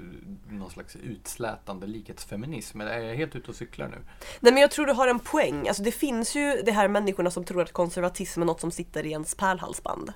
någon 0.53 0.70
slags 0.70 0.95
utslätande 0.95 1.88
likhetsfeminism. 1.88 2.82
Eller 2.82 2.91
är 2.91 2.99
jag 3.07 3.16
helt 3.16 3.36
ute 3.36 3.49
och 3.51 3.55
cyklar 3.55 3.88
nu? 3.88 3.97
Nej 4.39 4.53
men 4.53 4.62
jag 4.62 4.72
tror 4.72 4.86
du 4.86 4.93
har 4.93 5.07
en 5.07 5.20
poäng. 5.20 5.68
Alltså 5.68 5.84
det 5.84 5.91
finns 5.91 6.36
ju 6.36 6.62
de 6.66 6.72
här 6.72 6.88
människorna 6.88 7.32
som 7.32 7.43
tror 7.43 7.62
att 7.62 7.72
konservatism 7.72 8.41
är 8.41 8.45
något 8.45 8.62
som 8.62 8.72
sitter 8.72 9.05
i 9.05 9.12
ens 9.12 9.36
pärlhalsband. 9.36 10.14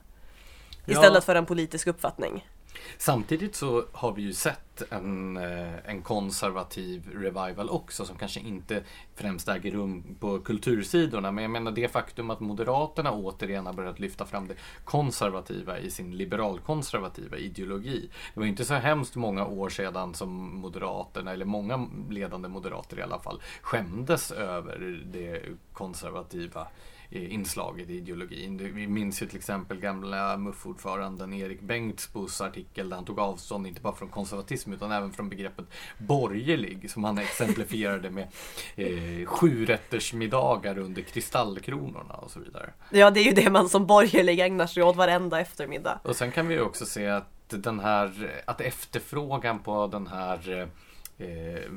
Istället 0.88 1.14
Ja. 1.14 1.22
för 1.22 1.36
en 1.36 1.46
politisk 1.46 1.88
uppfattning. 1.88 2.48
Samtidigt 2.97 3.55
så 3.55 3.86
har 3.91 4.11
vi 4.11 4.21
ju 4.21 4.34
sett 4.34 4.91
en, 4.91 5.38
eh, 5.38 5.89
en 5.89 6.01
konservativ 6.01 7.09
revival 7.13 7.69
också 7.69 8.05
som 8.05 8.17
kanske 8.17 8.39
inte 8.39 8.84
främst 9.15 9.47
äger 9.47 9.71
rum 9.71 10.15
på 10.19 10.39
kultursidorna. 10.39 11.32
Men 11.32 11.41
jag 11.41 11.51
menar 11.51 11.71
det 11.71 11.88
faktum 11.88 12.30
att 12.30 12.39
Moderaterna 12.39 13.11
återigen 13.11 13.65
har 13.65 13.74
börjat 13.74 13.99
lyfta 13.99 14.26
fram 14.26 14.47
det 14.47 14.55
konservativa 14.84 15.80
i 15.80 15.91
sin 15.91 16.17
liberalkonservativa 16.17 17.38
ideologi. 17.38 18.09
Det 18.34 18.39
var 18.39 18.43
ju 18.43 18.49
inte 18.49 18.65
så 18.65 18.74
hemskt 18.74 19.15
många 19.15 19.45
år 19.45 19.69
sedan 19.69 20.13
som 20.13 20.55
Moderaterna, 20.55 21.34
eller 21.34 21.45
många 21.45 21.89
ledande 22.09 22.47
moderater 22.47 22.99
i 22.99 23.01
alla 23.01 23.19
fall, 23.19 23.41
skämdes 23.61 24.32
över 24.32 25.03
det 25.05 25.41
konservativa 25.74 26.67
inslaget 27.14 27.89
i 27.89 27.97
ideologin. 27.97 28.57
Vi 28.76 28.88
minns 28.88 29.22
ju 29.22 29.28
till 29.28 29.38
exempel 29.38 29.80
gamla 29.80 30.38
MUF-ordföranden 30.38 31.34
Erik 31.34 31.61
Bengtsbos 31.61 32.41
artikel 32.41 32.89
där 32.89 32.95
han 32.95 33.05
tog 33.05 33.20
avstånd 33.20 33.68
inte 33.68 33.82
bara 33.82 33.95
från 33.95 34.09
konservatism 34.09 34.74
utan 34.74 34.91
även 34.91 35.14
från 35.14 35.30
begreppet 35.30 35.66
borgerlig 35.97 36.91
som 36.91 37.03
han 37.03 37.18
exemplifierade 37.30 38.09
med 38.09 38.28
eh, 38.76 39.26
sjurättersmiddagar 39.26 40.78
under 40.78 41.01
kristallkronorna 41.01 42.14
och 42.14 42.32
så 42.32 42.39
vidare. 42.39 42.70
Ja 42.89 43.11
det 43.11 43.20
är 43.20 43.26
ju 43.26 43.32
det 43.32 43.49
man 43.49 43.70
som 43.70 43.86
borgerlig 43.86 44.39
ägnar 44.39 44.68
sig 44.68 44.84
åt 44.84 44.95
varenda 44.95 45.39
eftermiddag. 45.39 45.99
Och 46.03 46.16
sen 46.16 46.32
kan 46.32 46.47
vi 46.47 46.53
ju 46.53 46.61
också 46.61 46.86
se 46.86 47.07
att 47.07 47.30
den 47.49 47.80
här, 47.80 48.32
att 48.45 48.61
efterfrågan 48.61 49.59
på 49.59 49.88
den 49.88 50.07
här 50.07 50.70
eh, 51.18 51.28
eh, 51.28 51.70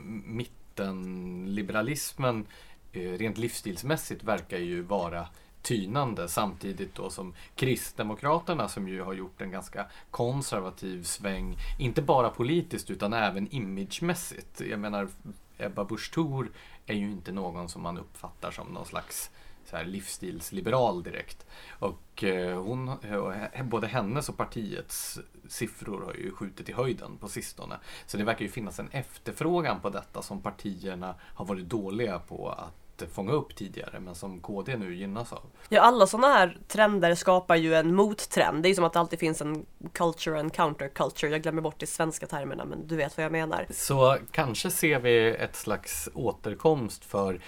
Eh, 2.97 3.19
rent 3.19 3.39
livsstilsmässigt 3.39 4.25
verkar 4.25 4.59
ju 4.59 4.83
vara 4.83 5.29
tynande 5.63 6.29
samtidigt 6.29 6.95
då 6.95 7.11
som 7.11 7.35
Kristdemokraterna 7.55 8.69
som 8.69 8.89
ju 8.89 9.03
har 9.03 9.15
gjort 9.15 9.41
en 9.41 9.51
ganska 9.51 9.87
konservativ 10.11 11.03
sväng, 11.03 11.57
inte 11.79 12.03
bara 12.03 12.31
politiskt 12.31 12.91
utan 12.91 13.13
även 13.13 13.55
imagemässigt. 13.55 14.61
Jag 14.61 14.81
menar, 14.81 15.09
Ebba 15.59 15.85
Busch 15.85 16.13
Thor 16.15 16.51
är 16.87 16.95
ju 16.95 17.11
inte 17.11 17.33
någon 17.33 17.69
som 17.69 17.83
man 17.83 17.99
uppfattar 17.99 18.51
som 18.51 18.67
någon 18.67 18.87
slags 18.87 19.31
så 19.65 19.77
här 19.77 19.85
livsstilsliberal 19.85 21.03
direkt. 21.03 21.47
Och 21.79 22.25
eh, 22.25 22.63
hon, 22.63 22.89
eh, 22.89 23.65
både 23.65 23.87
hennes 23.87 24.29
och 24.29 24.37
partiets 24.37 25.19
siffror 25.49 26.03
har 26.05 26.15
ju 26.15 26.33
skjutit 26.33 26.69
i 26.69 26.73
höjden 26.73 27.17
på 27.21 27.29
sistone. 27.29 27.79
Så 28.07 28.17
det 28.17 28.25
verkar 28.25 28.43
ju 28.43 28.51
finnas 28.51 28.79
en 28.79 28.89
efterfrågan 28.89 29.81
på 29.81 29.91
detta 29.91 30.23
som 30.23 30.43
partierna 30.43 31.15
har 31.21 31.45
varit 31.45 31.65
dåliga 31.65 32.19
på 32.19 32.49
att 32.51 32.86
fånga 33.13 33.33
upp 33.33 33.57
tidigare 33.57 34.01
men 34.01 34.15
som 34.15 34.41
KD 34.41 34.77
nu 34.77 34.95
gynnas 34.95 35.33
av. 35.33 35.43
Ja 35.69 35.81
alla 35.81 36.07
sådana 36.07 36.27
här 36.27 36.59
trender 36.69 37.15
skapar 37.15 37.57
ju 37.57 37.75
en 37.75 37.95
mottrend. 37.95 38.63
Det 38.63 38.67
är 38.67 38.71
ju 38.71 38.75
som 38.75 38.85
att 38.85 38.93
det 38.93 39.01
alltid 39.01 39.19
finns 39.19 39.41
en 39.41 39.67
culture 39.93 40.41
and 40.41 40.53
counterculture. 40.53 41.31
Jag 41.31 41.43
glömmer 41.43 41.63
bort 41.63 41.79
de 41.79 41.87
svenska 41.87 42.27
termerna 42.27 42.65
men 42.65 42.87
du 42.87 42.97
vet 42.97 43.17
vad 43.17 43.25
jag 43.25 43.33
menar. 43.33 43.67
Så 43.71 44.17
kanske 44.31 44.71
ser 44.71 44.99
vi 44.99 45.29
ett 45.29 45.57
slags 45.57 46.09
återkomst 46.15 47.05
för 47.05 47.41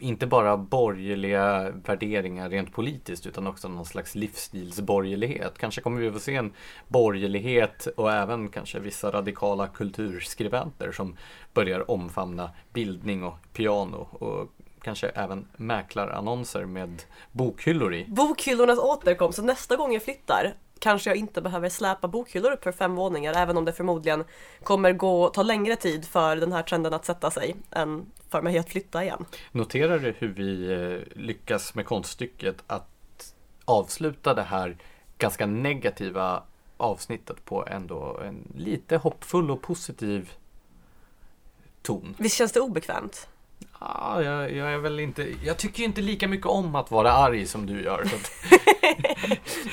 inte 0.00 0.26
bara 0.26 0.56
borgerliga 0.56 1.70
värderingar 1.70 2.50
rent 2.50 2.72
politiskt 2.72 3.26
utan 3.26 3.46
också 3.46 3.68
någon 3.68 3.84
slags 3.84 4.14
livsstilsborgerlighet. 4.14 5.58
Kanske 5.58 5.80
kommer 5.80 6.00
vi 6.00 6.08
att 6.08 6.14
få 6.14 6.20
se 6.20 6.36
en 6.36 6.52
borgerlighet 6.88 7.86
och 7.96 8.12
även 8.12 8.48
kanske 8.48 8.80
vissa 8.80 9.10
radikala 9.10 9.66
kulturskribenter 9.66 10.92
som 10.92 11.16
börjar 11.54 11.90
omfamna 11.90 12.50
bildning 12.72 13.24
och 13.24 13.38
piano 13.52 14.08
och 14.10 14.50
kanske 14.82 15.08
även 15.08 15.48
mäklarannonser 15.56 16.64
med 16.64 17.02
bokhyllor 17.32 17.94
i. 17.94 18.04
Bokhyllornas 18.08 18.78
återkomst, 18.78 19.36
så 19.36 19.42
nästa 19.42 19.76
gång 19.76 19.92
jag 19.92 20.02
flyttar 20.02 20.54
kanske 20.80 21.10
jag 21.10 21.16
inte 21.16 21.42
behöver 21.42 21.68
släpa 21.68 22.08
bokhyllor 22.08 22.52
upp 22.52 22.64
för 22.64 22.72
fem 22.72 22.94
våningar 22.94 23.34
även 23.36 23.56
om 23.56 23.64
det 23.64 23.72
förmodligen 23.72 24.24
kommer 24.62 24.92
gå, 24.92 25.28
ta 25.28 25.42
längre 25.42 25.76
tid 25.76 26.04
för 26.04 26.36
den 26.36 26.52
här 26.52 26.62
trenden 26.62 26.94
att 26.94 27.04
sätta 27.04 27.30
sig 27.30 27.56
än 27.70 28.06
för 28.28 28.42
mig 28.42 28.58
att 28.58 28.70
flytta 28.70 29.04
igen. 29.04 29.24
Noterar 29.52 29.98
du 29.98 30.14
hur 30.18 30.28
vi 30.28 30.72
eh, 30.72 31.18
lyckas 31.18 31.74
med 31.74 31.86
konststycket 31.86 32.56
att 32.66 33.34
avsluta 33.64 34.34
det 34.34 34.42
här 34.42 34.76
ganska 35.18 35.46
negativa 35.46 36.42
avsnittet 36.76 37.44
på 37.44 37.66
ändå 37.66 38.18
en 38.24 38.52
lite 38.56 38.96
hoppfull 38.96 39.50
och 39.50 39.62
positiv 39.62 40.32
ton? 41.82 42.14
Visst 42.18 42.36
känns 42.36 42.52
det 42.52 42.60
obekvämt? 42.60 43.28
Ja, 43.80 44.22
jag, 44.22 44.52
jag 44.52 44.72
är 44.72 44.78
väl 44.78 45.00
inte, 45.00 45.26
jag 45.44 45.56
tycker 45.56 45.82
inte 45.82 46.00
lika 46.00 46.28
mycket 46.28 46.46
om 46.46 46.74
att 46.74 46.90
vara 46.90 47.12
arg 47.12 47.46
som 47.46 47.66
du 47.66 47.82
gör. 47.82 48.04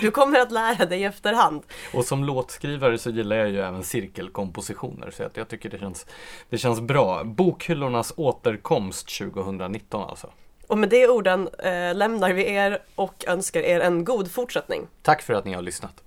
Du 0.02 0.12
kommer 0.12 0.40
att 0.40 0.52
lära 0.52 0.86
dig 0.86 1.02
i 1.02 1.04
efterhand. 1.04 1.64
och 1.94 2.06
som 2.06 2.24
låtskrivare 2.24 2.98
så 2.98 3.10
gillar 3.10 3.36
jag 3.36 3.50
ju 3.50 3.62
även 3.62 3.84
cirkelkompositioner 3.84 5.12
så 5.12 5.24
att 5.24 5.38
jag 5.38 5.48
tycker 5.48 5.70
det 5.70 5.80
känns, 5.80 6.06
det 6.50 6.58
känns 6.58 6.82
bra. 6.82 7.24
Bokhyllornas 7.24 8.14
återkomst 8.18 9.18
2019 9.18 10.10
alltså. 10.10 10.30
Och 10.68 10.78
med 10.78 10.90
de 10.90 11.08
orden 11.08 11.50
eh, 11.60 11.96
lämnar 11.96 12.34
vi 12.34 12.50
er 12.50 12.80
och 12.96 13.24
önskar 13.28 13.62
er 13.62 13.80
en 13.80 14.06
god 14.06 14.32
fortsättning. 14.32 14.88
Tack 15.02 15.22
för 15.22 15.34
att 15.34 15.46
ni 15.46 15.54
har 15.54 15.62
lyssnat. 15.62 16.04